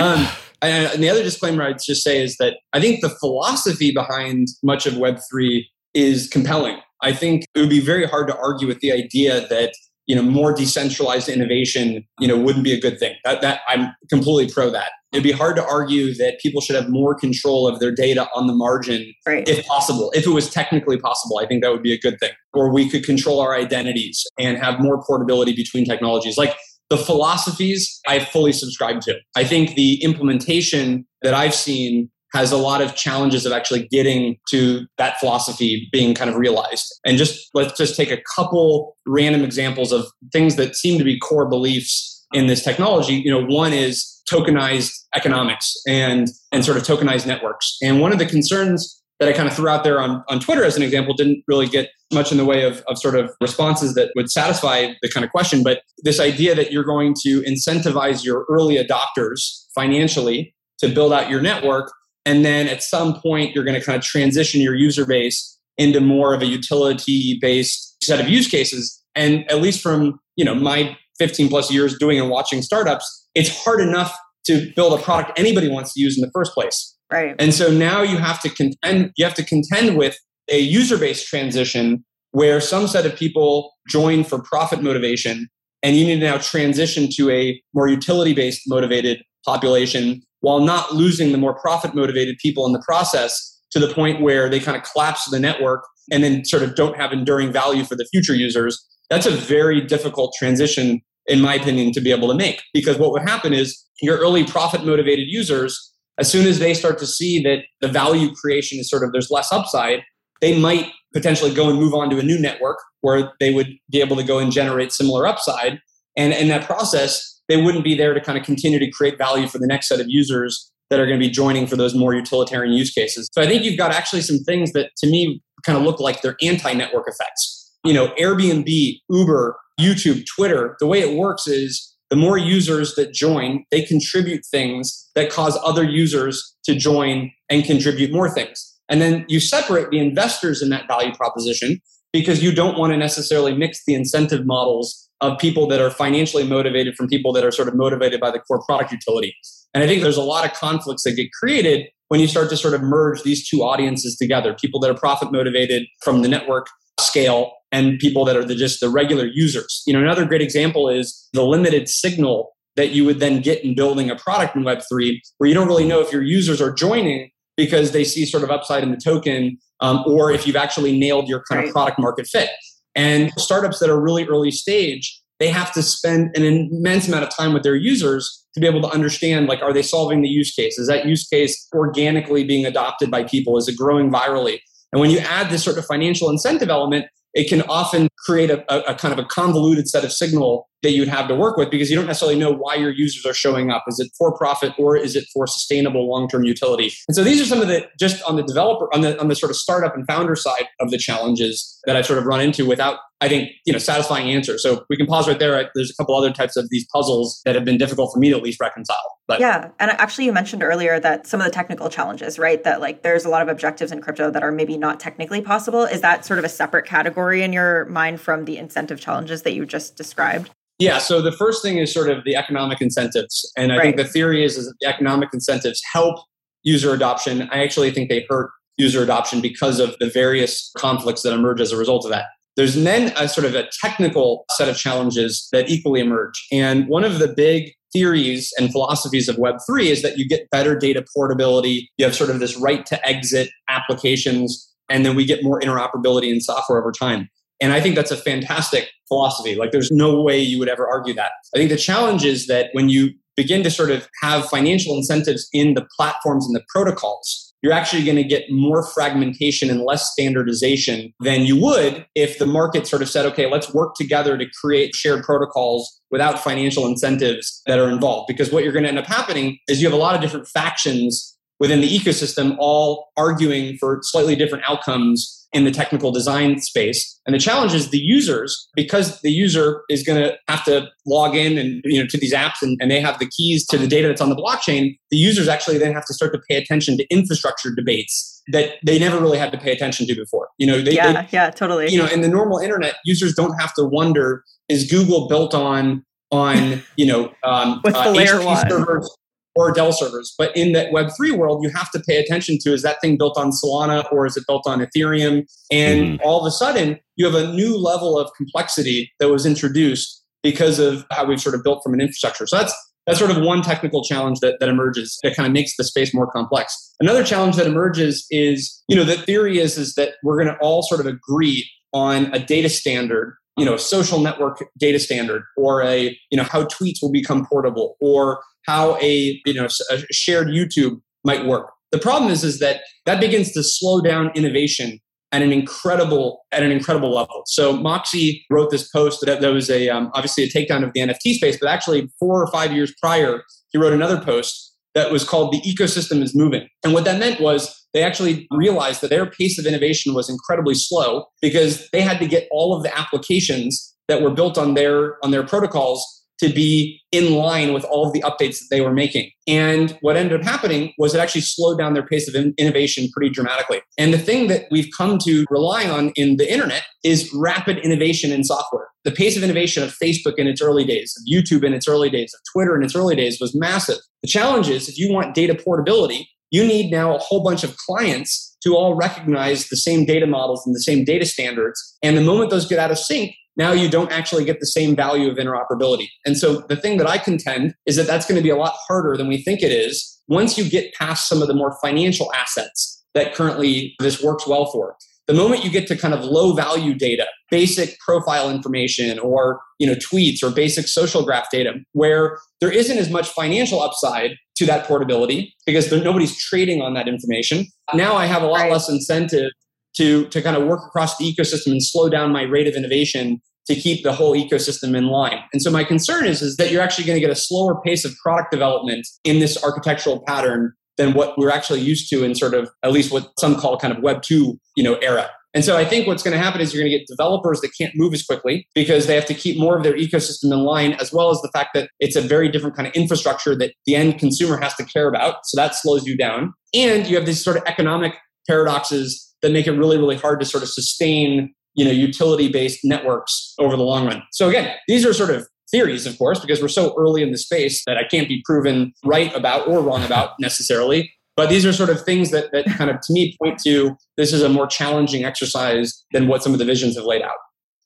um, 0.00 0.26
and 0.62 1.02
the 1.02 1.08
other 1.08 1.22
disclaimer 1.22 1.64
I'd 1.64 1.82
just 1.82 2.02
say 2.02 2.22
is 2.22 2.36
that 2.38 2.58
I 2.72 2.80
think 2.80 3.00
the 3.00 3.10
philosophy 3.10 3.92
behind 3.92 4.48
much 4.62 4.86
of 4.86 4.96
Web 4.96 5.18
three 5.30 5.68
is 5.94 6.28
compelling. 6.28 6.78
I 7.02 7.12
think 7.12 7.44
it 7.54 7.60
would 7.60 7.68
be 7.68 7.80
very 7.80 8.06
hard 8.06 8.28
to 8.28 8.36
argue 8.38 8.68
with 8.68 8.78
the 8.80 8.92
idea 8.92 9.46
that 9.48 9.74
you 10.06 10.16
know 10.16 10.22
more 10.22 10.52
decentralized 10.52 11.28
innovation 11.28 12.04
you 12.20 12.28
know 12.28 12.36
wouldn't 12.36 12.64
be 12.64 12.72
a 12.72 12.80
good 12.80 12.98
thing. 12.98 13.14
That, 13.24 13.40
that 13.42 13.60
i'm 13.68 13.92
completely 14.10 14.52
pro 14.52 14.70
that. 14.70 14.90
It'd 15.12 15.22
be 15.22 15.32
hard 15.32 15.56
to 15.56 15.64
argue 15.64 16.14
that 16.14 16.40
people 16.40 16.62
should 16.62 16.74
have 16.74 16.88
more 16.88 17.14
control 17.14 17.68
of 17.68 17.80
their 17.80 17.94
data 17.94 18.28
on 18.34 18.46
the 18.46 18.54
margin 18.54 19.12
right. 19.26 19.46
if 19.46 19.64
possible 19.66 20.10
if 20.14 20.26
it 20.26 20.30
was 20.30 20.50
technically 20.50 20.98
possible. 20.98 21.38
I 21.38 21.46
think 21.46 21.62
that 21.62 21.70
would 21.70 21.82
be 21.82 21.92
a 21.92 21.98
good 21.98 22.18
thing. 22.18 22.32
Or 22.54 22.72
we 22.72 22.88
could 22.88 23.04
control 23.04 23.40
our 23.40 23.54
identities 23.54 24.24
and 24.38 24.56
have 24.58 24.80
more 24.80 25.02
portability 25.04 25.54
between 25.54 25.84
technologies. 25.84 26.38
Like 26.38 26.56
the 26.90 26.98
philosophies 26.98 28.00
i 28.06 28.18
fully 28.18 28.52
subscribe 28.52 29.00
to. 29.02 29.14
I 29.34 29.44
think 29.44 29.76
the 29.76 30.02
implementation 30.02 31.06
that 31.22 31.34
i've 31.34 31.54
seen 31.54 32.10
has 32.32 32.50
a 32.52 32.56
lot 32.56 32.80
of 32.80 32.94
challenges 32.94 33.44
of 33.44 33.52
actually 33.52 33.86
getting 33.88 34.36
to 34.48 34.86
that 34.98 35.18
philosophy 35.20 35.88
being 35.92 36.14
kind 36.14 36.30
of 36.30 36.36
realized. 36.36 36.86
And 37.04 37.18
just 37.18 37.50
let's 37.54 37.76
just 37.76 37.96
take 37.96 38.10
a 38.10 38.18
couple 38.34 38.96
random 39.06 39.42
examples 39.42 39.92
of 39.92 40.06
things 40.32 40.56
that 40.56 40.74
seem 40.74 40.98
to 40.98 41.04
be 41.04 41.18
core 41.18 41.48
beliefs 41.48 42.26
in 42.32 42.46
this 42.46 42.62
technology. 42.62 43.14
You 43.14 43.30
know, 43.30 43.44
one 43.44 43.72
is 43.72 44.22
tokenized 44.30 44.92
economics 45.14 45.74
and 45.86 46.28
and 46.52 46.64
sort 46.64 46.76
of 46.76 46.84
tokenized 46.84 47.26
networks. 47.26 47.76
And 47.82 48.00
one 48.00 48.12
of 48.12 48.18
the 48.18 48.26
concerns 48.26 49.02
that 49.22 49.28
I 49.28 49.32
kind 49.32 49.48
of 49.48 49.54
threw 49.54 49.68
out 49.68 49.84
there 49.84 50.00
on, 50.00 50.24
on 50.28 50.40
Twitter 50.40 50.64
as 50.64 50.76
an 50.76 50.82
example 50.82 51.14
didn't 51.14 51.44
really 51.46 51.68
get 51.68 51.90
much 52.12 52.32
in 52.32 52.38
the 52.38 52.44
way 52.44 52.64
of, 52.64 52.82
of 52.88 52.98
sort 52.98 53.14
of 53.14 53.30
responses 53.40 53.94
that 53.94 54.10
would 54.16 54.30
satisfy 54.30 54.88
the 55.00 55.08
kind 55.08 55.24
of 55.24 55.30
question. 55.30 55.62
But 55.62 55.82
this 56.02 56.18
idea 56.18 56.56
that 56.56 56.72
you're 56.72 56.84
going 56.84 57.14
to 57.22 57.40
incentivize 57.42 58.24
your 58.24 58.44
early 58.50 58.76
adopters 58.76 59.66
financially 59.76 60.54
to 60.80 60.88
build 60.88 61.12
out 61.12 61.30
your 61.30 61.40
network. 61.40 61.92
And 62.24 62.44
then 62.44 62.68
at 62.68 62.82
some 62.82 63.20
point, 63.20 63.54
you're 63.54 63.64
going 63.64 63.78
to 63.78 63.84
kind 63.84 63.96
of 63.96 64.02
transition 64.02 64.60
your 64.60 64.74
user 64.74 65.04
base 65.04 65.58
into 65.78 66.00
more 66.00 66.34
of 66.34 66.42
a 66.42 66.46
utility 66.46 67.38
based 67.40 67.96
set 68.02 68.20
of 68.20 68.28
use 68.28 68.48
cases. 68.48 69.02
And 69.14 69.50
at 69.50 69.60
least 69.60 69.82
from, 69.82 70.20
you 70.36 70.44
know, 70.44 70.54
my 70.54 70.96
15 71.18 71.48
plus 71.48 71.72
years 71.72 71.96
doing 71.98 72.18
and 72.18 72.30
watching 72.30 72.62
startups, 72.62 73.28
it's 73.34 73.64
hard 73.64 73.80
enough 73.80 74.14
to 74.46 74.72
build 74.74 74.98
a 74.98 75.02
product 75.02 75.38
anybody 75.38 75.68
wants 75.68 75.94
to 75.94 76.00
use 76.00 76.18
in 76.18 76.22
the 76.22 76.30
first 76.32 76.52
place. 76.52 76.96
Right. 77.10 77.34
And 77.38 77.52
so 77.52 77.70
now 77.70 78.02
you 78.02 78.16
have 78.16 78.40
to 78.40 78.48
contend 78.48 79.12
you 79.16 79.24
have 79.24 79.34
to 79.34 79.44
contend 79.44 79.98
with 79.98 80.16
a 80.48 80.58
user-based 80.58 81.26
transition 81.26 82.04
where 82.30 82.60
some 82.60 82.88
set 82.88 83.04
of 83.04 83.14
people 83.14 83.72
join 83.88 84.24
for 84.24 84.42
profit 84.42 84.82
motivation 84.82 85.48
and 85.82 85.96
you 85.96 86.06
need 86.06 86.20
to 86.20 86.26
now 86.26 86.38
transition 86.38 87.08
to 87.16 87.30
a 87.30 87.60
more 87.74 87.88
utility-based 87.88 88.62
motivated 88.66 89.22
population 89.44 90.22
while 90.42 90.60
not 90.60 90.94
losing 90.94 91.32
the 91.32 91.38
more 91.38 91.58
profit 91.58 91.94
motivated 91.94 92.36
people 92.40 92.66
in 92.66 92.72
the 92.72 92.82
process 92.86 93.60
to 93.70 93.80
the 93.80 93.92
point 93.92 94.20
where 94.20 94.48
they 94.48 94.60
kind 94.60 94.76
of 94.76 94.82
collapse 94.84 95.28
the 95.30 95.40
network 95.40 95.84
and 96.10 96.22
then 96.22 96.44
sort 96.44 96.62
of 96.62 96.74
don't 96.74 96.96
have 96.96 97.12
enduring 97.12 97.50
value 97.50 97.84
for 97.84 97.96
the 97.96 98.06
future 98.12 98.34
users. 98.34 98.84
That's 99.08 99.26
a 99.26 99.30
very 99.30 99.80
difficult 99.80 100.34
transition 100.38 101.00
in 101.26 101.40
my 101.40 101.54
opinion 101.54 101.92
to 101.92 102.00
be 102.00 102.10
able 102.10 102.28
to 102.28 102.34
make 102.34 102.62
because 102.74 102.98
what 102.98 103.12
would 103.12 103.22
happen 103.22 103.52
is 103.52 103.82
your 104.02 104.18
early 104.18 104.44
profit 104.44 104.84
motivated 104.84 105.28
users 105.28 105.92
as 106.18 106.30
soon 106.30 106.46
as 106.46 106.58
they 106.58 106.74
start 106.74 106.98
to 106.98 107.06
see 107.06 107.42
that 107.42 107.60
the 107.80 107.88
value 107.88 108.34
creation 108.34 108.78
is 108.78 108.90
sort 108.90 109.02
of 109.02 109.12
there's 109.12 109.30
less 109.30 109.50
upside, 109.52 110.02
they 110.40 110.58
might 110.58 110.90
potentially 111.12 111.54
go 111.54 111.70
and 111.70 111.78
move 111.78 111.94
on 111.94 112.10
to 112.10 112.18
a 112.18 112.22
new 112.22 112.38
network 112.38 112.78
where 113.00 113.32
they 113.40 113.52
would 113.52 113.68
be 113.90 114.00
able 114.00 114.16
to 114.16 114.22
go 114.22 114.38
and 114.38 114.52
generate 114.52 114.92
similar 114.92 115.26
upside. 115.26 115.78
And 116.16 116.32
in 116.32 116.48
that 116.48 116.66
process, 116.66 117.31
they 117.52 117.62
wouldn't 117.62 117.84
be 117.84 117.94
there 117.94 118.14
to 118.14 118.20
kind 118.20 118.38
of 118.38 118.44
continue 118.46 118.78
to 118.78 118.90
create 118.90 119.18
value 119.18 119.46
for 119.46 119.58
the 119.58 119.66
next 119.66 119.88
set 119.88 120.00
of 120.00 120.06
users 120.08 120.72
that 120.88 120.98
are 120.98 121.04
going 121.04 121.20
to 121.20 121.26
be 121.26 121.30
joining 121.30 121.66
for 121.66 121.76
those 121.76 121.94
more 121.94 122.14
utilitarian 122.14 122.72
use 122.72 122.90
cases. 122.90 123.28
So 123.32 123.42
I 123.42 123.46
think 123.46 123.62
you've 123.62 123.76
got 123.76 123.92
actually 123.92 124.22
some 124.22 124.38
things 124.38 124.72
that 124.72 124.88
to 124.98 125.06
me 125.06 125.42
kind 125.66 125.76
of 125.76 125.84
look 125.84 126.00
like 126.00 126.22
they're 126.22 126.36
anti-network 126.40 127.06
effects. 127.06 127.70
You 127.84 127.92
know, 127.92 128.08
Airbnb, 128.18 129.00
Uber, 129.10 129.58
YouTube, 129.78 130.24
Twitter, 130.34 130.76
the 130.80 130.86
way 130.86 131.00
it 131.00 131.14
works 131.14 131.46
is 131.46 131.94
the 132.08 132.16
more 132.16 132.38
users 132.38 132.94
that 132.94 133.12
join, 133.12 133.64
they 133.70 133.82
contribute 133.82 134.46
things 134.50 135.10
that 135.14 135.30
cause 135.30 135.58
other 135.62 135.84
users 135.84 136.56
to 136.64 136.74
join 136.74 137.30
and 137.50 137.64
contribute 137.64 138.12
more 138.12 138.30
things. 138.30 138.78
And 138.88 139.02
then 139.02 139.26
you 139.28 139.40
separate 139.40 139.90
the 139.90 139.98
investors 139.98 140.62
in 140.62 140.70
that 140.70 140.88
value 140.88 141.12
proposition 141.14 141.80
because 142.14 142.42
you 142.42 142.54
don't 142.54 142.78
want 142.78 142.94
to 142.94 142.96
necessarily 142.96 143.54
mix 143.54 143.84
the 143.86 143.94
incentive 143.94 144.46
models 144.46 145.10
of 145.22 145.38
people 145.38 145.66
that 145.68 145.80
are 145.80 145.88
financially 145.88 146.44
motivated 146.44 146.96
from 146.96 147.06
people 147.06 147.32
that 147.32 147.44
are 147.44 147.52
sort 147.52 147.68
of 147.68 147.74
motivated 147.74 148.20
by 148.20 148.30
the 148.30 148.40
core 148.40 148.62
product 148.64 148.92
utility. 148.92 149.34
And 149.72 149.82
I 149.82 149.86
think 149.86 150.02
there's 150.02 150.16
a 150.16 150.22
lot 150.22 150.44
of 150.44 150.52
conflicts 150.52 151.04
that 151.04 151.12
get 151.12 151.32
created 151.32 151.86
when 152.08 152.20
you 152.20 152.26
start 152.26 152.50
to 152.50 152.56
sort 152.56 152.74
of 152.74 152.82
merge 152.82 153.22
these 153.22 153.48
two 153.48 153.62
audiences 153.62 154.16
together 154.16 154.54
people 154.60 154.80
that 154.80 154.90
are 154.90 154.98
profit 154.98 155.32
motivated 155.32 155.84
from 156.02 156.20
the 156.20 156.28
network 156.28 156.66
scale 157.00 157.52
and 157.70 157.98
people 157.98 158.24
that 158.26 158.36
are 158.36 158.44
the, 158.44 158.54
just 158.54 158.80
the 158.80 158.90
regular 158.90 159.24
users. 159.24 159.82
You 159.86 159.94
know, 159.94 160.00
another 160.00 160.26
great 160.26 160.42
example 160.42 160.88
is 160.90 161.28
the 161.32 161.42
limited 161.42 161.88
signal 161.88 162.50
that 162.76 162.90
you 162.90 163.04
would 163.04 163.20
then 163.20 163.40
get 163.40 163.64
in 163.64 163.74
building 163.74 164.10
a 164.10 164.16
product 164.16 164.56
in 164.56 164.62
Web3, 164.62 165.18
where 165.38 165.48
you 165.48 165.54
don't 165.54 165.68
really 165.68 165.86
know 165.86 166.00
if 166.00 166.12
your 166.12 166.22
users 166.22 166.60
are 166.60 166.72
joining 166.72 167.30
because 167.56 167.92
they 167.92 168.02
see 168.02 168.26
sort 168.26 168.42
of 168.42 168.50
upside 168.50 168.82
in 168.82 168.90
the 168.90 168.96
token, 168.96 169.58
um, 169.80 170.02
or 170.06 170.30
if 170.30 170.46
you've 170.46 170.56
actually 170.56 170.98
nailed 170.98 171.28
your 171.28 171.42
kind 171.50 171.64
of 171.64 171.72
product 171.72 171.98
market 171.98 172.26
fit. 172.26 172.50
And 172.94 173.32
startups 173.38 173.78
that 173.80 173.90
are 173.90 174.00
really 174.00 174.26
early 174.26 174.50
stage, 174.50 175.20
they 175.38 175.48
have 175.48 175.72
to 175.72 175.82
spend 175.82 176.36
an 176.36 176.44
immense 176.44 177.08
amount 177.08 177.24
of 177.24 177.30
time 177.30 177.52
with 177.52 177.62
their 177.62 177.74
users 177.74 178.46
to 178.54 178.60
be 178.60 178.66
able 178.66 178.82
to 178.82 178.88
understand 178.88 179.46
like 179.46 179.62
are 179.62 179.72
they 179.72 179.82
solving 179.82 180.22
the 180.22 180.28
use 180.28 180.54
case? 180.54 180.78
Is 180.78 180.86
that 180.88 181.06
use 181.06 181.26
case 181.26 181.68
organically 181.74 182.44
being 182.44 182.66
adopted 182.66 183.10
by 183.10 183.24
people? 183.24 183.56
Is 183.56 183.66
it 183.66 183.76
growing 183.76 184.10
virally? 184.10 184.60
And 184.92 185.00
when 185.00 185.10
you 185.10 185.18
add 185.18 185.50
this 185.50 185.64
sort 185.64 185.78
of 185.78 185.86
financial 185.86 186.28
incentive 186.30 186.68
element 186.68 187.06
it 187.34 187.48
can 187.48 187.62
often 187.62 188.08
create 188.24 188.50
a, 188.50 188.64
a, 188.72 188.92
a, 188.92 188.94
kind 188.94 189.12
of 189.12 189.18
a 189.18 189.26
convoluted 189.26 189.88
set 189.88 190.04
of 190.04 190.12
signal 190.12 190.68
that 190.82 190.92
you'd 190.92 191.08
have 191.08 191.28
to 191.28 191.34
work 191.34 191.56
with 191.56 191.70
because 191.70 191.90
you 191.90 191.96
don't 191.96 192.06
necessarily 192.06 192.38
know 192.38 192.52
why 192.52 192.74
your 192.74 192.90
users 192.90 193.24
are 193.24 193.34
showing 193.34 193.70
up. 193.70 193.84
Is 193.88 194.00
it 194.00 194.10
for 194.18 194.36
profit 194.36 194.72
or 194.78 194.96
is 194.96 195.14
it 195.16 195.24
for 195.32 195.46
sustainable 195.46 196.08
long-term 196.08 196.44
utility? 196.44 196.92
And 197.08 197.14
so 197.14 197.22
these 197.22 197.40
are 197.40 197.44
some 197.44 197.60
of 197.60 197.68
the 197.68 197.86
just 197.98 198.22
on 198.24 198.36
the 198.36 198.42
developer 198.42 198.92
on 198.92 199.00
the 199.00 199.18
on 199.20 199.28
the 199.28 199.36
sort 199.36 199.50
of 199.50 199.56
startup 199.56 199.94
and 199.94 200.06
founder 200.06 200.36
side 200.36 200.66
of 200.80 200.90
the 200.90 200.98
challenges 200.98 201.80
that 201.86 201.96
I've 201.96 202.06
sort 202.06 202.18
of 202.18 202.26
run 202.26 202.40
into 202.40 202.66
without 202.66 202.98
I 203.22 203.28
think 203.28 203.52
you 203.64 203.72
know 203.72 203.78
satisfying 203.78 204.30
answers. 204.30 204.62
So 204.62 204.84
we 204.90 204.96
can 204.96 205.06
pause 205.06 205.28
right 205.28 205.38
there. 205.38 205.70
There's 205.76 205.90
a 205.90 205.94
couple 205.94 206.16
other 206.16 206.32
types 206.32 206.56
of 206.56 206.68
these 206.70 206.84
puzzles 206.92 207.40
that 207.44 207.54
have 207.54 207.64
been 207.64 207.78
difficult 207.78 208.12
for 208.12 208.18
me 208.18 208.30
to 208.30 208.36
at 208.36 208.42
least 208.42 208.60
reconcile. 208.60 208.96
But 209.28 209.38
yeah, 209.38 209.70
and 209.78 209.92
actually 209.92 210.24
you 210.24 210.32
mentioned 210.32 210.64
earlier 210.64 210.98
that 210.98 211.28
some 211.28 211.40
of 211.40 211.44
the 211.44 211.52
technical 211.52 211.88
challenges, 211.88 212.36
right? 212.36 212.64
That 212.64 212.80
like 212.80 213.02
there's 213.02 213.24
a 213.24 213.28
lot 213.28 213.40
of 213.40 213.48
objectives 213.48 213.92
in 213.92 214.02
crypto 214.02 214.28
that 214.32 214.42
are 214.42 214.50
maybe 214.50 214.76
not 214.76 214.98
technically 214.98 215.40
possible. 215.40 215.84
Is 215.84 216.00
that 216.00 216.24
sort 216.24 216.40
of 216.40 216.44
a 216.44 216.48
separate 216.48 216.84
category 216.84 217.42
in 217.42 217.52
your 217.52 217.84
mind 217.84 218.20
from 218.20 218.44
the 218.44 218.58
incentive 218.58 219.00
challenges 219.00 219.42
that 219.42 219.54
you 219.54 219.64
just 219.64 219.94
described? 219.96 220.50
Yeah, 220.80 220.98
so 220.98 221.22
the 221.22 221.30
first 221.30 221.62
thing 221.62 221.78
is 221.78 221.94
sort 221.94 222.10
of 222.10 222.24
the 222.24 222.34
economic 222.34 222.80
incentives. 222.80 223.52
And 223.56 223.72
I 223.72 223.76
right. 223.76 223.84
think 223.84 223.96
the 223.98 224.04
theory 224.04 224.44
is, 224.44 224.56
is 224.56 224.66
that 224.66 224.74
the 224.80 224.88
economic 224.88 225.28
incentives 225.32 225.80
help 225.92 226.18
user 226.64 226.92
adoption. 226.92 227.48
I 227.52 227.62
actually 227.62 227.92
think 227.92 228.08
they 228.08 228.26
hurt 228.28 228.50
user 228.78 229.00
adoption 229.00 229.40
because 229.40 229.78
of 229.78 229.96
the 230.00 230.10
various 230.10 230.72
conflicts 230.76 231.22
that 231.22 231.32
emerge 231.32 231.60
as 231.60 231.70
a 231.70 231.76
result 231.76 232.04
of 232.04 232.10
that. 232.10 232.24
There's 232.56 232.74
then 232.74 233.12
a 233.16 233.28
sort 233.28 233.46
of 233.46 233.54
a 233.54 233.68
technical 233.80 234.44
set 234.50 234.68
of 234.68 234.76
challenges 234.76 235.48
that 235.52 235.70
equally 235.70 236.00
emerge. 236.00 236.46
And 236.52 236.86
one 236.86 237.04
of 237.04 237.18
the 237.18 237.28
big 237.28 237.72
theories 237.92 238.52
and 238.58 238.70
philosophies 238.70 239.28
of 239.28 239.36
Web3 239.36 239.84
is 239.86 240.02
that 240.02 240.18
you 240.18 240.26
get 240.26 240.50
better 240.50 240.76
data 240.76 241.04
portability. 241.14 241.90
You 241.98 242.04
have 242.04 242.14
sort 242.14 242.30
of 242.30 242.40
this 242.40 242.56
right 242.56 242.84
to 242.86 243.06
exit 243.08 243.50
applications, 243.68 244.70
and 244.88 245.04
then 245.04 245.16
we 245.16 245.24
get 245.24 245.42
more 245.42 245.60
interoperability 245.60 246.30
in 246.30 246.40
software 246.40 246.78
over 246.78 246.92
time. 246.92 247.28
And 247.60 247.72
I 247.72 247.80
think 247.80 247.94
that's 247.94 248.10
a 248.10 248.16
fantastic 248.16 248.90
philosophy. 249.08 249.54
Like, 249.54 249.70
there's 249.70 249.92
no 249.92 250.20
way 250.20 250.38
you 250.40 250.58
would 250.58 250.68
ever 250.68 250.86
argue 250.86 251.14
that. 251.14 251.30
I 251.54 251.58
think 251.58 251.70
the 251.70 251.76
challenge 251.76 252.24
is 252.24 252.48
that 252.48 252.70
when 252.72 252.88
you 252.88 253.10
begin 253.36 253.62
to 253.62 253.70
sort 253.70 253.90
of 253.90 254.08
have 254.20 254.46
financial 254.46 254.96
incentives 254.96 255.48
in 255.52 255.74
the 255.74 255.86
platforms 255.96 256.44
and 256.46 256.56
the 256.56 256.64
protocols, 256.68 257.51
you're 257.62 257.72
actually 257.72 258.04
going 258.04 258.16
to 258.16 258.24
get 258.24 258.50
more 258.50 258.84
fragmentation 258.84 259.70
and 259.70 259.82
less 259.82 260.10
standardization 260.12 261.12
than 261.20 261.42
you 261.46 261.60
would 261.60 262.04
if 262.14 262.38
the 262.38 262.46
market 262.46 262.86
sort 262.86 263.02
of 263.02 263.08
said, 263.08 263.24
okay, 263.24 263.50
let's 263.50 263.72
work 263.72 263.94
together 263.94 264.36
to 264.36 264.46
create 264.60 264.94
shared 264.94 265.22
protocols 265.22 266.00
without 266.10 266.38
financial 266.38 266.86
incentives 266.86 267.62
that 267.66 267.78
are 267.78 267.88
involved. 267.88 268.26
Because 268.26 268.52
what 268.52 268.64
you're 268.64 268.72
going 268.72 268.82
to 268.82 268.88
end 268.88 268.98
up 268.98 269.06
happening 269.06 269.58
is 269.68 269.80
you 269.80 269.88
have 269.88 269.96
a 269.96 270.00
lot 270.00 270.14
of 270.14 270.20
different 270.20 270.48
factions 270.48 271.38
within 271.60 271.80
the 271.80 271.88
ecosystem 271.88 272.56
all 272.58 273.10
arguing 273.16 273.76
for 273.78 274.00
slightly 274.02 274.34
different 274.34 274.64
outcomes 274.68 275.41
in 275.52 275.64
the 275.64 275.70
technical 275.70 276.10
design 276.10 276.60
space. 276.60 277.20
And 277.26 277.34
the 277.34 277.38
challenge 277.38 277.74
is 277.74 277.90
the 277.90 277.98
users, 277.98 278.68
because 278.74 279.20
the 279.20 279.30
user 279.30 279.82
is 279.88 280.02
going 280.02 280.22
to 280.22 280.36
have 280.48 280.64
to 280.64 280.88
log 281.06 281.34
in 281.36 281.58
and 281.58 281.82
you 281.84 282.00
know 282.00 282.06
to 282.08 282.18
these 282.18 282.32
apps 282.32 282.62
and, 282.62 282.78
and 282.80 282.90
they 282.90 283.00
have 283.00 283.18
the 283.18 283.28
keys 283.28 283.66
to 283.68 283.78
the 283.78 283.86
data 283.86 284.08
that's 284.08 284.20
on 284.20 284.30
the 284.30 284.36
blockchain, 284.36 284.96
the 285.10 285.16
users 285.16 285.48
actually 285.48 285.78
then 285.78 285.92
have 285.92 286.06
to 286.06 286.14
start 286.14 286.32
to 286.32 286.40
pay 286.48 286.56
attention 286.56 286.96
to 286.96 287.06
infrastructure 287.08 287.70
debates 287.74 288.42
that 288.48 288.74
they 288.84 288.98
never 288.98 289.20
really 289.20 289.38
had 289.38 289.52
to 289.52 289.58
pay 289.58 289.72
attention 289.72 290.06
to 290.06 290.14
before. 290.14 290.48
You 290.58 290.66
know, 290.66 290.80
they, 290.80 290.92
yeah, 290.92 291.22
they, 291.22 291.28
yeah, 291.30 291.50
totally. 291.50 291.90
You 291.92 291.98
know, 291.98 292.06
in 292.06 292.22
the 292.22 292.28
normal 292.28 292.58
internet, 292.58 292.96
users 293.04 293.34
don't 293.34 293.58
have 293.60 293.72
to 293.74 293.84
wonder 293.84 294.42
is 294.68 294.90
Google 294.90 295.28
built 295.28 295.54
on 295.54 296.04
on 296.30 296.82
you 296.96 297.06
know 297.06 297.32
um, 297.44 297.80
the 297.84 297.96
uh, 297.96 298.10
layer 298.10 298.38
HP 298.38 298.44
one. 298.44 298.68
servers 298.68 299.16
or 299.54 299.72
Dell 299.72 299.92
servers. 299.92 300.34
But 300.36 300.56
in 300.56 300.72
that 300.72 300.92
Web3 300.92 301.32
world, 301.36 301.62
you 301.62 301.70
have 301.70 301.90
to 301.92 302.00
pay 302.00 302.16
attention 302.16 302.58
to 302.62 302.72
is 302.72 302.82
that 302.82 303.00
thing 303.00 303.16
built 303.16 303.36
on 303.36 303.50
Solana 303.50 304.10
or 304.12 304.26
is 304.26 304.36
it 304.36 304.44
built 304.46 304.66
on 304.66 304.80
Ethereum? 304.80 305.46
And 305.70 306.18
mm. 306.18 306.20
all 306.22 306.40
of 306.40 306.46
a 306.46 306.50
sudden, 306.50 306.98
you 307.16 307.26
have 307.26 307.34
a 307.34 307.52
new 307.52 307.76
level 307.76 308.18
of 308.18 308.30
complexity 308.36 309.12
that 309.20 309.28
was 309.28 309.46
introduced 309.46 310.22
because 310.42 310.78
of 310.78 311.04
how 311.10 311.24
we've 311.24 311.40
sort 311.40 311.54
of 311.54 311.62
built 311.62 311.82
from 311.82 311.94
an 311.94 312.00
infrastructure. 312.00 312.46
So 312.46 312.56
that's 312.56 312.74
that's 313.06 313.18
sort 313.18 313.32
of 313.32 313.42
one 313.42 313.62
technical 313.62 314.04
challenge 314.04 314.38
that, 314.40 314.60
that 314.60 314.68
emerges 314.68 315.18
that 315.24 315.34
kind 315.34 315.44
of 315.44 315.52
makes 315.52 315.76
the 315.76 315.82
space 315.82 316.14
more 316.14 316.30
complex. 316.30 316.94
Another 317.00 317.24
challenge 317.24 317.56
that 317.56 317.66
emerges 317.66 318.24
is, 318.30 318.80
you 318.86 318.94
know, 318.94 319.02
the 319.02 319.16
theory 319.16 319.58
is 319.58 319.76
is 319.76 319.94
that 319.94 320.14
we're 320.22 320.36
going 320.42 320.54
to 320.54 320.60
all 320.60 320.82
sort 320.82 321.00
of 321.00 321.06
agree 321.06 321.68
on 321.92 322.26
a 322.32 322.38
data 322.38 322.68
standard 322.68 323.34
you 323.58 323.64
know, 323.64 323.76
social 323.76 324.18
network 324.20 324.64
data 324.78 324.98
standard 324.98 325.42
or 325.56 325.82
a, 325.82 326.18
you 326.30 326.36
know, 326.36 326.44
how 326.44 326.64
tweets 326.64 327.02
will 327.02 327.12
become 327.12 327.44
portable 327.44 327.96
or 328.00 328.42
how 328.66 328.96
a 329.00 329.40
you 329.44 329.54
know 329.54 329.68
a 329.90 329.98
shared 330.12 330.48
YouTube 330.48 331.00
might 331.24 331.46
work. 331.46 331.70
The 331.90 331.98
problem 331.98 332.30
is, 332.30 332.42
is 332.42 332.58
that 332.60 332.80
that 333.06 333.20
begins 333.20 333.52
to 333.52 333.62
slow 333.62 334.00
down 334.00 334.30
innovation 334.34 334.98
at 335.32 335.42
an 335.42 335.52
incredible 335.52 336.44
at 336.52 336.62
an 336.62 336.70
incredible 336.70 337.14
level. 337.14 337.42
So 337.46 337.72
Moxie 337.76 338.44
wrote 338.50 338.70
this 338.70 338.88
post 338.88 339.24
that, 339.24 339.40
that 339.40 339.52
was 339.52 339.70
a 339.70 339.88
um, 339.88 340.10
obviously 340.14 340.44
a 340.44 340.48
takedown 340.48 340.84
of 340.84 340.92
the 340.92 341.00
NFT 341.00 341.34
space, 341.34 341.58
but 341.58 341.68
actually 341.68 342.10
four 342.18 342.42
or 342.42 342.50
five 342.50 342.72
years 342.72 342.94
prior, 343.00 343.42
he 343.70 343.78
wrote 343.78 343.92
another 343.92 344.20
post 344.20 344.74
that 344.94 345.10
was 345.10 345.24
called 345.24 345.52
"The 345.52 345.60
Ecosystem 345.62 346.22
is 346.22 346.34
Moving," 346.34 346.68
and 346.84 346.92
what 346.92 347.04
that 347.04 347.18
meant 347.18 347.40
was 347.40 347.78
they 347.94 348.02
actually 348.02 348.46
realized 348.50 349.00
that 349.02 349.10
their 349.10 349.26
pace 349.26 349.58
of 349.58 349.66
innovation 349.66 350.14
was 350.14 350.30
incredibly 350.30 350.74
slow 350.74 351.26
because 351.40 351.88
they 351.92 352.00
had 352.00 352.18
to 352.20 352.26
get 352.26 352.48
all 352.50 352.74
of 352.74 352.82
the 352.82 352.98
applications 352.98 353.94
that 354.08 354.22
were 354.22 354.30
built 354.30 354.58
on 354.58 354.74
their 354.74 355.24
on 355.24 355.30
their 355.30 355.42
protocols 355.42 356.21
to 356.42 356.52
be 356.52 357.00
in 357.12 357.34
line 357.34 357.72
with 357.72 357.84
all 357.84 358.06
of 358.06 358.12
the 358.12 358.22
updates 358.22 358.58
that 358.58 358.66
they 358.70 358.80
were 358.80 358.92
making. 358.92 359.30
And 359.46 359.96
what 360.00 360.16
ended 360.16 360.40
up 360.40 360.44
happening 360.44 360.92
was 360.98 361.14
it 361.14 361.18
actually 361.18 361.42
slowed 361.42 361.78
down 361.78 361.94
their 361.94 362.06
pace 362.06 362.28
of 362.28 362.34
in- 362.34 362.54
innovation 362.58 363.08
pretty 363.12 363.30
dramatically. 363.30 363.80
And 363.96 364.12
the 364.12 364.18
thing 364.18 364.48
that 364.48 364.66
we've 364.70 364.90
come 364.96 365.18
to 365.18 365.44
rely 365.50 365.88
on 365.88 366.12
in 366.16 366.36
the 366.36 366.50
internet 366.50 366.82
is 367.04 367.32
rapid 367.32 367.78
innovation 367.78 368.32
in 368.32 368.44
software. 368.44 368.88
The 369.04 369.12
pace 369.12 369.36
of 369.36 369.42
innovation 369.42 369.82
of 369.82 369.94
Facebook 370.02 370.34
in 370.36 370.46
its 370.46 370.60
early 370.60 370.84
days, 370.84 371.14
of 371.16 371.22
YouTube 371.32 371.64
in 371.64 371.74
its 371.74 371.88
early 371.88 372.10
days, 372.10 372.34
of 372.34 372.40
Twitter 372.52 372.76
in 372.76 372.82
its 372.82 372.96
early 372.96 373.16
days 373.16 373.38
was 373.40 373.54
massive. 373.54 373.98
The 374.22 374.28
challenge 374.28 374.68
is 374.68 374.88
if 374.88 374.98
you 374.98 375.12
want 375.12 375.34
data 375.34 375.54
portability, 375.54 376.28
you 376.50 376.64
need 376.66 376.90
now 376.90 377.14
a 377.14 377.18
whole 377.18 377.42
bunch 377.42 377.64
of 377.64 377.76
clients 377.76 378.56
to 378.62 378.76
all 378.76 378.94
recognize 378.94 379.68
the 379.68 379.76
same 379.76 380.04
data 380.04 380.26
models 380.26 380.64
and 380.66 380.74
the 380.74 380.80
same 380.80 381.04
data 381.04 381.26
standards. 381.26 381.96
And 382.02 382.16
the 382.16 382.22
moment 382.22 382.50
those 382.50 382.68
get 382.68 382.78
out 382.78 382.90
of 382.90 382.98
sync, 382.98 383.34
now 383.56 383.72
you 383.72 383.88
don't 383.88 384.12
actually 384.12 384.44
get 384.44 384.60
the 384.60 384.66
same 384.66 384.96
value 384.96 385.30
of 385.30 385.36
interoperability. 385.36 386.08
And 386.24 386.38
so 386.38 386.60
the 386.68 386.76
thing 386.76 386.96
that 386.98 387.06
I 387.06 387.18
contend 387.18 387.74
is 387.86 387.96
that 387.96 388.06
that's 388.06 388.26
going 388.26 388.36
to 388.36 388.42
be 388.42 388.50
a 388.50 388.56
lot 388.56 388.74
harder 388.88 389.16
than 389.16 389.28
we 389.28 389.42
think 389.42 389.62
it 389.62 389.72
is 389.72 390.20
once 390.28 390.56
you 390.56 390.68
get 390.68 390.94
past 390.94 391.28
some 391.28 391.42
of 391.42 391.48
the 391.48 391.54
more 391.54 391.76
financial 391.82 392.32
assets 392.34 393.04
that 393.14 393.34
currently 393.34 393.94
this 393.98 394.22
works 394.22 394.46
well 394.46 394.66
for. 394.66 394.96
The 395.28 395.34
moment 395.34 395.64
you 395.64 395.70
get 395.70 395.86
to 395.86 395.96
kind 395.96 396.14
of 396.14 396.24
low 396.24 396.52
value 396.52 396.94
data, 396.94 397.26
basic 397.50 397.98
profile 398.00 398.50
information 398.50 399.18
or, 399.20 399.60
you 399.78 399.86
know, 399.86 399.94
tweets 399.94 400.42
or 400.42 400.50
basic 400.50 400.88
social 400.88 401.24
graph 401.24 401.46
data 401.50 401.74
where 401.92 402.38
there 402.60 402.72
isn't 402.72 402.98
as 402.98 403.08
much 403.08 403.28
financial 403.28 403.80
upside 403.80 404.32
to 404.56 404.66
that 404.66 404.84
portability 404.84 405.54
because 405.64 405.90
there, 405.90 406.02
nobody's 406.02 406.36
trading 406.36 406.82
on 406.82 406.94
that 406.94 407.06
information. 407.06 407.66
Now 407.94 408.16
I 408.16 408.26
have 408.26 408.42
a 408.42 408.46
lot 408.46 408.62
right. 408.62 408.72
less 408.72 408.88
incentive 408.88 409.52
to 409.96 410.26
to 410.28 410.42
kind 410.42 410.56
of 410.56 410.64
work 410.64 410.80
across 410.86 411.16
the 411.16 411.24
ecosystem 411.24 411.72
and 411.72 411.82
slow 411.82 412.08
down 412.08 412.32
my 412.32 412.42
rate 412.42 412.66
of 412.66 412.74
innovation 412.74 413.40
to 413.66 413.74
keep 413.74 414.02
the 414.02 414.12
whole 414.12 414.34
ecosystem 414.34 414.96
in 414.96 415.06
line. 415.06 415.38
And 415.52 415.62
so 415.62 415.70
my 415.70 415.84
concern 415.84 416.24
is, 416.24 416.42
is 416.42 416.56
that 416.56 416.72
you're 416.72 416.82
actually 416.82 417.04
going 417.04 417.16
to 417.16 417.20
get 417.20 417.30
a 417.30 417.36
slower 417.36 417.80
pace 417.80 418.04
of 418.04 418.12
product 418.22 418.50
development 418.50 419.06
in 419.24 419.38
this 419.38 419.62
architectural 419.62 420.22
pattern 420.26 420.72
than 420.96 421.14
what 421.14 421.38
we're 421.38 421.50
actually 421.50 421.80
used 421.80 422.10
to 422.10 422.24
in 422.24 422.34
sort 422.34 422.54
of 422.54 422.68
at 422.82 422.92
least 422.92 423.12
what 423.12 423.30
some 423.38 423.54
call 423.54 423.78
kind 423.78 423.96
of 423.96 424.02
web 424.02 424.22
2, 424.22 424.58
you 424.76 424.82
know, 424.82 424.94
era. 424.96 425.30
And 425.54 425.64
so 425.64 425.76
I 425.76 425.84
think 425.84 426.06
what's 426.06 426.22
going 426.22 426.32
to 426.32 426.42
happen 426.42 426.60
is 426.60 426.72
you're 426.72 426.82
going 426.82 426.90
to 426.90 426.98
get 426.98 427.06
developers 427.06 427.60
that 427.60 427.70
can't 427.78 427.92
move 427.94 428.14
as 428.14 428.22
quickly 428.22 428.66
because 428.74 429.06
they 429.06 429.14
have 429.14 429.26
to 429.26 429.34
keep 429.34 429.58
more 429.58 429.76
of 429.76 429.82
their 429.82 429.94
ecosystem 429.94 430.44
in 430.44 430.60
line, 430.60 430.94
as 430.94 431.12
well 431.12 431.30
as 431.30 431.40
the 431.42 431.50
fact 431.52 431.70
that 431.74 431.90
it's 432.00 432.16
a 432.16 432.22
very 432.22 432.48
different 432.48 432.74
kind 432.74 432.88
of 432.88 432.94
infrastructure 432.94 433.54
that 433.56 433.74
the 433.86 433.94
end 433.94 434.18
consumer 434.18 434.56
has 434.56 434.74
to 434.76 434.84
care 434.84 435.08
about. 435.08 435.44
So 435.44 435.60
that 435.60 435.74
slows 435.74 436.06
you 436.06 436.16
down. 436.16 436.54
And 436.74 437.06
you 437.06 437.16
have 437.16 437.26
these 437.26 437.42
sort 437.42 437.58
of 437.58 437.64
economic 437.66 438.14
paradoxes 438.48 439.31
that 439.42 439.52
make 439.52 439.66
it 439.66 439.72
really, 439.72 439.98
really 439.98 440.16
hard 440.16 440.40
to 440.40 440.46
sort 440.46 440.62
of 440.62 440.68
sustain, 440.68 441.52
you 441.74 441.84
know, 441.84 441.90
utility 441.90 442.50
based 442.50 442.80
networks 442.84 443.54
over 443.58 443.76
the 443.76 443.82
long 443.82 444.06
run. 444.06 444.22
So 444.32 444.48
again, 444.48 444.74
these 444.88 445.04
are 445.04 445.12
sort 445.12 445.30
of 445.30 445.46
theories, 445.70 446.06
of 446.06 446.16
course, 446.18 446.38
because 446.38 446.60
we're 446.62 446.68
so 446.68 446.94
early 446.98 447.22
in 447.22 447.32
the 447.32 447.38
space 447.38 447.82
that 447.86 447.96
I 447.96 448.04
can't 448.04 448.28
be 448.28 448.42
proven 448.44 448.92
right 449.04 449.34
about 449.34 449.66
or 449.66 449.80
wrong 449.80 450.04
about 450.04 450.30
necessarily. 450.38 451.12
But 451.34 451.48
these 451.48 451.64
are 451.64 451.72
sort 451.72 451.88
of 451.88 452.04
things 452.04 452.30
that, 452.30 452.52
that 452.52 452.66
kind 452.76 452.90
of, 452.90 453.00
to 453.00 453.12
me, 453.12 453.36
point 453.42 453.58
to 453.64 453.96
this 454.18 454.32
is 454.34 454.42
a 454.42 454.50
more 454.50 454.66
challenging 454.66 455.24
exercise 455.24 456.04
than 456.12 456.28
what 456.28 456.42
some 456.42 456.52
of 456.52 456.58
the 456.58 456.64
visions 456.64 456.96
have 456.96 457.06
laid 457.06 457.22
out. 457.22 457.36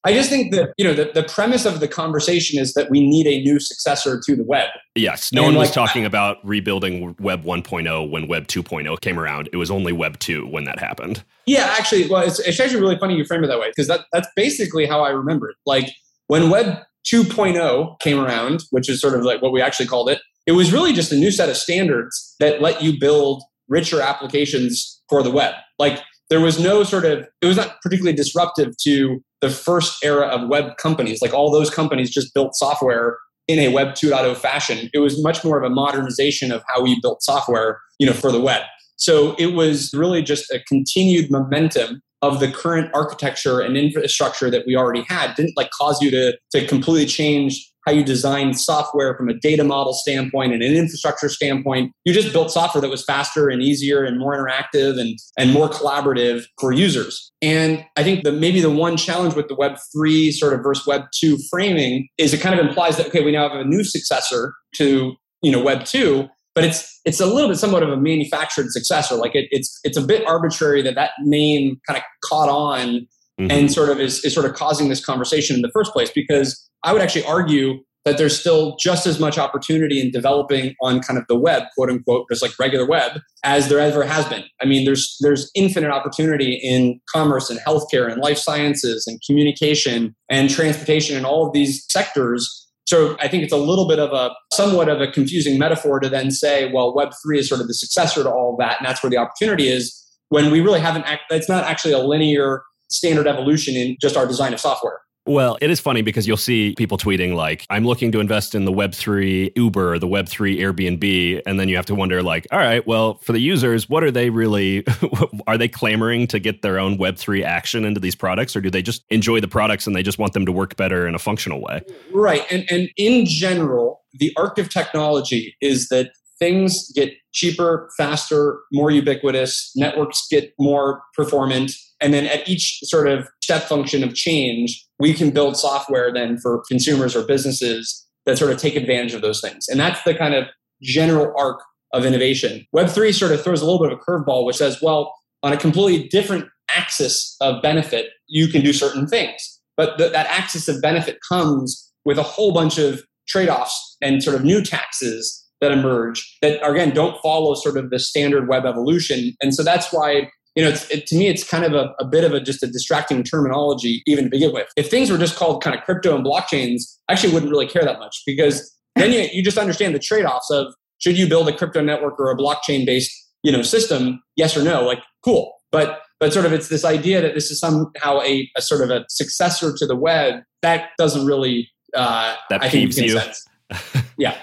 I 0.04 0.12
just 0.12 0.30
think 0.30 0.54
that, 0.54 0.72
you 0.76 0.84
know, 0.84 0.94
the, 0.94 1.10
the 1.12 1.24
premise 1.24 1.64
of 1.64 1.80
the 1.80 1.88
conversation 1.88 2.60
is 2.60 2.74
that 2.74 2.90
we 2.90 3.06
need 3.06 3.26
a 3.26 3.42
new 3.42 3.58
successor 3.58 4.20
to 4.24 4.36
the 4.36 4.44
web. 4.44 4.68
Yes. 4.94 5.32
No 5.32 5.42
and 5.42 5.46
one 5.46 5.54
like, 5.56 5.62
was 5.68 5.74
talking 5.74 6.04
about 6.04 6.38
rebuilding 6.44 7.16
Web 7.18 7.42
1.0 7.42 8.10
when 8.10 8.28
Web 8.28 8.46
2.0 8.46 9.00
came 9.00 9.18
around. 9.18 9.48
It 9.52 9.56
was 9.56 9.70
only 9.70 9.92
Web 9.92 10.18
2 10.20 10.46
when 10.46 10.62
that 10.64 10.78
happened. 10.78 11.24
Yeah, 11.46 11.74
actually, 11.76 12.08
well, 12.08 12.22
it's, 12.22 12.38
it's 12.38 12.60
actually 12.60 12.80
really 12.80 12.98
funny 12.98 13.16
you 13.16 13.24
frame 13.24 13.42
it 13.42 13.48
that 13.48 13.58
way 13.58 13.70
because 13.70 13.88
that, 13.88 14.02
that's 14.12 14.28
basically 14.36 14.86
how 14.86 15.02
I 15.02 15.10
remember 15.10 15.50
it. 15.50 15.56
Like 15.66 15.90
when 16.28 16.50
Web 16.50 16.78
2.0 17.04 17.98
came 17.98 18.20
around, 18.20 18.62
which 18.70 18.88
is 18.88 19.00
sort 19.00 19.14
of 19.14 19.22
like 19.22 19.42
what 19.42 19.52
we 19.52 19.60
actually 19.60 19.86
called 19.86 20.08
it, 20.08 20.20
it 20.46 20.52
was 20.52 20.72
really 20.72 20.92
just 20.92 21.10
a 21.10 21.16
new 21.16 21.32
set 21.32 21.48
of 21.48 21.56
standards 21.56 22.36
that 22.38 22.62
let 22.62 22.80
you 22.80 22.98
build 22.98 23.42
richer 23.68 24.00
applications 24.00 25.02
for 25.08 25.22
the 25.22 25.30
web. 25.30 25.54
Like 25.78 26.00
there 26.30 26.40
was 26.40 26.58
no 26.58 26.82
sort 26.82 27.04
of, 27.04 27.26
it 27.40 27.46
was 27.46 27.56
not 27.56 27.80
particularly 27.82 28.16
disruptive 28.16 28.76
to 28.82 29.22
the 29.40 29.50
first 29.50 30.04
era 30.04 30.26
of 30.26 30.48
web 30.48 30.76
companies. 30.76 31.22
Like 31.22 31.32
all 31.32 31.50
those 31.50 31.70
companies 31.70 32.10
just 32.10 32.34
built 32.34 32.54
software 32.54 33.18
in 33.48 33.58
a 33.58 33.68
web 33.68 33.88
2.0 33.88 34.36
fashion. 34.36 34.90
It 34.92 34.98
was 34.98 35.22
much 35.22 35.44
more 35.44 35.58
of 35.62 35.70
a 35.70 35.72
modernization 35.72 36.50
of 36.50 36.62
how 36.66 36.82
we 36.82 36.98
built 37.00 37.22
software, 37.22 37.80
you 37.98 38.06
know, 38.06 38.12
for 38.12 38.32
the 38.32 38.40
web. 38.40 38.62
So 38.96 39.34
it 39.38 39.54
was 39.54 39.92
really 39.94 40.22
just 40.22 40.50
a 40.50 40.60
continued 40.66 41.30
momentum 41.30 42.00
of 42.22 42.40
the 42.40 42.50
current 42.50 42.90
architecture 42.94 43.60
and 43.60 43.76
infrastructure 43.76 44.50
that 44.50 44.66
we 44.66 44.74
already 44.74 45.02
had 45.02 45.34
didn't 45.34 45.56
like 45.56 45.70
cause 45.70 46.00
you 46.00 46.10
to 46.10 46.36
to 46.50 46.66
completely 46.66 47.06
change 47.06 47.70
how 47.86 47.92
you 47.92 48.04
design 48.04 48.52
software 48.52 49.16
from 49.16 49.28
a 49.28 49.34
data 49.34 49.64
model 49.64 49.94
standpoint 49.94 50.52
and 50.52 50.62
an 50.62 50.74
infrastructure 50.74 51.28
standpoint. 51.28 51.92
You 52.04 52.12
just 52.12 52.32
built 52.32 52.50
software 52.50 52.82
that 52.82 52.90
was 52.90 53.04
faster 53.04 53.48
and 53.48 53.62
easier 53.62 54.04
and 54.04 54.18
more 54.18 54.36
interactive 54.36 55.00
and, 55.00 55.16
and 55.38 55.52
more 55.52 55.68
collaborative 55.68 56.44
for 56.60 56.72
users. 56.72 57.30
And 57.40 57.84
I 57.96 58.02
think 58.02 58.24
that 58.24 58.32
maybe 58.32 58.60
the 58.60 58.70
one 58.70 58.96
challenge 58.96 59.34
with 59.34 59.48
the 59.48 59.54
Web 59.54 59.76
3 59.92 60.32
sort 60.32 60.52
of 60.52 60.62
versus 60.62 60.86
Web 60.86 61.02
2 61.18 61.38
framing 61.50 62.08
is 62.18 62.34
it 62.34 62.40
kind 62.40 62.58
of 62.58 62.66
implies 62.66 62.96
that, 62.96 63.06
okay, 63.06 63.22
we 63.22 63.32
now 63.32 63.48
have 63.48 63.58
a 63.58 63.64
new 63.64 63.84
successor 63.84 64.54
to 64.76 65.14
you 65.42 65.52
know 65.52 65.62
Web 65.62 65.84
2, 65.84 66.28
but 66.54 66.64
it's 66.64 67.00
it's 67.04 67.20
a 67.20 67.26
little 67.26 67.48
bit 67.48 67.56
somewhat 67.56 67.82
of 67.82 67.90
a 67.90 67.96
manufactured 67.96 68.70
successor. 68.70 69.14
Like 69.14 69.34
it, 69.34 69.46
it's 69.50 69.78
it's 69.84 69.96
a 69.96 70.02
bit 70.02 70.26
arbitrary 70.26 70.82
that 70.82 70.94
that 70.96 71.12
name 71.20 71.80
kind 71.86 71.96
of 71.96 72.02
caught 72.24 72.48
on 72.48 73.06
mm-hmm. 73.40 73.50
and 73.50 73.72
sort 73.72 73.88
of 73.88 74.00
is, 74.00 74.24
is 74.24 74.34
sort 74.34 74.46
of 74.46 74.54
causing 74.54 74.88
this 74.88 75.04
conversation 75.04 75.56
in 75.56 75.62
the 75.62 75.70
first 75.72 75.92
place 75.92 76.10
because 76.14 76.68
I 76.82 76.92
would 76.92 77.02
actually 77.02 77.24
argue 77.24 77.80
that 78.06 78.18
there's 78.18 78.38
still 78.38 78.76
just 78.78 79.04
as 79.04 79.18
much 79.18 79.36
opportunity 79.36 80.00
in 80.00 80.12
developing 80.12 80.76
on 80.80 81.00
kind 81.00 81.18
of 81.18 81.26
the 81.28 81.36
web, 81.36 81.64
quote 81.74 81.90
unquote, 81.90 82.26
just 82.30 82.40
like 82.40 82.56
regular 82.56 82.86
web, 82.86 83.20
as 83.42 83.68
there 83.68 83.80
ever 83.80 84.04
has 84.04 84.24
been. 84.26 84.44
I 84.62 84.64
mean, 84.64 84.84
there's 84.84 85.16
there's 85.20 85.50
infinite 85.56 85.90
opportunity 85.90 86.54
in 86.54 87.00
commerce 87.12 87.50
and 87.50 87.58
healthcare 87.66 88.10
and 88.10 88.22
life 88.22 88.38
sciences 88.38 89.06
and 89.08 89.20
communication 89.26 90.14
and 90.30 90.48
transportation 90.48 91.16
and 91.16 91.26
all 91.26 91.48
of 91.48 91.52
these 91.52 91.84
sectors. 91.90 92.62
So 92.86 93.16
I 93.18 93.26
think 93.26 93.42
it's 93.42 93.52
a 93.52 93.56
little 93.56 93.88
bit 93.88 93.98
of 93.98 94.12
a 94.12 94.32
somewhat 94.52 94.88
of 94.88 95.00
a 95.00 95.10
confusing 95.10 95.58
metaphor 95.58 95.98
to 95.98 96.08
then 96.08 96.30
say, 96.30 96.70
well, 96.72 96.94
Web 96.94 97.10
three 97.24 97.40
is 97.40 97.48
sort 97.48 97.60
of 97.60 97.66
the 97.66 97.74
successor 97.74 98.22
to 98.22 98.30
all 98.30 98.52
of 98.52 98.58
that, 98.60 98.78
and 98.78 98.86
that's 98.86 99.02
where 99.02 99.10
the 99.10 99.16
opportunity 99.16 99.66
is. 99.66 100.00
When 100.28 100.52
we 100.52 100.60
really 100.60 100.80
haven't, 100.80 101.04
it's 101.30 101.48
not 101.48 101.64
actually 101.64 101.92
a 101.92 101.98
linear 101.98 102.62
standard 102.90 103.26
evolution 103.26 103.74
in 103.74 103.96
just 104.00 104.16
our 104.16 104.26
design 104.26 104.52
of 104.52 104.60
software. 104.60 105.00
Well, 105.26 105.58
it 105.60 105.70
is 105.70 105.80
funny 105.80 106.02
because 106.02 106.28
you'll 106.28 106.36
see 106.36 106.74
people 106.76 106.96
tweeting 106.96 107.34
like, 107.34 107.66
I'm 107.68 107.84
looking 107.84 108.12
to 108.12 108.20
invest 108.20 108.54
in 108.54 108.64
the 108.64 108.70
Web3 108.70 109.50
Uber, 109.56 109.98
the 109.98 110.06
Web3 110.06 110.60
Airbnb. 110.60 111.42
And 111.44 111.58
then 111.58 111.68
you 111.68 111.74
have 111.74 111.86
to 111.86 111.96
wonder, 111.96 112.22
like, 112.22 112.46
all 112.52 112.60
right, 112.60 112.86
well, 112.86 113.14
for 113.14 113.32
the 113.32 113.40
users, 113.40 113.88
what 113.88 114.04
are 114.04 114.12
they 114.12 114.30
really, 114.30 114.84
are 115.48 115.58
they 115.58 115.66
clamoring 115.66 116.28
to 116.28 116.38
get 116.38 116.62
their 116.62 116.78
own 116.78 116.96
Web3 116.96 117.42
action 117.42 117.84
into 117.84 117.98
these 117.98 118.14
products? 118.14 118.54
Or 118.54 118.60
do 118.60 118.70
they 118.70 118.82
just 118.82 119.04
enjoy 119.10 119.40
the 119.40 119.48
products 119.48 119.84
and 119.88 119.96
they 119.96 120.02
just 120.04 120.18
want 120.18 120.32
them 120.32 120.46
to 120.46 120.52
work 120.52 120.76
better 120.76 121.08
in 121.08 121.16
a 121.16 121.18
functional 121.18 121.60
way? 121.60 121.82
Right. 122.12 122.46
And, 122.52 122.64
and 122.70 122.88
in 122.96 123.26
general, 123.26 124.04
the 124.14 124.32
arc 124.36 124.58
of 124.58 124.70
technology 124.70 125.56
is 125.60 125.88
that 125.88 126.12
things 126.38 126.92
get 126.92 127.12
cheaper, 127.32 127.90
faster, 127.96 128.60
more 128.72 128.90
ubiquitous, 128.90 129.72
networks 129.74 130.26
get 130.30 130.52
more 130.58 131.02
performant. 131.14 131.72
And 132.00 132.12
then 132.12 132.26
at 132.26 132.48
each 132.48 132.80
sort 132.84 133.08
of 133.08 133.28
step 133.42 133.62
function 133.64 134.04
of 134.04 134.14
change, 134.14 134.84
we 134.98 135.14
can 135.14 135.30
build 135.30 135.56
software 135.56 136.12
then 136.12 136.38
for 136.38 136.62
consumers 136.68 137.16
or 137.16 137.24
businesses 137.26 138.06
that 138.26 138.36
sort 138.36 138.50
of 138.50 138.58
take 138.58 138.76
advantage 138.76 139.14
of 139.14 139.22
those 139.22 139.40
things. 139.40 139.66
And 139.68 139.80
that's 139.80 140.02
the 140.02 140.14
kind 140.14 140.34
of 140.34 140.46
general 140.82 141.32
arc 141.38 141.60
of 141.92 142.04
innovation. 142.04 142.66
Web3 142.74 143.14
sort 143.14 143.32
of 143.32 143.42
throws 143.42 143.62
a 143.62 143.64
little 143.64 143.80
bit 143.80 143.92
of 143.92 143.98
a 143.98 144.02
curveball, 144.02 144.44
which 144.44 144.56
says, 144.56 144.82
well, 144.82 145.14
on 145.42 145.52
a 145.52 145.56
completely 145.56 146.08
different 146.08 146.46
axis 146.68 147.36
of 147.40 147.62
benefit, 147.62 148.10
you 148.26 148.48
can 148.48 148.62
do 148.62 148.72
certain 148.72 149.06
things. 149.06 149.60
But 149.76 149.96
th- 149.98 150.12
that 150.12 150.26
axis 150.26 150.68
of 150.68 150.82
benefit 150.82 151.18
comes 151.26 151.92
with 152.04 152.18
a 152.18 152.22
whole 152.22 152.52
bunch 152.52 152.78
of 152.78 153.02
trade 153.28 153.48
offs 153.48 153.96
and 154.02 154.22
sort 154.22 154.36
of 154.36 154.44
new 154.44 154.62
taxes 154.62 155.44
that 155.60 155.72
emerge 155.72 156.36
that, 156.42 156.64
again, 156.68 156.90
don't 156.90 157.20
follow 157.22 157.54
sort 157.54 157.76
of 157.76 157.90
the 157.90 157.98
standard 157.98 158.48
web 158.48 158.66
evolution. 158.66 159.34
And 159.40 159.54
so 159.54 159.62
that's 159.62 159.92
why 159.92 160.28
you 160.56 160.64
know, 160.64 160.70
it, 160.90 161.06
to 161.06 161.16
me, 161.16 161.28
it's 161.28 161.48
kind 161.48 161.64
of 161.64 161.74
a, 161.74 161.94
a, 162.00 162.04
bit 162.04 162.24
of 162.24 162.32
a 162.32 162.40
just 162.40 162.62
a 162.62 162.66
distracting 162.66 163.22
terminology 163.22 164.02
even 164.06 164.24
to 164.24 164.30
begin 164.30 164.52
with. 164.52 164.66
If 164.76 164.90
things 164.90 165.10
were 165.10 165.18
just 165.18 165.36
called 165.36 165.62
kind 165.62 165.76
of 165.76 165.84
crypto 165.84 166.16
and 166.16 166.24
blockchains, 166.24 166.96
I 167.08 167.12
actually 167.12 167.34
wouldn't 167.34 167.52
really 167.52 167.68
care 167.68 167.84
that 167.84 167.98
much 167.98 168.22
because 168.26 168.74
then 168.96 169.12
you, 169.12 169.28
you 169.32 169.42
just 169.44 169.58
understand 169.58 169.94
the 169.94 169.98
trade 169.98 170.24
offs 170.24 170.50
of 170.50 170.74
should 170.98 171.18
you 171.18 171.28
build 171.28 171.48
a 171.48 171.56
crypto 171.56 171.82
network 171.82 172.18
or 172.18 172.30
a 172.30 172.36
blockchain 172.36 172.86
based 172.86 173.12
you 173.42 173.52
know 173.52 173.62
system 173.62 174.22
yes 174.34 174.56
or 174.56 174.62
no 174.62 174.82
like 174.82 174.98
cool 175.24 175.52
but 175.70 176.00
but 176.18 176.32
sort 176.32 176.46
of 176.46 176.52
it's 176.52 176.68
this 176.68 176.84
idea 176.84 177.20
that 177.20 177.34
this 177.34 177.50
is 177.50 177.60
somehow 177.60 178.20
a, 178.22 178.50
a 178.56 178.62
sort 178.62 178.80
of 178.80 178.90
a 178.90 179.04
successor 179.08 179.74
to 179.76 179.86
the 179.86 179.94
web 179.94 180.42
that 180.62 180.90
doesn't 180.98 181.26
really 181.26 181.70
uh, 181.94 182.34
that 182.50 182.62
I 182.62 182.68
peeves 182.68 183.00
you. 183.00 183.10
sense. 183.10 183.46
yeah 184.18 184.36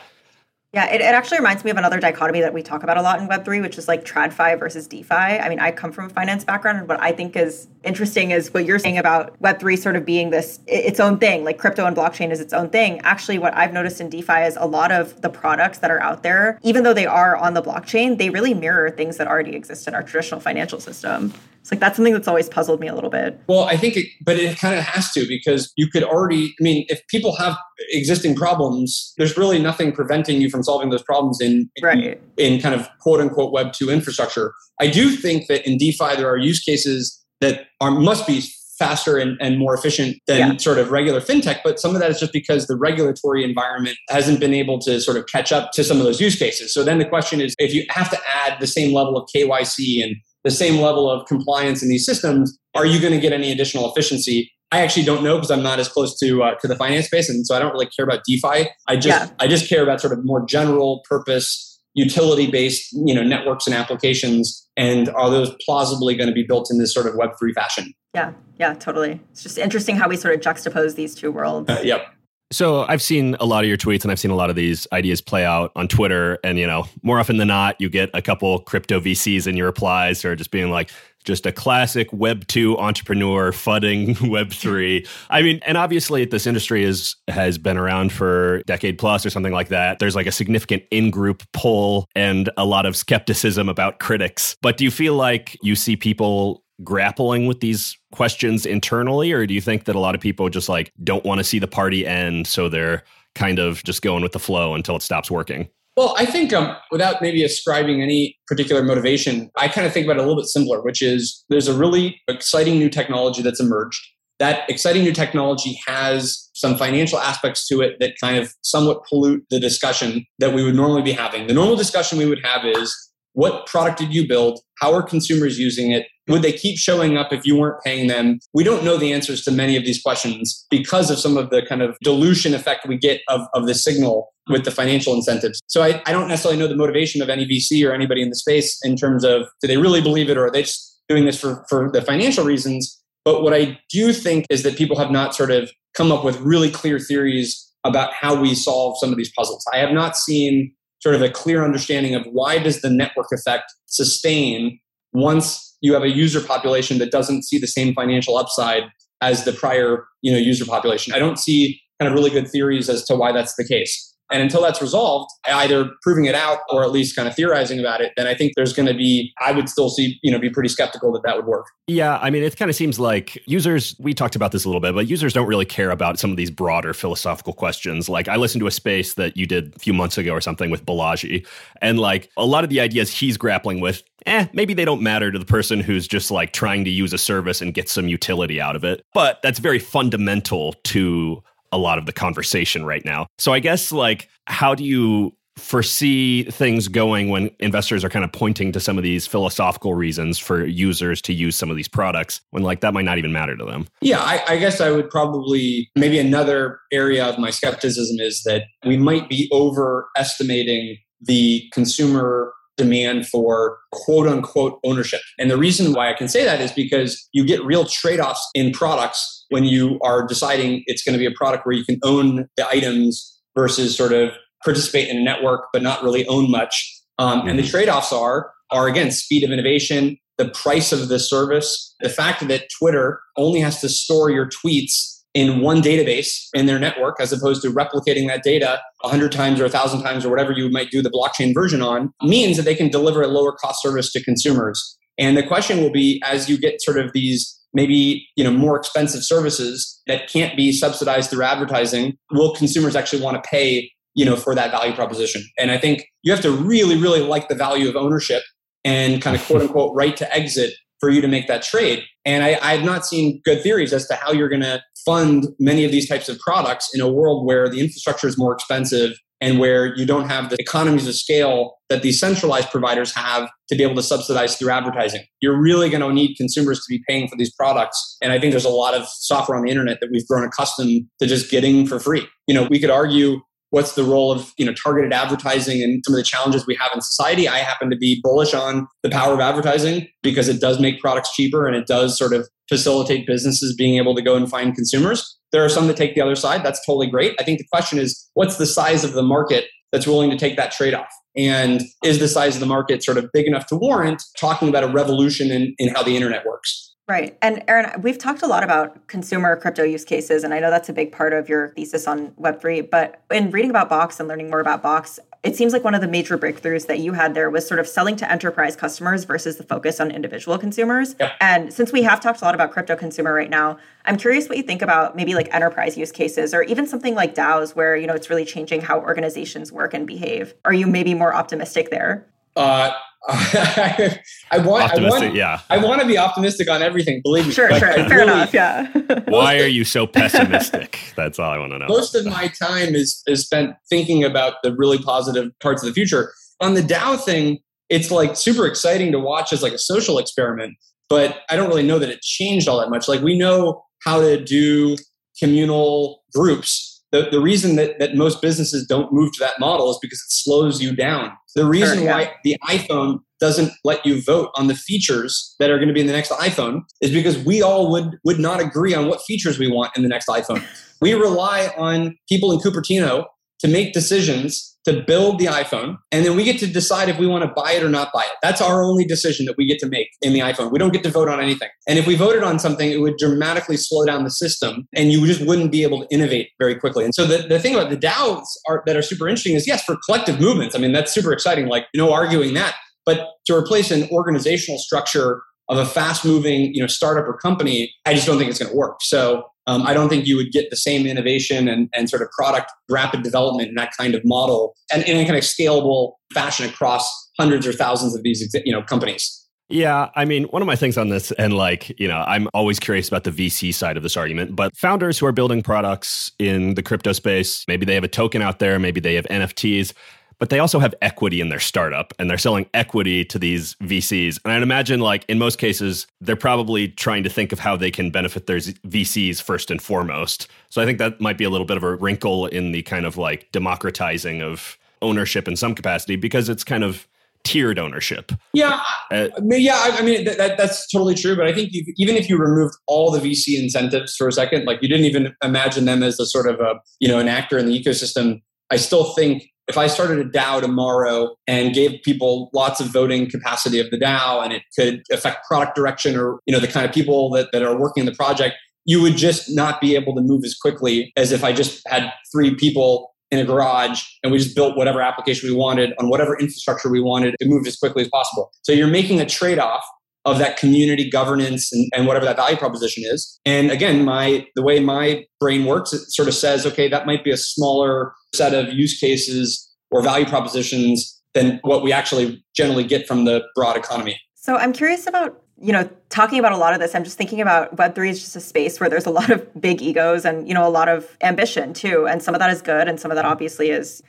Yeah, 0.73 0.91
it, 0.91 1.01
it 1.01 1.03
actually 1.03 1.37
reminds 1.37 1.63
me 1.63 1.69
of 1.69 1.77
another 1.77 1.99
dichotomy 1.99 2.41
that 2.41 2.51
we 2.51 2.63
talk 2.63 2.81
about 2.81 2.97
a 2.97 3.01
lot 3.03 3.19
in 3.19 3.27
Web3, 3.27 3.61
which 3.61 3.77
is 3.77 3.87
like 3.87 4.03
TradFi 4.05 4.57
versus 4.57 4.87
DeFi. 4.87 5.13
I 5.13 5.47
mean, 5.47 5.59
I 5.59 5.71
come 5.71 5.91
from 5.91 6.05
a 6.05 6.09
finance 6.09 6.43
background, 6.43 6.79
and 6.79 6.87
what 6.87 6.99
I 6.99 7.11
think 7.11 7.35
is 7.35 7.67
interesting 7.83 8.31
is 8.31 8.51
what 8.55 8.65
you're 8.65 8.79
saying 8.79 8.97
about 8.97 9.39
Web3 9.39 9.77
sort 9.77 9.95
of 9.95 10.03
being 10.03 10.31
this 10.31 10.59
its 10.65 10.99
own 10.99 11.19
thing, 11.19 11.43
like 11.43 11.59
crypto 11.59 11.85
and 11.85 11.95
blockchain 11.95 12.31
is 12.31 12.39
its 12.39 12.53
own 12.53 12.71
thing. 12.71 12.99
Actually, 13.01 13.37
what 13.37 13.55
I've 13.55 13.71
noticed 13.71 14.01
in 14.01 14.09
DeFi 14.09 14.47
is 14.47 14.57
a 14.59 14.65
lot 14.65 14.91
of 14.91 15.21
the 15.21 15.29
products 15.29 15.77
that 15.77 15.91
are 15.91 16.01
out 16.01 16.23
there, 16.23 16.57
even 16.63 16.81
though 16.81 16.93
they 16.93 17.05
are 17.05 17.35
on 17.35 17.53
the 17.53 17.61
blockchain, 17.61 18.17
they 18.17 18.31
really 18.31 18.55
mirror 18.55 18.89
things 18.89 19.17
that 19.17 19.27
already 19.27 19.55
exist 19.55 19.87
in 19.87 19.93
our 19.93 20.01
traditional 20.01 20.39
financial 20.39 20.79
system. 20.79 21.31
It's 21.63 21.71
like 21.71 21.79
that's 21.79 21.95
something 21.95 22.11
that's 22.11 22.27
always 22.27 22.49
puzzled 22.49 22.81
me 22.81 22.89
a 22.89 22.93
little 22.93 23.09
bit. 23.09 23.39
Well, 23.47 23.63
I 23.63 23.77
think, 23.77 23.95
it, 23.95 24.07
but 24.21 24.35
it 24.35 24.59
kind 24.59 24.77
of 24.77 24.83
has 24.83 25.13
to 25.13 25.25
because 25.25 25.71
you 25.77 25.87
could 25.87 26.03
already. 26.03 26.53
I 26.59 26.61
mean, 26.61 26.85
if 26.89 27.07
people 27.07 27.37
have 27.37 27.55
existing 27.91 28.35
problems, 28.35 29.13
there's 29.17 29.37
really 29.37 29.59
nothing 29.59 29.93
preventing 29.93 30.41
you 30.41 30.49
from 30.49 30.61
solving 30.61 30.89
those 30.89 31.03
problems 31.03 31.39
in 31.39 31.69
right. 31.81 32.19
in, 32.37 32.55
in 32.55 32.61
kind 32.61 32.75
of 32.75 32.89
quote 32.99 33.21
unquote 33.21 33.53
Web 33.53 33.71
two 33.71 33.89
infrastructure. 33.89 34.53
I 34.81 34.87
do 34.87 35.11
think 35.11 35.47
that 35.47 35.65
in 35.65 35.77
DeFi 35.77 36.17
there 36.17 36.29
are 36.29 36.35
use 36.35 36.61
cases 36.61 37.23
that 37.39 37.67
are 37.79 37.91
must 37.91 38.27
be 38.27 38.43
faster 38.77 39.17
and, 39.17 39.37
and 39.39 39.57
more 39.57 39.73
efficient 39.73 40.17
than 40.27 40.37
yeah. 40.39 40.57
sort 40.57 40.77
of 40.77 40.91
regular 40.91 41.21
fintech. 41.21 41.59
But 41.63 41.79
some 41.79 41.95
of 41.95 42.01
that 42.01 42.11
is 42.11 42.19
just 42.19 42.33
because 42.33 42.67
the 42.67 42.75
regulatory 42.75 43.45
environment 43.45 43.95
hasn't 44.09 44.41
been 44.41 44.53
able 44.53 44.79
to 44.79 44.99
sort 44.99 45.15
of 45.15 45.27
catch 45.27 45.53
up 45.53 45.71
to 45.73 45.83
some 45.85 45.97
of 45.97 46.03
those 46.03 46.19
use 46.19 46.35
cases. 46.37 46.73
So 46.73 46.83
then 46.83 46.97
the 46.97 47.05
question 47.05 47.39
is 47.39 47.55
if 47.57 47.73
you 47.73 47.85
have 47.89 48.09
to 48.09 48.17
add 48.27 48.59
the 48.59 48.67
same 48.67 48.93
level 48.93 49.15
of 49.15 49.29
KYC 49.33 50.03
and 50.03 50.17
the 50.43 50.51
same 50.51 50.81
level 50.81 51.09
of 51.09 51.27
compliance 51.27 51.81
in 51.81 51.89
these 51.89 52.05
systems, 52.05 52.57
are 52.75 52.85
you 52.85 52.99
going 52.99 53.13
to 53.13 53.19
get 53.19 53.33
any 53.33 53.51
additional 53.51 53.89
efficiency? 53.89 54.51
I 54.71 54.79
actually 54.81 55.05
don't 55.05 55.23
know 55.23 55.35
because 55.35 55.51
I'm 55.51 55.61
not 55.61 55.79
as 55.79 55.87
close 55.87 56.17
to 56.19 56.43
uh, 56.43 56.55
to 56.55 56.67
the 56.67 56.75
finance 56.75 57.05
space, 57.05 57.29
and 57.29 57.45
so 57.45 57.55
I 57.55 57.59
don't 57.59 57.71
really 57.71 57.85
care 57.87 58.05
about 58.05 58.21
DeFi. 58.25 58.69
I 58.87 58.95
just 58.95 59.07
yeah. 59.07 59.35
I 59.39 59.47
just 59.47 59.69
care 59.69 59.83
about 59.83 60.01
sort 60.01 60.13
of 60.13 60.25
more 60.25 60.43
general 60.45 61.03
purpose 61.07 61.73
utility 61.93 62.49
based 62.49 62.91
you 62.91 63.13
know 63.13 63.23
networks 63.23 63.67
and 63.67 63.75
applications 63.75 64.67
and 64.75 65.09
are 65.09 65.29
those 65.29 65.55
plausibly 65.63 66.15
going 66.15 66.27
to 66.27 66.33
be 66.33 66.43
built 66.43 66.71
in 66.71 66.79
this 66.79 66.93
sort 66.93 67.05
of 67.05 67.13
web3 67.13 67.53
fashion 67.53 67.93
yeah 68.15 68.33
yeah 68.59 68.73
totally 68.73 69.19
it's 69.31 69.43
just 69.43 69.57
interesting 69.57 69.95
how 69.95 70.09
we 70.09 70.17
sort 70.17 70.33
of 70.33 70.41
juxtapose 70.41 70.95
these 70.95 71.13
two 71.13 71.31
worlds 71.31 71.69
uh, 71.69 71.79
yep 71.83 72.07
so 72.53 72.85
I've 72.87 73.01
seen 73.01 73.35
a 73.39 73.45
lot 73.45 73.63
of 73.63 73.67
your 73.67 73.77
tweets 73.77 74.03
and 74.03 74.11
I've 74.11 74.19
seen 74.19 74.31
a 74.31 74.35
lot 74.35 74.49
of 74.49 74.55
these 74.55 74.87
ideas 74.91 75.21
play 75.21 75.43
out 75.43 75.71
on 75.75 75.87
Twitter. 75.87 76.39
And, 76.43 76.59
you 76.59 76.67
know, 76.67 76.85
more 77.01 77.19
often 77.19 77.37
than 77.37 77.47
not, 77.47 77.79
you 77.79 77.89
get 77.89 78.09
a 78.13 78.21
couple 78.21 78.59
crypto 78.59 78.99
VCs 78.99 79.47
in 79.47 79.57
your 79.57 79.65
replies 79.65 80.23
or 80.23 80.35
just 80.35 80.51
being 80.51 80.69
like, 80.69 80.91
just 81.23 81.45
a 81.45 81.51
classic 81.51 82.11
Web 82.11 82.45
2 82.47 82.77
entrepreneur 82.77 83.51
fudding 83.51 84.19
Web 84.29 84.51
3. 84.51 85.05
I 85.29 85.41
mean, 85.41 85.59
and 85.65 85.77
obviously 85.77 86.25
this 86.25 86.45
industry 86.45 86.83
is 86.83 87.15
has 87.27 87.57
been 87.57 87.77
around 87.77 88.11
for 88.11 88.61
decade 88.65 88.97
plus 88.97 89.25
or 89.25 89.29
something 89.29 89.53
like 89.53 89.69
that. 89.69 89.99
There's 89.99 90.15
like 90.15 90.27
a 90.27 90.31
significant 90.31 90.83
in-group 90.91 91.43
pull 91.53 92.07
and 92.15 92.49
a 92.57 92.65
lot 92.65 92.85
of 92.85 92.95
skepticism 92.95 93.69
about 93.69 93.99
critics. 93.99 94.57
But 94.61 94.77
do 94.77 94.83
you 94.83 94.91
feel 94.91 95.15
like 95.15 95.57
you 95.61 95.75
see 95.75 95.95
people 95.95 96.62
grappling 96.83 97.45
with 97.45 97.59
these 97.59 97.97
questions 98.11 98.65
internally 98.65 99.31
or 99.31 99.45
do 99.45 99.53
you 99.53 99.61
think 99.61 99.85
that 99.85 99.95
a 99.95 99.99
lot 99.99 100.15
of 100.15 100.21
people 100.21 100.49
just 100.49 100.69
like 100.69 100.91
don't 101.03 101.23
want 101.23 101.39
to 101.39 101.43
see 101.43 101.59
the 101.59 101.67
party 101.67 102.05
end 102.05 102.47
so 102.47 102.67
they're 102.69 103.03
kind 103.35 103.59
of 103.59 103.83
just 103.83 104.01
going 104.01 104.23
with 104.23 104.31
the 104.31 104.39
flow 104.39 104.73
until 104.73 104.95
it 104.95 105.01
stops 105.01 105.29
working? 105.29 105.67
Well 105.95 106.15
i 106.17 106.25
think 106.25 106.51
um, 106.53 106.75
without 106.91 107.21
maybe 107.21 107.43
ascribing 107.43 108.01
any 108.01 108.37
particular 108.47 108.83
motivation 108.83 109.51
i 109.57 109.67
kind 109.67 109.85
of 109.85 109.93
think 109.93 110.05
about 110.05 110.17
it 110.17 110.19
a 110.19 110.23
little 110.23 110.41
bit 110.41 110.47
simpler 110.47 110.81
which 110.81 111.01
is 111.01 111.43
there's 111.49 111.67
a 111.67 111.77
really 111.77 112.19
exciting 112.27 112.79
new 112.79 112.89
technology 112.89 113.41
that's 113.41 113.59
emerged. 113.59 114.01
That 114.39 114.67
exciting 114.69 115.03
new 115.03 115.13
technology 115.13 115.79
has 115.85 116.49
some 116.53 116.75
financial 116.75 117.19
aspects 117.19 117.67
to 117.67 117.81
it 117.81 117.97
that 117.99 118.15
kind 118.19 118.37
of 118.37 118.53
somewhat 118.61 119.05
pollute 119.07 119.45
the 119.49 119.59
discussion 119.59 120.25
that 120.39 120.53
we 120.53 120.63
would 120.63 120.75
normally 120.75 121.03
be 121.03 121.11
having. 121.11 121.47
The 121.47 121.53
normal 121.53 121.75
discussion 121.75 122.17
we 122.17 122.25
would 122.25 122.43
have 122.43 122.65
is 122.65 122.93
what 123.33 123.67
product 123.67 123.99
did 123.99 124.13
you 124.13 124.27
build? 124.27 124.59
How 124.79 124.93
are 124.93 125.03
consumers 125.03 125.59
using 125.59 125.91
it 125.91 126.07
would 126.27 126.41
they 126.41 126.53
keep 126.53 126.77
showing 126.77 127.17
up 127.17 127.33
if 127.33 127.45
you 127.45 127.57
weren't 127.57 127.83
paying 127.83 128.07
them? 128.07 128.39
We 128.53 128.63
don't 128.63 128.83
know 128.83 128.97
the 128.97 129.11
answers 129.11 129.43
to 129.45 129.51
many 129.51 129.75
of 129.75 129.83
these 129.83 130.01
questions 130.01 130.65
because 130.69 131.09
of 131.11 131.19
some 131.19 131.37
of 131.37 131.49
the 131.49 131.65
kind 131.65 131.81
of 131.81 131.97
dilution 132.01 132.53
effect 132.53 132.87
we 132.87 132.97
get 132.97 133.21
of, 133.27 133.41
of 133.53 133.67
the 133.67 133.73
signal 133.73 134.33
with 134.49 134.65
the 134.65 134.71
financial 134.71 135.13
incentives. 135.13 135.61
So 135.67 135.81
I, 135.81 136.01
I 136.05 136.11
don't 136.11 136.27
necessarily 136.27 136.59
know 136.59 136.67
the 136.67 136.75
motivation 136.75 137.21
of 137.21 137.29
any 137.29 137.45
VC 137.45 137.87
or 137.87 137.93
anybody 137.93 138.21
in 138.21 138.29
the 138.29 138.35
space 138.35 138.79
in 138.83 138.95
terms 138.95 139.23
of 139.23 139.47
do 139.61 139.67
they 139.67 139.77
really 139.77 140.01
believe 140.01 140.29
it 140.29 140.37
or 140.37 140.45
are 140.45 140.51
they 140.51 140.63
just 140.63 141.01
doing 141.09 141.25
this 141.25 141.39
for, 141.39 141.65
for 141.69 141.91
the 141.91 142.01
financial 142.01 142.45
reasons? 142.45 143.01
But 143.25 143.41
what 143.41 143.53
I 143.53 143.79
do 143.89 144.11
think 144.13 144.45
is 144.49 144.63
that 144.63 144.77
people 144.77 144.97
have 144.97 145.11
not 145.11 145.35
sort 145.35 145.51
of 145.51 145.71
come 145.95 146.11
up 146.11 146.23
with 146.23 146.39
really 146.39 146.69
clear 146.69 146.99
theories 146.99 147.71
about 147.85 148.13
how 148.13 148.39
we 148.39 148.55
solve 148.55 148.97
some 148.99 149.11
of 149.11 149.17
these 149.17 149.31
puzzles. 149.31 149.65
I 149.73 149.77
have 149.77 149.91
not 149.91 150.17
seen 150.17 150.73
sort 151.01 151.15
of 151.15 151.21
a 151.21 151.29
clear 151.29 151.65
understanding 151.65 152.15
of 152.15 152.25
why 152.31 152.57
does 152.59 152.81
the 152.81 152.89
network 152.89 153.27
effect 153.31 153.73
sustain 153.87 154.79
once 155.11 155.72
you 155.83 155.93
have 155.93 156.01
a 156.01 156.09
user 156.09 156.41
population 156.41 156.97
that 156.97 157.11
doesn't 157.11 157.43
see 157.43 157.59
the 157.59 157.67
same 157.67 157.93
financial 157.93 158.37
upside 158.37 158.83
as 159.21 159.43
the 159.43 159.51
prior 159.51 160.07
you 160.21 160.31
know 160.31 160.39
user 160.39 160.65
population. 160.65 161.13
I 161.13 161.19
don't 161.19 161.37
see 161.37 161.79
kind 161.99 162.11
of 162.11 162.17
really 162.17 162.31
good 162.31 162.47
theories 162.47 162.89
as 162.89 163.03
to 163.05 163.15
why 163.15 163.31
that's 163.31 163.55
the 163.55 163.65
case. 163.65 164.12
And 164.31 164.41
until 164.41 164.61
that's 164.61 164.81
resolved, 164.81 165.29
either 165.47 165.91
proving 166.01 166.25
it 166.25 166.33
out 166.33 166.59
or 166.69 166.83
at 166.83 166.91
least 166.91 167.15
kind 167.15 167.27
of 167.27 167.35
theorizing 167.35 167.79
about 167.79 168.01
it, 168.01 168.13
then 168.15 168.25
I 168.25 168.33
think 168.33 168.53
there's 168.55 168.73
going 168.73 168.87
to 168.87 168.93
be, 168.93 169.33
I 169.39 169.51
would 169.51 169.69
still 169.69 169.89
see, 169.89 170.19
you 170.23 170.31
know, 170.31 170.39
be 170.39 170.49
pretty 170.49 170.69
skeptical 170.69 171.11
that 171.13 171.23
that 171.23 171.35
would 171.35 171.45
work. 171.45 171.67
Yeah. 171.87 172.17
I 172.19 172.29
mean, 172.29 172.41
it 172.41 172.57
kind 172.57 172.69
of 172.69 172.75
seems 172.75 172.99
like 172.99 173.37
users, 173.45 173.95
we 173.99 174.13
talked 174.13 174.35
about 174.35 174.51
this 174.51 174.65
a 174.65 174.69
little 174.69 174.81
bit, 174.81 174.95
but 174.95 175.07
users 175.07 175.33
don't 175.33 175.47
really 175.47 175.65
care 175.65 175.91
about 175.91 176.17
some 176.17 176.31
of 176.31 176.37
these 176.37 176.49
broader 176.49 176.93
philosophical 176.93 177.53
questions. 177.53 178.09
Like 178.09 178.27
I 178.27 178.37
listened 178.37 178.61
to 178.61 178.67
a 178.67 178.71
space 178.71 179.15
that 179.15 179.37
you 179.37 179.45
did 179.45 179.75
a 179.75 179.79
few 179.79 179.93
months 179.93 180.17
ago 180.17 180.31
or 180.31 180.41
something 180.41 180.71
with 180.71 180.85
Balaji, 180.85 181.45
and 181.81 181.99
like 181.99 182.29
a 182.37 182.45
lot 182.45 182.63
of 182.63 182.69
the 182.69 182.79
ideas 182.79 183.11
he's 183.11 183.37
grappling 183.37 183.81
with, 183.81 184.03
eh, 184.25 184.47
maybe 184.53 184.73
they 184.73 184.85
don't 184.85 185.01
matter 185.01 185.31
to 185.31 185.37
the 185.37 185.45
person 185.45 185.79
who's 185.79 186.07
just 186.07 186.31
like 186.31 186.53
trying 186.53 186.85
to 186.85 186.89
use 186.89 187.13
a 187.13 187.17
service 187.17 187.61
and 187.61 187.73
get 187.73 187.89
some 187.89 188.07
utility 188.07 188.61
out 188.61 188.75
of 188.75 188.83
it. 188.83 189.03
But 189.13 189.41
that's 189.41 189.59
very 189.59 189.79
fundamental 189.79 190.73
to 190.85 191.43
a 191.73 191.77
lot 191.77 191.97
of 191.97 192.05
the 192.05 192.13
conversation 192.13 192.85
right 192.85 193.03
now. 193.03 193.25
So 193.39 193.51
I 193.51 193.59
guess 193.59 193.91
like 193.91 194.29
how 194.45 194.75
do 194.75 194.83
you 194.83 195.33
foresee 195.57 196.43
things 196.45 196.87
going 196.87 197.29
when 197.29 197.49
investors 197.59 198.03
are 198.03 198.09
kind 198.09 198.25
of 198.25 198.31
pointing 198.31 198.71
to 198.71 198.79
some 198.79 198.97
of 198.97 199.03
these 199.03 199.27
philosophical 199.27 199.93
reasons 199.93 200.39
for 200.39 200.65
users 200.65 201.21
to 201.21 201.33
use 201.33 201.55
some 201.55 201.69
of 201.69 201.75
these 201.75 201.87
products 201.87 202.41
when 202.49 202.63
like 202.63 202.81
that 202.81 202.93
might 202.93 203.05
not 203.05 203.19
even 203.19 203.31
matter 203.31 203.55
to 203.55 203.63
them 203.63 203.85
yeah 204.01 204.19
I, 204.19 204.43
I, 204.47 204.57
guess 204.57 204.81
i 204.81 204.89
would 204.89 205.11
probably 205.11 205.91
maybe 205.95 206.17
another 206.17 206.79
area 206.91 207.23
of 207.23 207.37
my 207.37 207.51
skepticism 207.51 208.19
is 208.19 208.41
that 208.45 208.63
we 208.83 208.97
might 208.97 209.29
be 209.29 209.47
overestimating 209.51 210.97
the 211.21 211.69
consumer 211.71 212.51
demand 212.75 213.27
for 213.27 213.77
quote 213.91 214.27
unquote 214.27 214.79
ownership 214.83 215.21
and 215.37 215.51
the 215.51 215.57
reason 215.57 215.93
why 215.93 216.09
i 216.09 216.13
can 216.13 216.27
say 216.27 216.43
that 216.43 216.61
is 216.61 216.71
because 216.71 217.29
you 217.31 217.45
get 217.45 217.63
real 217.63 217.85
trade-offs 217.85 218.49
in 218.55 218.71
products 218.71 219.42
when 219.49 219.63
you 219.63 219.99
are 220.01 220.25
deciding 220.25 220.83
it's 220.87 221.03
going 221.03 221.13
to 221.13 221.19
be 221.19 221.25
a 221.25 221.31
product 221.31 221.65
where 221.65 221.75
you 221.75 221.85
can 221.85 221.99
own 222.03 222.47
the 222.57 222.67
items 222.67 223.39
versus 223.55 223.95
sort 223.95 224.11
of 224.11 224.31
participate 224.63 225.09
in 225.09 225.17
a 225.17 225.21
network 225.21 225.65
but 225.73 225.81
not 225.81 226.03
really 226.03 226.25
own 226.27 226.49
much. 226.49 227.01
Um, 227.19 227.39
mm-hmm. 227.39 227.49
And 227.49 227.59
the 227.59 227.63
mm-hmm. 227.63 227.71
trade 227.71 227.89
offs 227.89 228.13
are 228.13 228.51
are 228.71 228.87
again 228.87 229.11
speed 229.11 229.43
of 229.43 229.51
innovation, 229.51 230.17
the 230.37 230.49
price 230.49 230.91
of 230.91 231.09
the 231.09 231.19
service, 231.19 231.95
the 231.99 232.09
fact 232.09 232.47
that 232.47 232.67
Twitter 232.79 233.21
only 233.37 233.59
has 233.59 233.79
to 233.81 233.89
store 233.89 234.31
your 234.31 234.49
tweets 234.49 235.21
in 235.33 235.61
one 235.61 235.81
database 235.81 236.47
in 236.53 236.65
their 236.67 236.79
network 236.79 237.19
as 237.19 237.33
opposed 237.33 237.61
to 237.63 237.69
replicating 237.69 238.27
that 238.27 238.43
data 238.43 238.79
100 239.01 239.31
times 239.31 239.59
or 239.59 239.63
1000 239.63 240.01
times 240.01 240.25
or 240.25 240.29
whatever 240.29 240.51
you 240.51 240.69
might 240.69 240.91
do 240.91 241.01
the 241.01 241.09
blockchain 241.09 241.53
version 241.53 241.81
on 241.81 242.13
means 242.21 242.55
that 242.55 242.63
they 242.63 242.75
can 242.75 242.87
deliver 242.87 243.21
a 243.21 243.27
lower 243.27 243.51
cost 243.51 243.81
service 243.81 244.11
to 244.11 244.23
consumers 244.23 244.95
and 245.17 245.35
the 245.37 245.43
question 245.43 245.79
will 245.79 245.91
be 245.91 246.21
as 246.23 246.49
you 246.49 246.57
get 246.57 246.81
sort 246.81 246.97
of 246.97 247.11
these 247.13 247.59
maybe 247.73 248.27
you 248.35 248.43
know 248.43 248.51
more 248.51 248.77
expensive 248.77 249.23
services 249.23 250.01
that 250.07 250.29
can't 250.29 250.55
be 250.55 250.71
subsidized 250.71 251.29
through 251.29 251.43
advertising 251.43 252.17
will 252.31 252.53
consumers 252.53 252.95
actually 252.95 253.21
want 253.21 253.41
to 253.41 253.49
pay 253.49 253.91
you 254.15 254.25
know 254.25 254.35
for 254.35 254.53
that 254.55 254.71
value 254.71 254.93
proposition. 254.93 255.43
And 255.57 255.71
i 255.71 255.77
think 255.77 256.05
you 256.23 256.31
have 256.31 256.41
to 256.41 256.51
really 256.51 256.97
really 256.97 257.21
like 257.21 257.47
the 257.47 257.55
value 257.55 257.89
of 257.89 257.95
ownership 257.95 258.43
and 258.83 259.21
kind 259.21 259.35
of 259.35 259.45
quote 259.45 259.61
unquote 259.67 259.95
right 259.95 260.15
to 260.17 260.33
exit 260.33 260.73
for 261.03 261.09
you 261.09 261.19
to 261.19 261.27
make 261.27 261.47
that 261.49 261.61
trade. 261.61 262.01
And 262.23 262.45
I, 262.45 262.57
I 262.61 262.77
have 262.77 262.85
not 262.85 263.05
seen 263.05 263.41
good 263.43 263.61
theories 263.61 263.91
as 263.91 264.07
to 264.07 264.15
how 264.15 264.31
you're 264.31 264.47
going 264.47 264.61
to 264.61 264.81
fund 265.05 265.47
many 265.59 265.83
of 265.83 265.91
these 265.91 266.07
types 266.07 266.29
of 266.29 266.39
products 266.39 266.91
in 266.93 267.01
a 267.01 267.11
world 267.11 267.45
where 267.45 267.67
the 267.67 267.81
infrastructure 267.81 268.25
is 268.25 268.37
more 268.37 268.53
expensive 268.53 269.11
and 269.43 269.59
where 269.59 269.93
you 269.97 270.05
don't 270.05 270.29
have 270.29 270.49
the 270.49 270.55
economies 270.57 271.05
of 271.05 271.13
scale 271.13 271.75
that 271.89 272.01
these 272.01 272.17
centralized 272.17 272.71
providers 272.71 273.13
have 273.13 273.49
to 273.67 273.75
be 273.75 273.83
able 273.83 273.95
to 273.95 274.01
subsidize 274.01 274.55
through 274.55 274.69
advertising. 274.69 275.21
You're 275.41 275.61
really 275.61 275.89
going 275.89 276.01
to 276.01 276.13
need 276.13 276.35
consumers 276.35 276.79
to 276.79 276.85
be 276.87 277.03
paying 277.09 277.27
for 277.27 277.35
these 277.35 277.53
products. 277.53 278.15
And 278.21 278.31
I 278.31 278.39
think 278.39 278.51
there's 278.51 278.63
a 278.63 278.69
lot 278.69 278.93
of 278.93 279.05
software 279.05 279.57
on 279.57 279.65
the 279.65 279.69
internet 279.69 279.99
that 279.99 280.09
we've 280.11 280.25
grown 280.25 280.45
accustomed 280.45 281.07
to 281.19 281.27
just 281.27 281.51
getting 281.51 281.85
for 281.85 281.99
free. 281.99 282.25
You 282.47 282.53
know, 282.53 282.67
we 282.71 282.79
could 282.79 282.89
argue 282.89 283.41
what's 283.71 283.95
the 283.95 284.03
role 284.03 284.31
of 284.31 284.53
you 284.57 284.65
know 284.65 284.73
targeted 284.73 285.11
advertising 285.11 285.81
and 285.81 286.03
some 286.05 286.13
of 286.13 286.17
the 286.17 286.23
challenges 286.23 286.67
we 286.67 286.75
have 286.75 286.91
in 286.93 287.01
society 287.01 287.47
i 287.47 287.57
happen 287.57 287.89
to 287.89 287.95
be 287.95 288.19
bullish 288.21 288.53
on 288.53 288.87
the 289.01 289.09
power 289.09 289.33
of 289.33 289.39
advertising 289.39 290.07
because 290.21 290.47
it 290.47 290.61
does 290.61 290.79
make 290.79 291.01
products 291.01 291.33
cheaper 291.33 291.65
and 291.65 291.75
it 291.75 291.87
does 291.87 292.15
sort 292.15 292.33
of 292.33 292.47
facilitate 292.69 293.25
businesses 293.25 293.75
being 293.75 293.97
able 293.97 294.13
to 294.13 294.21
go 294.21 294.35
and 294.35 294.47
find 294.47 294.75
consumers 294.75 295.39
there 295.53 295.63
are 295.63 295.69
some 295.69 295.87
that 295.87 295.95
take 295.95 296.15
the 296.15 296.21
other 296.21 296.35
side 296.35 296.63
that's 296.63 296.85
totally 296.85 297.07
great 297.07 297.33
i 297.39 297.43
think 297.43 297.57
the 297.59 297.67
question 297.71 297.97
is 297.97 298.29
what's 298.33 298.57
the 298.57 298.65
size 298.65 299.05
of 299.05 299.13
the 299.13 299.23
market 299.23 299.65
that's 299.91 300.05
willing 300.05 300.29
to 300.29 300.37
take 300.37 300.57
that 300.57 300.71
trade-off 300.71 301.13
and 301.37 301.81
is 302.03 302.19
the 302.19 302.27
size 302.27 302.55
of 302.55 302.59
the 302.59 302.65
market 302.65 303.03
sort 303.03 303.17
of 303.17 303.29
big 303.31 303.47
enough 303.47 303.65
to 303.67 303.75
warrant 303.75 304.21
talking 304.37 304.67
about 304.67 304.83
a 304.83 304.87
revolution 304.87 305.51
in, 305.51 305.73
in 305.77 305.87
how 305.89 306.03
the 306.03 306.15
internet 306.15 306.45
works 306.45 306.89
Right. 307.05 307.37
And 307.41 307.65
Aaron, 307.67 308.01
we've 308.01 308.17
talked 308.17 308.43
a 308.43 308.47
lot 308.47 308.63
about 308.63 309.07
consumer 309.07 309.57
crypto 309.57 309.83
use 309.83 310.05
cases, 310.05 310.45
and 310.45 310.53
I 310.53 310.59
know 310.59 310.69
that's 310.69 310.87
a 310.87 310.93
big 310.93 311.11
part 311.11 311.33
of 311.33 311.49
your 311.49 311.73
thesis 311.75 312.07
on 312.07 312.29
Web3. 312.39 312.89
But 312.89 313.21
in 313.29 313.51
reading 313.51 313.69
about 313.69 313.89
Box 313.89 314.21
and 314.21 314.29
learning 314.29 314.49
more 314.49 314.61
about 314.61 314.81
Box, 314.81 315.19
it 315.43 315.57
seems 315.57 315.73
like 315.73 315.83
one 315.83 315.93
of 315.93 315.99
the 315.99 316.07
major 316.07 316.37
breakthroughs 316.37 316.87
that 316.87 316.99
you 316.99 317.13
had 317.13 317.33
there 317.33 317.49
was 317.49 317.67
sort 317.67 317.79
of 317.79 317.87
selling 317.87 318.15
to 318.15 318.31
enterprise 318.31 318.77
customers 318.77 319.25
versus 319.25 319.57
the 319.57 319.63
focus 319.63 319.99
on 319.99 320.09
individual 320.09 320.57
consumers. 320.57 321.15
Yep. 321.19 321.33
And 321.41 321.73
since 321.73 321.91
we 321.91 322.03
have 322.03 322.21
talked 322.21 322.41
a 322.41 322.45
lot 322.45 322.55
about 322.55 322.71
crypto 322.71 322.95
consumer 322.95 323.33
right 323.33 323.49
now, 323.49 323.77
I'm 324.05 324.15
curious 324.17 324.47
what 324.47 324.57
you 324.57 324.63
think 324.63 324.81
about 324.81 325.17
maybe 325.17 325.35
like 325.35 325.53
enterprise 325.53 325.97
use 325.97 326.13
cases 326.13 326.53
or 326.53 326.63
even 326.63 326.87
something 326.87 327.13
like 327.13 327.35
DAOs 327.35 327.75
where, 327.75 327.97
you 327.97 328.07
know, 328.07 328.13
it's 328.13 328.29
really 328.29 328.45
changing 328.45 328.81
how 328.81 329.01
organizations 329.01 329.71
work 329.71 329.93
and 329.93 330.07
behave. 330.07 330.53
Are 330.63 330.73
you 330.73 330.87
maybe 330.87 331.13
more 331.13 331.35
optimistic 331.35 331.89
there? 331.89 332.25
Uh, 332.55 332.91
I 333.29 334.19
want, 334.57 334.93
I 334.93 335.09
want, 335.09 335.33
yeah. 335.33 335.61
I 335.69 335.77
want 335.77 336.01
to 336.01 336.07
be 336.07 336.17
optimistic 336.17 336.69
on 336.69 336.81
everything. 336.81 337.21
Believe 337.23 337.47
me. 337.47 337.53
Sure, 337.53 337.69
Like, 337.69 337.79
sure, 337.79 337.89
I 337.91 338.07
fair 338.09 338.17
really- 338.19 338.31
enough. 338.33 338.53
Yeah. 338.53 338.91
Why 339.29 339.59
are 339.61 339.67
you 339.67 339.85
so 339.85 340.05
pessimistic? 340.05 340.99
That's 341.15 341.39
all 341.39 341.49
I 341.49 341.57
want 341.57 341.71
to 341.71 341.79
know. 341.79 341.87
Most 341.87 342.15
of 342.15 342.25
my 342.25 342.49
time 342.49 342.95
is 342.95 343.23
is 343.25 343.43
spent 343.45 343.75
thinking 343.89 344.23
about 344.25 344.55
the 344.63 344.75
really 344.75 344.97
positive 344.97 345.51
parts 345.61 345.81
of 345.83 345.87
the 345.87 345.93
future. 345.93 346.33
On 346.59 346.73
the 346.73 346.81
DAO 346.81 347.17
thing, 347.17 347.59
it's 347.89 348.11
like 348.11 348.35
super 348.35 348.65
exciting 348.67 349.11
to 349.13 349.19
watch 349.19 349.53
as 349.53 349.63
like 349.63 349.73
a 349.73 349.77
social 349.79 350.17
experiment, 350.19 350.75
but 351.07 351.39
I 351.49 351.55
don't 351.55 351.69
really 351.69 351.83
know 351.87 351.99
that 351.99 352.09
it 352.09 352.21
changed 352.21 352.67
all 352.67 352.79
that 352.81 352.89
much. 352.89 353.07
Like 353.07 353.21
we 353.21 353.37
know 353.37 353.83
how 354.03 354.19
to 354.19 354.43
do 354.43 354.97
communal 355.39 356.23
groups. 356.35 356.92
The, 357.13 357.29
the 357.31 357.39
reason 357.39 357.75
that, 357.75 357.99
that 357.99 358.15
most 358.15 358.41
businesses 358.41 358.87
don't 358.87 359.13
move 359.13 359.31
to 359.33 359.39
that 359.39 359.59
model 359.59 359.91
is 359.91 359.99
because 360.01 360.17
it 360.19 360.31
slows 360.31 360.81
you 360.81 360.95
down. 360.95 361.31
The 361.55 361.63
reason 361.63 361.99
Sure, 361.99 362.05
yeah. 362.05 362.17
why 362.17 362.33
the 362.43 362.57
iPhone 362.67 363.19
doesn't 363.39 363.71
let 363.83 364.03
you 364.03 364.21
vote 364.23 364.49
on 364.55 364.65
the 364.65 364.73
features 364.73 365.55
that 365.59 365.69
are 365.69 365.77
going 365.77 365.89
to 365.89 365.93
be 365.93 366.01
in 366.01 366.07
the 366.07 366.13
next 366.13 366.31
iPhone 366.31 366.81
is 367.01 367.11
because 367.11 367.37
we 367.37 367.61
all 367.61 367.91
would 367.91 368.17
would 368.23 368.39
not 368.39 368.59
agree 368.59 368.95
on 368.95 369.07
what 369.07 369.21
features 369.21 369.59
we 369.59 369.69
want 369.69 369.95
in 369.95 370.01
the 370.01 370.09
next 370.09 370.27
iPhone. 370.27 370.63
We 371.01 371.13
rely 371.13 371.71
on 371.77 372.17
people 372.27 372.51
in 372.51 372.59
Cupertino 372.59 373.25
to 373.59 373.67
make 373.67 373.93
decisions 373.93 374.72
to 374.85 375.01
build 375.01 375.39
the 375.39 375.45
iPhone, 375.45 375.97
and 376.11 376.25
then 376.25 376.35
we 376.35 376.43
get 376.43 376.59
to 376.59 376.67
decide 376.67 377.09
if 377.09 377.17
we 377.17 377.25
want 377.25 377.43
to 377.43 377.51
buy 377.53 377.71
it 377.71 377.83
or 377.83 377.89
not 377.89 378.11
buy 378.13 378.23
it. 378.23 378.31
That's 378.41 378.61
our 378.61 378.83
only 378.83 379.05
decision 379.05 379.45
that 379.45 379.55
we 379.57 379.65
get 379.65 379.79
to 379.79 379.87
make 379.87 380.09
in 380.21 380.33
the 380.33 380.39
iPhone. 380.39 380.71
We 380.71 380.79
don't 380.79 380.91
get 380.91 381.03
to 381.03 381.09
vote 381.09 381.29
on 381.29 381.39
anything. 381.39 381.69
And 381.87 381.97
if 381.97 382.05
we 382.05 382.15
voted 382.15 382.43
on 382.43 382.59
something, 382.59 382.89
it 382.91 382.99
would 383.01 383.17
dramatically 383.17 383.77
slow 383.77 384.05
down 384.05 384.23
the 384.23 384.31
system, 384.31 384.87
and 384.95 385.11
you 385.11 385.25
just 385.25 385.45
wouldn't 385.45 385.71
be 385.71 385.83
able 385.83 386.01
to 386.01 386.07
innovate 386.13 386.49
very 386.59 386.75
quickly. 386.75 387.05
And 387.05 387.15
so 387.15 387.25
the, 387.25 387.47
the 387.47 387.59
thing 387.59 387.75
about 387.75 387.89
the 387.89 387.97
DAOs 387.97 388.45
are, 388.67 388.83
that 388.85 388.97
are 388.97 389.01
super 389.01 389.27
interesting 389.27 389.55
is 389.55 389.67
yes, 389.67 389.83
for 389.83 389.97
collective 390.05 390.39
movements. 390.39 390.75
I 390.75 390.79
mean, 390.79 390.91
that's 390.91 391.13
super 391.13 391.31
exciting. 391.31 391.67
Like 391.67 391.85
no 391.95 392.11
arguing 392.11 392.53
that. 392.55 392.75
But 393.05 393.29
to 393.47 393.55
replace 393.55 393.91
an 393.91 394.09
organizational 394.11 394.79
structure 394.79 395.41
of 395.69 395.77
a 395.77 395.85
fast 395.85 396.25
moving 396.25 396.73
you 396.73 396.81
know 396.81 396.87
startup 396.87 397.25
or 397.25 397.37
company 397.37 397.93
i 398.05 398.13
just 398.13 398.27
don't 398.27 398.37
think 398.37 398.49
it's 398.49 398.59
going 398.59 398.69
to 398.69 398.77
work 398.77 398.97
so 399.01 399.43
um, 399.67 399.83
i 399.83 399.93
don't 399.93 400.09
think 400.09 400.25
you 400.25 400.35
would 400.35 400.51
get 400.51 400.69
the 400.69 400.77
same 400.77 401.05
innovation 401.05 401.67
and, 401.67 401.89
and 401.93 402.09
sort 402.09 402.21
of 402.21 402.29
product 402.31 402.71
rapid 402.89 403.23
development 403.23 403.69
in 403.69 403.75
that 403.75 403.91
kind 403.97 404.15
of 404.15 404.21
model 404.23 404.75
and 404.91 405.03
in 405.03 405.17
a 405.17 405.25
kind 405.25 405.37
of 405.37 405.43
scalable 405.43 406.13
fashion 406.33 406.67
across 406.67 407.23
hundreds 407.37 407.65
or 407.65 407.73
thousands 407.73 408.15
of 408.15 408.23
these 408.23 408.53
you 408.65 408.73
know 408.73 408.81
companies. 408.83 409.39
Yeah, 409.69 410.09
I 410.15 410.25
mean, 410.25 410.43
one 410.45 410.61
of 410.61 410.67
my 410.67 410.75
things 410.75 410.97
on 410.97 411.09
this, 411.09 411.31
and 411.31 411.53
like, 411.53 411.97
you 411.99 412.07
know, 412.07 412.23
I'm 412.27 412.47
always 412.53 412.79
curious 412.79 413.07
about 413.07 413.23
the 413.23 413.31
VC 413.31 413.73
side 413.73 413.97
of 413.97 414.03
this 414.03 414.15
argument, 414.17 414.55
but 414.55 414.75
founders 414.75 415.17
who 415.17 415.25
are 415.25 415.31
building 415.31 415.63
products 415.63 416.31
in 416.37 416.75
the 416.75 416.83
crypto 416.83 417.11
space, 417.13 417.65
maybe 417.67 417.85
they 417.85 417.95
have 417.95 418.03
a 418.03 418.09
token 418.09 418.41
out 418.41 418.59
there, 418.59 418.77
maybe 418.77 418.99
they 418.99 419.15
have 419.15 419.25
NFTs, 419.31 419.93
but 420.39 420.49
they 420.49 420.59
also 420.59 420.79
have 420.79 420.93
equity 421.01 421.41
in 421.41 421.49
their 421.49 421.59
startup 421.59 422.13
and 422.19 422.29
they're 422.29 422.37
selling 422.37 422.65
equity 422.73 423.25
to 423.25 423.39
these 423.39 423.75
VCs. 423.75 424.39
And 424.43 424.53
I'd 424.53 424.63
imagine, 424.63 424.99
like, 424.99 425.25
in 425.27 425.37
most 425.39 425.57
cases, 425.57 426.07
they're 426.21 426.35
probably 426.35 426.89
trying 426.89 427.23
to 427.23 427.29
think 427.29 427.51
of 427.51 427.59
how 427.59 427.75
they 427.75 427.91
can 427.91 428.09
benefit 428.11 428.47
their 428.47 428.57
VCs 428.57 429.41
first 429.41 429.71
and 429.71 429.81
foremost. 429.81 430.47
So 430.69 430.81
I 430.81 430.85
think 430.85 430.97
that 430.99 431.19
might 431.21 431.37
be 431.37 431.43
a 431.43 431.49
little 431.49 431.67
bit 431.67 431.77
of 431.77 431.83
a 431.83 431.95
wrinkle 431.95 432.47
in 432.47 432.71
the 432.71 432.81
kind 432.83 433.05
of 433.05 433.17
like 433.17 433.51
democratizing 433.51 434.41
of 434.41 434.77
ownership 435.01 435.47
in 435.47 435.55
some 435.55 435.75
capacity 435.75 436.15
because 436.15 436.49
it's 436.49 436.63
kind 436.63 436.83
of 436.83 437.07
tiered 437.43 437.77
ownership. 437.77 438.31
yeah 438.53 438.81
Uh, 439.11 439.27
yeah 439.49 439.75
i, 439.75 439.97
I 439.97 440.01
mean 440.01 440.23
that, 440.23 440.37
that, 440.37 440.57
that's 440.57 440.89
totally 440.89 441.13
true 441.13 441.35
but 441.35 441.45
i 441.45 441.53
think 441.53 441.71
even 441.97 442.15
if 442.15 442.29
you 442.29 442.37
removed 442.37 442.73
all 442.87 443.11
the 443.11 443.19
vc 443.19 443.61
incentives 443.61 444.15
for 444.15 444.29
a 444.29 444.31
second 444.31 444.65
like 444.65 444.81
you 444.81 444.87
didn't 444.87 445.05
even 445.05 445.35
imagine 445.43 445.83
them 445.85 446.03
as 446.03 446.19
a 446.19 446.25
sort 446.25 446.47
of 446.47 446.59
a 446.61 446.75
you 446.99 447.07
know 447.09 447.19
an 447.19 447.27
actor 447.27 447.57
in 447.57 447.65
the 447.65 447.77
ecosystem 447.77 448.41
i 448.71 448.77
still 448.77 449.13
think 449.13 449.43
if 449.67 449.77
I 449.77 449.87
started 449.87 450.19
a 450.19 450.29
DAO 450.29 450.61
tomorrow 450.61 451.35
and 451.47 451.73
gave 451.73 452.01
people 452.03 452.49
lots 452.53 452.79
of 452.79 452.87
voting 452.87 453.29
capacity 453.29 453.79
of 453.79 453.89
the 453.91 453.97
DAO 453.97 454.43
and 454.43 454.53
it 454.53 454.63
could 454.77 455.03
affect 455.11 455.47
product 455.47 455.75
direction 455.75 456.17
or 456.17 456.39
you 456.45 456.53
know 456.53 456.59
the 456.59 456.67
kind 456.67 456.85
of 456.85 456.93
people 456.93 457.29
that, 457.31 457.49
that 457.53 457.63
are 457.63 457.77
working 457.77 458.01
in 458.01 458.05
the 458.05 458.15
project, 458.15 458.55
you 458.85 459.01
would 459.01 459.15
just 459.15 459.49
not 459.49 459.79
be 459.79 459.95
able 459.95 460.13
to 460.15 460.21
move 460.21 460.43
as 460.43 460.55
quickly 460.55 461.13
as 461.15 461.31
if 461.31 461.43
I 461.43 461.53
just 461.53 461.81
had 461.87 462.11
three 462.31 462.55
people 462.55 463.13
in 463.31 463.39
a 463.39 463.45
garage 463.45 464.03
and 464.21 464.31
we 464.31 464.37
just 464.37 464.55
built 464.55 464.77
whatever 464.77 465.01
application 465.01 465.49
we 465.49 465.55
wanted 465.55 465.93
on 465.99 466.09
whatever 466.09 466.37
infrastructure 466.37 466.89
we 466.89 466.99
wanted. 466.99 467.35
It 467.39 467.47
moved 467.47 467.67
as 467.67 467.77
quickly 467.77 468.03
as 468.03 468.09
possible. 468.09 468.51
So 468.61 468.71
you're 468.71 468.87
making 468.87 469.21
a 469.21 469.25
trade-off 469.25 469.83
of 470.25 470.39
that 470.39 470.57
community 470.57 471.09
governance 471.09 471.71
and, 471.73 471.89
and 471.93 472.07
whatever 472.07 472.25
that 472.25 472.37
value 472.37 472.57
proposition 472.57 473.03
is. 473.05 473.39
And 473.45 473.71
again, 473.71 474.05
my 474.05 474.47
the 474.55 474.61
way 474.61 474.79
my 474.79 475.25
brain 475.39 475.65
works, 475.65 475.93
it 475.93 475.99
sort 476.11 476.27
of 476.27 476.33
says, 476.33 476.65
okay, 476.65 476.87
that 476.87 477.05
might 477.05 477.23
be 477.23 477.31
a 477.31 477.37
smaller 477.37 478.13
set 478.33 478.53
of 478.53 478.73
use 478.73 478.99
cases 478.99 479.69
or 479.91 480.01
value 480.01 480.25
propositions 480.25 481.21
than 481.33 481.59
what 481.63 481.83
we 481.83 481.91
actually 481.91 482.43
generally 482.55 482.83
get 482.83 483.07
from 483.07 483.25
the 483.25 483.43
broad 483.55 483.75
economy. 483.75 484.19
So 484.35 484.55
I'm 484.55 484.73
curious 484.73 485.07
about, 485.07 485.41
you 485.59 485.71
know, 485.71 485.89
talking 486.09 486.39
about 486.39 486.51
a 486.51 486.57
lot 486.57 486.73
of 486.73 486.79
this. 486.79 486.95
I'm 486.95 487.03
just 487.03 487.17
thinking 487.17 487.41
about 487.41 487.75
Web3 487.75 488.09
is 488.09 488.19
just 488.19 488.35
a 488.35 488.41
space 488.41 488.79
where 488.79 488.89
there's 488.89 489.05
a 489.05 489.11
lot 489.11 489.29
of 489.29 489.47
big 489.59 489.81
egos 489.81 490.25
and, 490.25 490.47
you 490.47 490.53
know, 490.53 490.67
a 490.67 490.69
lot 490.69 490.89
of 490.89 491.17
ambition 491.21 491.73
too. 491.73 492.07
And 492.07 492.21
some 492.21 492.35
of 492.35 492.39
that 492.39 492.49
is 492.49 492.61
good 492.61 492.87
and 492.87 492.99
some 492.99 493.11
of 493.11 493.15
that 493.15 493.25
obviously 493.25 493.69
is 493.69 494.03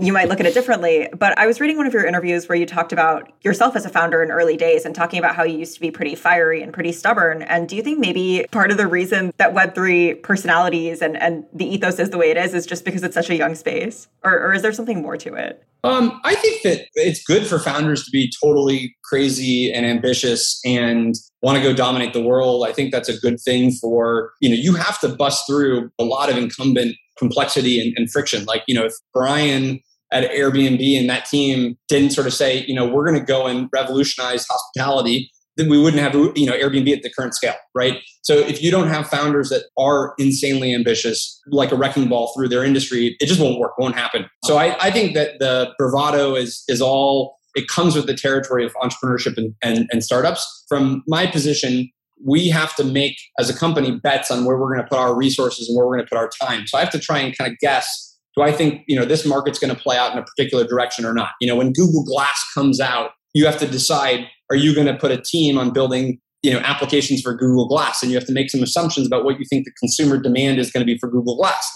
you 0.00 0.12
might 0.12 0.28
look 0.28 0.40
at 0.40 0.46
it 0.46 0.54
differently. 0.54 1.08
But 1.16 1.38
I 1.38 1.46
was 1.46 1.60
reading 1.60 1.76
one 1.76 1.86
of 1.86 1.92
your 1.92 2.04
interviews 2.04 2.48
where 2.48 2.56
you 2.56 2.66
talked 2.66 2.92
about 2.92 3.32
yourself 3.42 3.76
as 3.76 3.84
a 3.84 3.88
founder 3.88 4.22
in 4.22 4.30
early 4.30 4.56
days 4.56 4.84
and 4.84 4.94
talking 4.94 5.18
about 5.18 5.34
how 5.34 5.44
you 5.44 5.58
used 5.58 5.74
to 5.74 5.80
be 5.80 5.90
pretty 5.90 6.14
fiery 6.14 6.62
and 6.62 6.72
pretty 6.72 6.92
stubborn. 6.92 7.42
And 7.42 7.68
do 7.68 7.76
you 7.76 7.82
think 7.82 7.98
maybe 7.98 8.46
part 8.50 8.70
of 8.70 8.76
the 8.76 8.86
reason 8.86 9.32
that 9.38 9.54
Web3 9.54 10.22
personalities 10.22 11.02
and, 11.02 11.16
and 11.16 11.44
the 11.52 11.66
ethos 11.66 11.98
is 11.98 12.10
the 12.10 12.18
way 12.18 12.30
it 12.30 12.36
is 12.36 12.54
is 12.54 12.66
just 12.66 12.84
because 12.84 13.02
it's 13.02 13.14
such 13.14 13.30
a 13.30 13.36
young 13.36 13.54
space? 13.54 14.08
Or, 14.22 14.32
or 14.32 14.54
is 14.54 14.62
there 14.62 14.72
something 14.72 15.02
more 15.02 15.16
to 15.16 15.34
it? 15.34 15.62
Um, 15.84 16.20
I 16.24 16.34
think 16.34 16.62
that 16.62 16.86
it's 16.94 17.22
good 17.22 17.46
for 17.46 17.60
founders 17.60 18.04
to 18.04 18.10
be 18.10 18.32
totally 18.42 18.96
crazy 19.04 19.72
and 19.72 19.86
ambitious 19.86 20.60
and 20.64 21.14
want 21.42 21.58
to 21.58 21.62
go 21.62 21.72
dominate 21.72 22.12
the 22.12 22.22
world. 22.22 22.66
I 22.66 22.72
think 22.72 22.90
that's 22.90 23.08
a 23.08 23.16
good 23.18 23.40
thing 23.40 23.70
for, 23.70 24.32
you 24.40 24.48
know, 24.48 24.56
you 24.56 24.74
have 24.74 24.98
to 25.00 25.08
bust 25.08 25.46
through 25.46 25.90
a 26.00 26.04
lot 26.04 26.28
of 26.28 26.36
incumbent 26.36 26.96
complexity 27.18 27.80
and, 27.80 27.92
and 27.96 28.10
friction. 28.10 28.44
Like, 28.44 28.62
you 28.66 28.74
know, 28.74 28.84
if 28.84 28.92
Brian 29.12 29.80
at 30.12 30.30
Airbnb 30.30 30.98
and 30.98 31.10
that 31.10 31.24
team 31.26 31.76
didn't 31.88 32.10
sort 32.10 32.26
of 32.26 32.34
say, 32.34 32.64
you 32.66 32.74
know, 32.74 32.86
we're 32.86 33.04
going 33.04 33.18
to 33.18 33.24
go 33.24 33.46
and 33.46 33.68
revolutionize 33.72 34.46
hospitality, 34.48 35.30
then 35.56 35.68
we 35.68 35.80
wouldn't 35.80 36.02
have, 36.02 36.14
you 36.36 36.46
know, 36.46 36.52
Airbnb 36.52 36.94
at 36.94 37.02
the 37.02 37.10
current 37.10 37.34
scale, 37.34 37.54
right? 37.74 37.98
So 38.22 38.34
if 38.34 38.62
you 38.62 38.70
don't 38.70 38.88
have 38.88 39.08
founders 39.08 39.48
that 39.48 39.64
are 39.78 40.14
insanely 40.18 40.74
ambitious, 40.74 41.40
like 41.48 41.72
a 41.72 41.76
wrecking 41.76 42.08
ball 42.08 42.32
through 42.36 42.48
their 42.48 42.64
industry, 42.64 43.16
it 43.18 43.26
just 43.26 43.40
won't 43.40 43.58
work, 43.58 43.78
won't 43.78 43.94
happen. 43.94 44.26
So 44.44 44.58
I, 44.58 44.76
I 44.80 44.90
think 44.90 45.14
that 45.14 45.38
the 45.38 45.72
bravado 45.78 46.34
is 46.34 46.62
is 46.68 46.80
all 46.80 47.36
it 47.54 47.68
comes 47.68 47.96
with 47.96 48.06
the 48.06 48.14
territory 48.14 48.66
of 48.66 48.74
entrepreneurship 48.74 49.38
and, 49.38 49.54
and, 49.62 49.88
and 49.90 50.04
startups. 50.04 50.64
From 50.68 51.02
my 51.08 51.26
position, 51.26 51.88
we 52.24 52.48
have 52.48 52.74
to 52.76 52.84
make 52.84 53.16
as 53.38 53.50
a 53.50 53.56
company 53.56 53.92
bets 53.92 54.30
on 54.30 54.44
where 54.44 54.58
we're 54.58 54.72
going 54.72 54.84
to 54.84 54.88
put 54.88 54.98
our 54.98 55.14
resources 55.14 55.68
and 55.68 55.76
where 55.76 55.86
we're 55.86 55.96
going 55.96 56.06
to 56.06 56.10
put 56.10 56.18
our 56.18 56.30
time. 56.40 56.66
So 56.66 56.78
I 56.78 56.80
have 56.80 56.90
to 56.90 56.98
try 56.98 57.18
and 57.18 57.36
kind 57.36 57.50
of 57.50 57.58
guess 57.58 58.06
do 58.36 58.42
I 58.42 58.52
think 58.52 58.82
you 58.86 58.98
know 58.98 59.04
this 59.04 59.26
market's 59.26 59.58
going 59.58 59.74
to 59.74 59.80
play 59.80 59.96
out 59.96 60.12
in 60.12 60.18
a 60.18 60.22
particular 60.22 60.64
direction 60.64 61.04
or 61.04 61.14
not? 61.14 61.30
You 61.40 61.48
know, 61.48 61.56
when 61.56 61.72
Google 61.72 62.04
Glass 62.04 62.38
comes 62.54 62.80
out, 62.80 63.12
you 63.34 63.46
have 63.46 63.58
to 63.58 63.66
decide 63.66 64.26
are 64.50 64.56
you 64.56 64.74
going 64.74 64.86
to 64.86 64.94
put 64.94 65.10
a 65.10 65.20
team 65.20 65.58
on 65.58 65.72
building 65.72 66.20
you 66.42 66.52
know 66.52 66.58
applications 66.60 67.22
for 67.22 67.34
Google 67.34 67.66
Glass, 67.66 68.02
and 68.02 68.12
you 68.12 68.18
have 68.18 68.26
to 68.26 68.32
make 68.32 68.50
some 68.50 68.62
assumptions 68.62 69.06
about 69.06 69.24
what 69.24 69.38
you 69.38 69.44
think 69.48 69.64
the 69.64 69.72
consumer 69.80 70.18
demand 70.18 70.58
is 70.58 70.70
going 70.70 70.82
to 70.82 70.92
be 70.92 70.98
for 70.98 71.10
Google 71.10 71.36
Glass. 71.36 71.66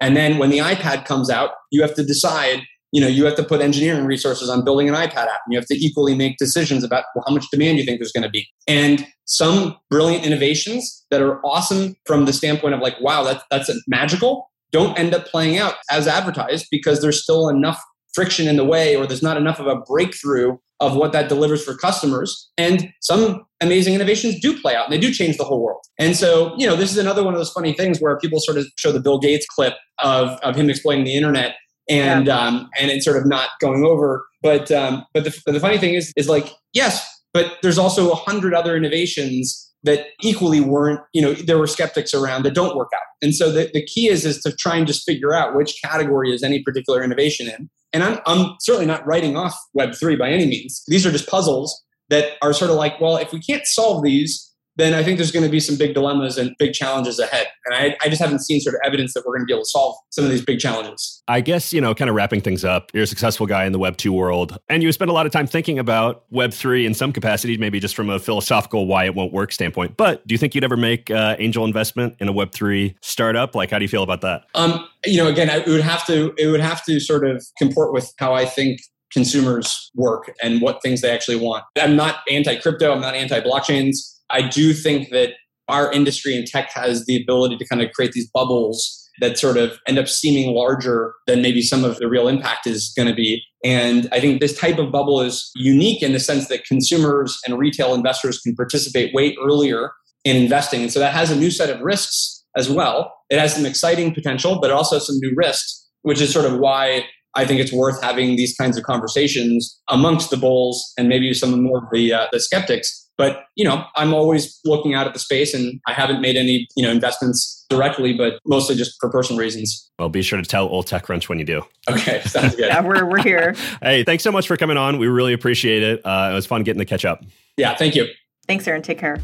And 0.00 0.16
then 0.16 0.38
when 0.38 0.50
the 0.50 0.58
iPad 0.58 1.04
comes 1.04 1.30
out, 1.30 1.50
you 1.70 1.82
have 1.82 1.94
to 1.94 2.04
decide. 2.04 2.62
You 2.92 3.00
know, 3.00 3.06
you 3.06 3.24
have 3.24 3.36
to 3.36 3.44
put 3.44 3.60
engineering 3.60 4.04
resources 4.04 4.48
on 4.48 4.64
building 4.64 4.88
an 4.88 4.94
iPad 4.94 5.26
app, 5.26 5.40
and 5.46 5.52
you 5.52 5.58
have 5.58 5.68
to 5.68 5.76
equally 5.76 6.14
make 6.14 6.38
decisions 6.38 6.82
about 6.82 7.04
well, 7.14 7.24
how 7.26 7.34
much 7.34 7.46
demand 7.50 7.78
you 7.78 7.84
think 7.84 8.00
there's 8.00 8.12
going 8.12 8.24
to 8.24 8.30
be. 8.30 8.48
And 8.66 9.06
some 9.26 9.76
brilliant 9.90 10.24
innovations 10.24 11.06
that 11.10 11.22
are 11.22 11.40
awesome 11.46 11.94
from 12.04 12.24
the 12.24 12.32
standpoint 12.32 12.74
of 12.74 12.80
like, 12.80 13.00
wow, 13.00 13.22
that's 13.22 13.44
that's 13.50 13.70
magical 13.86 14.50
don't 14.72 14.98
end 14.98 15.14
up 15.14 15.26
playing 15.26 15.58
out 15.58 15.74
as 15.90 16.06
advertised 16.06 16.66
because 16.70 17.00
there's 17.00 17.22
still 17.22 17.48
enough 17.48 17.82
friction 18.14 18.48
in 18.48 18.56
the 18.56 18.64
way 18.64 18.96
or 18.96 19.06
there's 19.06 19.22
not 19.22 19.36
enough 19.36 19.60
of 19.60 19.66
a 19.66 19.76
breakthrough 19.76 20.56
of 20.80 20.96
what 20.96 21.12
that 21.12 21.28
delivers 21.28 21.62
for 21.62 21.76
customers. 21.76 22.50
And 22.56 22.90
some 23.00 23.44
amazing 23.60 23.94
innovations 23.94 24.40
do 24.40 24.58
play 24.58 24.74
out 24.74 24.84
and 24.84 24.92
they 24.92 24.98
do 24.98 25.12
change 25.12 25.36
the 25.36 25.44
whole 25.44 25.62
world. 25.62 25.82
And 25.98 26.16
so, 26.16 26.54
you 26.56 26.66
know, 26.66 26.74
this 26.74 26.90
is 26.90 26.96
another 26.96 27.22
one 27.22 27.34
of 27.34 27.38
those 27.38 27.52
funny 27.52 27.74
things 27.74 27.98
where 28.00 28.16
people 28.18 28.40
sort 28.40 28.56
of 28.56 28.66
show 28.78 28.90
the 28.90 29.00
Bill 29.00 29.18
Gates 29.18 29.46
clip 29.46 29.74
of, 30.02 30.40
of 30.40 30.56
him 30.56 30.70
explaining 30.70 31.04
the 31.04 31.14
internet 31.14 31.56
and 31.90 32.28
yeah. 32.28 32.38
um, 32.38 32.70
and 32.78 32.90
it's 32.90 33.04
sort 33.04 33.16
of 33.16 33.26
not 33.26 33.50
going 33.60 33.84
over. 33.84 34.24
But 34.42 34.70
um, 34.70 35.04
but 35.12 35.24
the, 35.24 35.52
the 35.52 35.60
funny 35.60 35.76
thing 35.76 35.94
is 35.94 36.12
is 36.16 36.28
like 36.28 36.50
yes, 36.72 37.06
but 37.34 37.58
there's 37.62 37.78
also 37.78 38.10
a 38.10 38.14
hundred 38.14 38.54
other 38.54 38.76
innovations 38.76 39.66
that 39.82 40.08
equally 40.22 40.60
weren't, 40.60 41.00
you 41.14 41.22
know, 41.22 41.32
there 41.32 41.58
were 41.58 41.66
skeptics 41.66 42.12
around 42.12 42.44
that 42.44 42.54
don't 42.54 42.76
work 42.76 42.90
out. 42.94 43.00
And 43.22 43.34
so 43.34 43.50
the, 43.50 43.70
the 43.72 43.84
key 43.84 44.08
is 44.08 44.24
is 44.24 44.40
to 44.42 44.52
try 44.52 44.76
and 44.76 44.86
just 44.86 45.04
figure 45.06 45.32
out 45.32 45.56
which 45.56 45.80
category 45.82 46.32
is 46.32 46.42
any 46.42 46.62
particular 46.62 47.02
innovation 47.02 47.48
in. 47.48 47.70
And 47.92 48.02
I'm, 48.02 48.18
I'm 48.26 48.56
certainly 48.60 48.86
not 48.86 49.06
writing 49.06 49.36
off 49.36 49.56
Web3 49.76 50.18
by 50.18 50.30
any 50.30 50.46
means. 50.46 50.82
These 50.86 51.06
are 51.06 51.10
just 51.10 51.28
puzzles 51.28 51.82
that 52.08 52.32
are 52.42 52.52
sort 52.52 52.70
of 52.70 52.76
like, 52.76 53.00
well, 53.00 53.16
if 53.16 53.32
we 53.32 53.40
can't 53.40 53.66
solve 53.66 54.04
these, 54.04 54.49
then 54.80 54.94
I 54.94 55.02
think 55.02 55.18
there's 55.18 55.30
going 55.30 55.44
to 55.44 55.50
be 55.50 55.60
some 55.60 55.76
big 55.76 55.94
dilemmas 55.94 56.38
and 56.38 56.54
big 56.58 56.72
challenges 56.72 57.18
ahead. 57.18 57.46
And 57.66 57.74
I, 57.74 57.96
I, 58.02 58.08
just 58.08 58.20
haven't 58.20 58.40
seen 58.40 58.60
sort 58.60 58.74
of 58.74 58.80
evidence 58.84 59.14
that 59.14 59.24
we're 59.24 59.36
going 59.36 59.42
to 59.42 59.46
be 59.46 59.52
able 59.52 59.62
to 59.62 59.68
solve 59.68 59.96
some 60.10 60.24
of 60.24 60.30
these 60.30 60.44
big 60.44 60.58
challenges. 60.58 61.22
I 61.28 61.40
guess, 61.40 61.72
you 61.72 61.80
know, 61.80 61.94
kind 61.94 62.08
of 62.08 62.16
wrapping 62.16 62.40
things 62.40 62.64
up, 62.64 62.90
you're 62.92 63.04
a 63.04 63.06
successful 63.06 63.46
guy 63.46 63.64
in 63.64 63.72
the 63.72 63.78
Web 63.78 63.96
2 63.96 64.12
world, 64.12 64.58
and 64.68 64.82
you 64.82 64.90
spend 64.92 65.10
a 65.10 65.14
lot 65.14 65.26
of 65.26 65.32
time 65.32 65.46
thinking 65.46 65.78
about 65.78 66.24
Web 66.30 66.52
3 66.52 66.86
in 66.86 66.94
some 66.94 67.12
capacity, 67.12 67.56
maybe 67.56 67.80
just 67.80 67.94
from 67.94 68.10
a 68.10 68.18
philosophical 68.18 68.86
why 68.86 69.04
it 69.04 69.14
won't 69.14 69.32
work 69.32 69.52
standpoint. 69.52 69.96
But 69.96 70.26
do 70.26 70.34
you 70.34 70.38
think 70.38 70.54
you'd 70.54 70.64
ever 70.64 70.76
make 70.76 71.10
uh, 71.10 71.36
angel 71.38 71.64
investment 71.64 72.16
in 72.18 72.28
a 72.28 72.32
Web 72.32 72.52
3 72.52 72.96
startup? 73.00 73.54
Like, 73.54 73.70
how 73.70 73.78
do 73.78 73.84
you 73.84 73.88
feel 73.88 74.02
about 74.02 74.22
that? 74.22 74.44
Um, 74.54 74.88
you 75.04 75.18
know, 75.18 75.28
again, 75.28 75.48
it 75.48 75.66
would 75.66 75.80
have 75.82 76.06
to, 76.06 76.34
it 76.36 76.48
would 76.48 76.60
have 76.60 76.84
to 76.86 77.00
sort 77.00 77.26
of 77.26 77.44
comport 77.58 77.92
with 77.92 78.12
how 78.18 78.34
I 78.34 78.44
think 78.44 78.80
consumers 79.12 79.90
work 79.94 80.32
and 80.42 80.60
what 80.60 80.82
things 80.82 81.00
they 81.00 81.10
actually 81.10 81.36
want. 81.36 81.64
I'm 81.76 81.96
not 81.96 82.20
anti 82.30 82.56
crypto, 82.56 82.92
I'm 82.92 83.00
not 83.00 83.14
anti 83.14 83.40
blockchains. 83.40 83.96
I 84.30 84.42
do 84.42 84.72
think 84.72 85.10
that 85.10 85.30
our 85.68 85.92
industry 85.92 86.36
and 86.36 86.46
tech 86.46 86.70
has 86.74 87.06
the 87.06 87.20
ability 87.20 87.56
to 87.56 87.66
kind 87.66 87.82
of 87.82 87.92
create 87.92 88.12
these 88.12 88.28
bubbles 88.30 89.08
that 89.20 89.38
sort 89.38 89.56
of 89.56 89.78
end 89.86 89.98
up 89.98 90.08
seeming 90.08 90.54
larger 90.54 91.12
than 91.26 91.42
maybe 91.42 91.62
some 91.62 91.84
of 91.84 91.98
the 91.98 92.08
real 92.08 92.26
impact 92.26 92.66
is 92.66 92.92
going 92.96 93.08
to 93.08 93.14
be. 93.14 93.42
And 93.64 94.08
I 94.12 94.20
think 94.20 94.40
this 94.40 94.58
type 94.58 94.78
of 94.78 94.90
bubble 94.90 95.20
is 95.20 95.50
unique 95.54 96.02
in 96.02 96.12
the 96.12 96.20
sense 96.20 96.48
that 96.48 96.64
consumers 96.64 97.38
and 97.46 97.58
retail 97.58 97.94
investors 97.94 98.40
can 98.40 98.54
participate 98.54 99.14
way 99.14 99.36
earlier 99.44 99.92
in 100.24 100.36
investing. 100.36 100.82
And 100.82 100.92
so 100.92 100.98
that 101.00 101.12
has 101.12 101.30
a 101.30 101.36
new 101.36 101.50
set 101.50 101.70
of 101.70 101.80
risks 101.80 102.44
as 102.56 102.70
well. 102.70 103.14
It 103.28 103.38
has 103.38 103.54
some 103.54 103.66
exciting 103.66 104.14
potential, 104.14 104.58
but 104.60 104.70
also 104.70 104.98
some 104.98 105.16
new 105.18 105.32
risks, 105.36 105.88
which 106.02 106.20
is 106.20 106.32
sort 106.32 106.46
of 106.46 106.58
why 106.58 107.04
I 107.34 107.44
think 107.44 107.60
it's 107.60 107.72
worth 107.72 108.02
having 108.02 108.36
these 108.36 108.56
kinds 108.56 108.76
of 108.76 108.84
conversations 108.84 109.78
amongst 109.88 110.30
the 110.30 110.36
bulls 110.36 110.92
and 110.98 111.08
maybe 111.08 111.32
some 111.32 111.62
more 111.62 111.78
of 111.78 111.84
the, 111.92 112.12
uh, 112.12 112.26
the 112.32 112.40
skeptics 112.40 113.08
but 113.20 113.44
you 113.54 113.66
know, 113.66 113.84
I'm 113.96 114.14
always 114.14 114.58
looking 114.64 114.94
out 114.94 115.06
at 115.06 115.12
the 115.12 115.18
space, 115.18 115.52
and 115.52 115.78
I 115.86 115.92
haven't 115.92 116.22
made 116.22 116.36
any 116.36 116.66
you 116.74 116.82
know 116.82 116.90
investments 116.90 117.66
directly, 117.68 118.14
but 118.14 118.40
mostly 118.46 118.76
just 118.76 118.96
for 118.98 119.10
personal 119.10 119.38
reasons. 119.38 119.90
Well, 119.98 120.08
be 120.08 120.22
sure 120.22 120.40
to 120.40 120.48
tell 120.48 120.66
Old 120.66 120.86
TechCrunch 120.86 121.28
when 121.28 121.38
you 121.38 121.44
do. 121.44 121.62
Okay, 121.90 122.22
sounds 122.24 122.56
good. 122.56 122.68
yeah, 122.68 122.80
we're 122.80 123.04
we're 123.04 123.22
here. 123.22 123.54
hey, 123.82 124.04
thanks 124.04 124.24
so 124.24 124.32
much 124.32 124.46
for 124.46 124.56
coming 124.56 124.78
on. 124.78 124.96
We 124.96 125.06
really 125.06 125.34
appreciate 125.34 125.82
it. 125.82 126.00
Uh, 126.02 126.30
it 126.32 126.34
was 126.34 126.46
fun 126.46 126.62
getting 126.62 126.78
to 126.78 126.86
catch 126.86 127.04
up. 127.04 127.22
Yeah, 127.58 127.76
thank 127.76 127.94
you. 127.94 128.06
Thanks, 128.46 128.66
Aaron. 128.66 128.80
Take 128.80 128.98
care. 128.98 129.20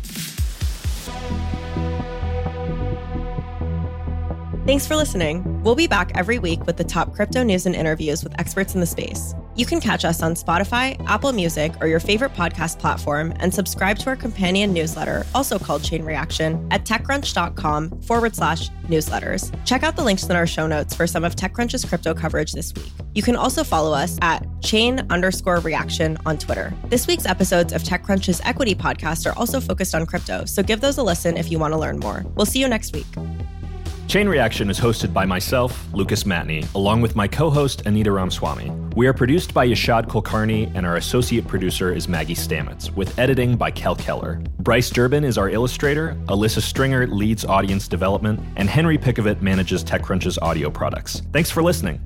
Thanks 4.67 4.85
for 4.85 4.97
listening. 4.97 5.63
We'll 5.63 5.77
be 5.77 5.87
back 5.87 6.11
every 6.17 6.41
week 6.41 6.67
with 6.67 6.77
the 6.77 6.83
top 6.83 7.15
crypto 7.15 7.45
news 7.45 7.67
and 7.67 7.75
interviews 7.77 8.25
with 8.25 8.37
experts 8.41 8.75
in 8.75 8.81
the 8.81 8.87
space. 8.87 9.33
You 9.55 9.65
can 9.65 9.81
catch 9.81 10.05
us 10.05 10.25
on 10.25 10.35
Spotify, 10.35 11.01
Apple 11.07 11.31
Music, 11.31 11.73
or 11.81 11.87
your 11.87 12.01
favorite 12.01 12.35
podcast 12.35 12.81
platform 12.81 13.33
and 13.37 13.55
subscribe 13.55 13.97
to 13.99 14.11
our 14.11 14.17
companion 14.17 14.73
newsletter, 14.73 15.25
also 15.37 15.57
called 15.57 15.85
Chain 15.85 16.05
Reaction, 16.05 16.67
at 16.73 16.85
techcrunch.com 16.85 18.03
forward 18.03 18.35
slash 18.35 18.71
newsletters. 18.89 19.57
Check 19.65 19.85
out 19.85 19.95
the 19.95 20.03
links 20.03 20.25
in 20.25 20.35
our 20.35 20.49
show 20.49 20.67
notes 20.67 20.97
for 20.97 21.07
some 21.07 21.23
of 21.23 21.37
TechCrunch's 21.37 21.85
crypto 21.85 22.13
coverage 22.13 22.53
this 22.53 22.75
week. 22.75 22.91
You 23.15 23.23
can 23.23 23.37
also 23.37 23.63
follow 23.63 23.93
us 23.93 24.19
at 24.21 24.45
chain 24.63 25.07
underscore 25.11 25.61
reaction 25.61 26.19
on 26.27 26.39
Twitter. 26.39 26.75
This 26.89 27.07
week's 27.07 27.25
episodes 27.25 27.73
of 27.73 27.85
TechCrunch's 27.85 28.41
equity 28.41 28.75
podcast 28.75 29.31
are 29.31 29.39
also 29.39 29.61
focused 29.61 29.95
on 29.95 30.07
crypto, 30.07 30.45
so 30.45 30.61
give 30.65 30.81
those 30.81 30.99
a 30.99 31.05
listen 31.05 31.37
if 31.37 31.53
you 31.53 31.61
want 31.61 31.73
to 31.73 31.79
learn 31.79 32.01
more. 32.01 32.27
We'll 32.35 32.47
see 32.47 32.59
you 32.59 32.67
next 32.67 32.93
week. 32.93 33.07
Chain 34.07 34.29
Reaction 34.29 34.71
is 34.71 34.79
hosted 34.79 35.13
by 35.13 35.27
myself, 35.27 35.85
Lucas 35.93 36.23
Matney, 36.23 36.73
along 36.77 37.01
with 37.01 37.17
my 37.17 37.27
co 37.27 37.51
host, 37.51 37.83
Anita 37.87 38.13
Ramaswamy. 38.13 38.71
We 38.95 39.09
are 39.09 39.13
produced 39.13 39.53
by 39.53 39.67
Yashad 39.67 40.07
Kulkarni, 40.07 40.73
and 40.77 40.87
our 40.87 40.95
associate 40.95 41.49
producer 41.49 41.93
is 41.93 42.07
Maggie 42.07 42.37
Stamets, 42.37 42.95
with 42.95 43.19
editing 43.19 43.57
by 43.57 43.73
Kel 43.73 43.97
Keller. 43.97 44.41
Bryce 44.61 44.91
Durbin 44.91 45.25
is 45.25 45.37
our 45.37 45.51
illustrator, 45.51 46.17
Alyssa 46.27 46.63
Stringer 46.63 47.09
leads 47.09 47.45
audience 47.45 47.89
development, 47.89 48.39
and 48.55 48.71
Henry 48.71 48.97
Pickavet 48.97 49.43
manages 49.43 49.83
TechCrunch's 49.83 50.39
audio 50.39 50.71
products. 50.71 51.23
Thanks 51.33 51.51
for 51.51 51.65
listening. 51.65 52.01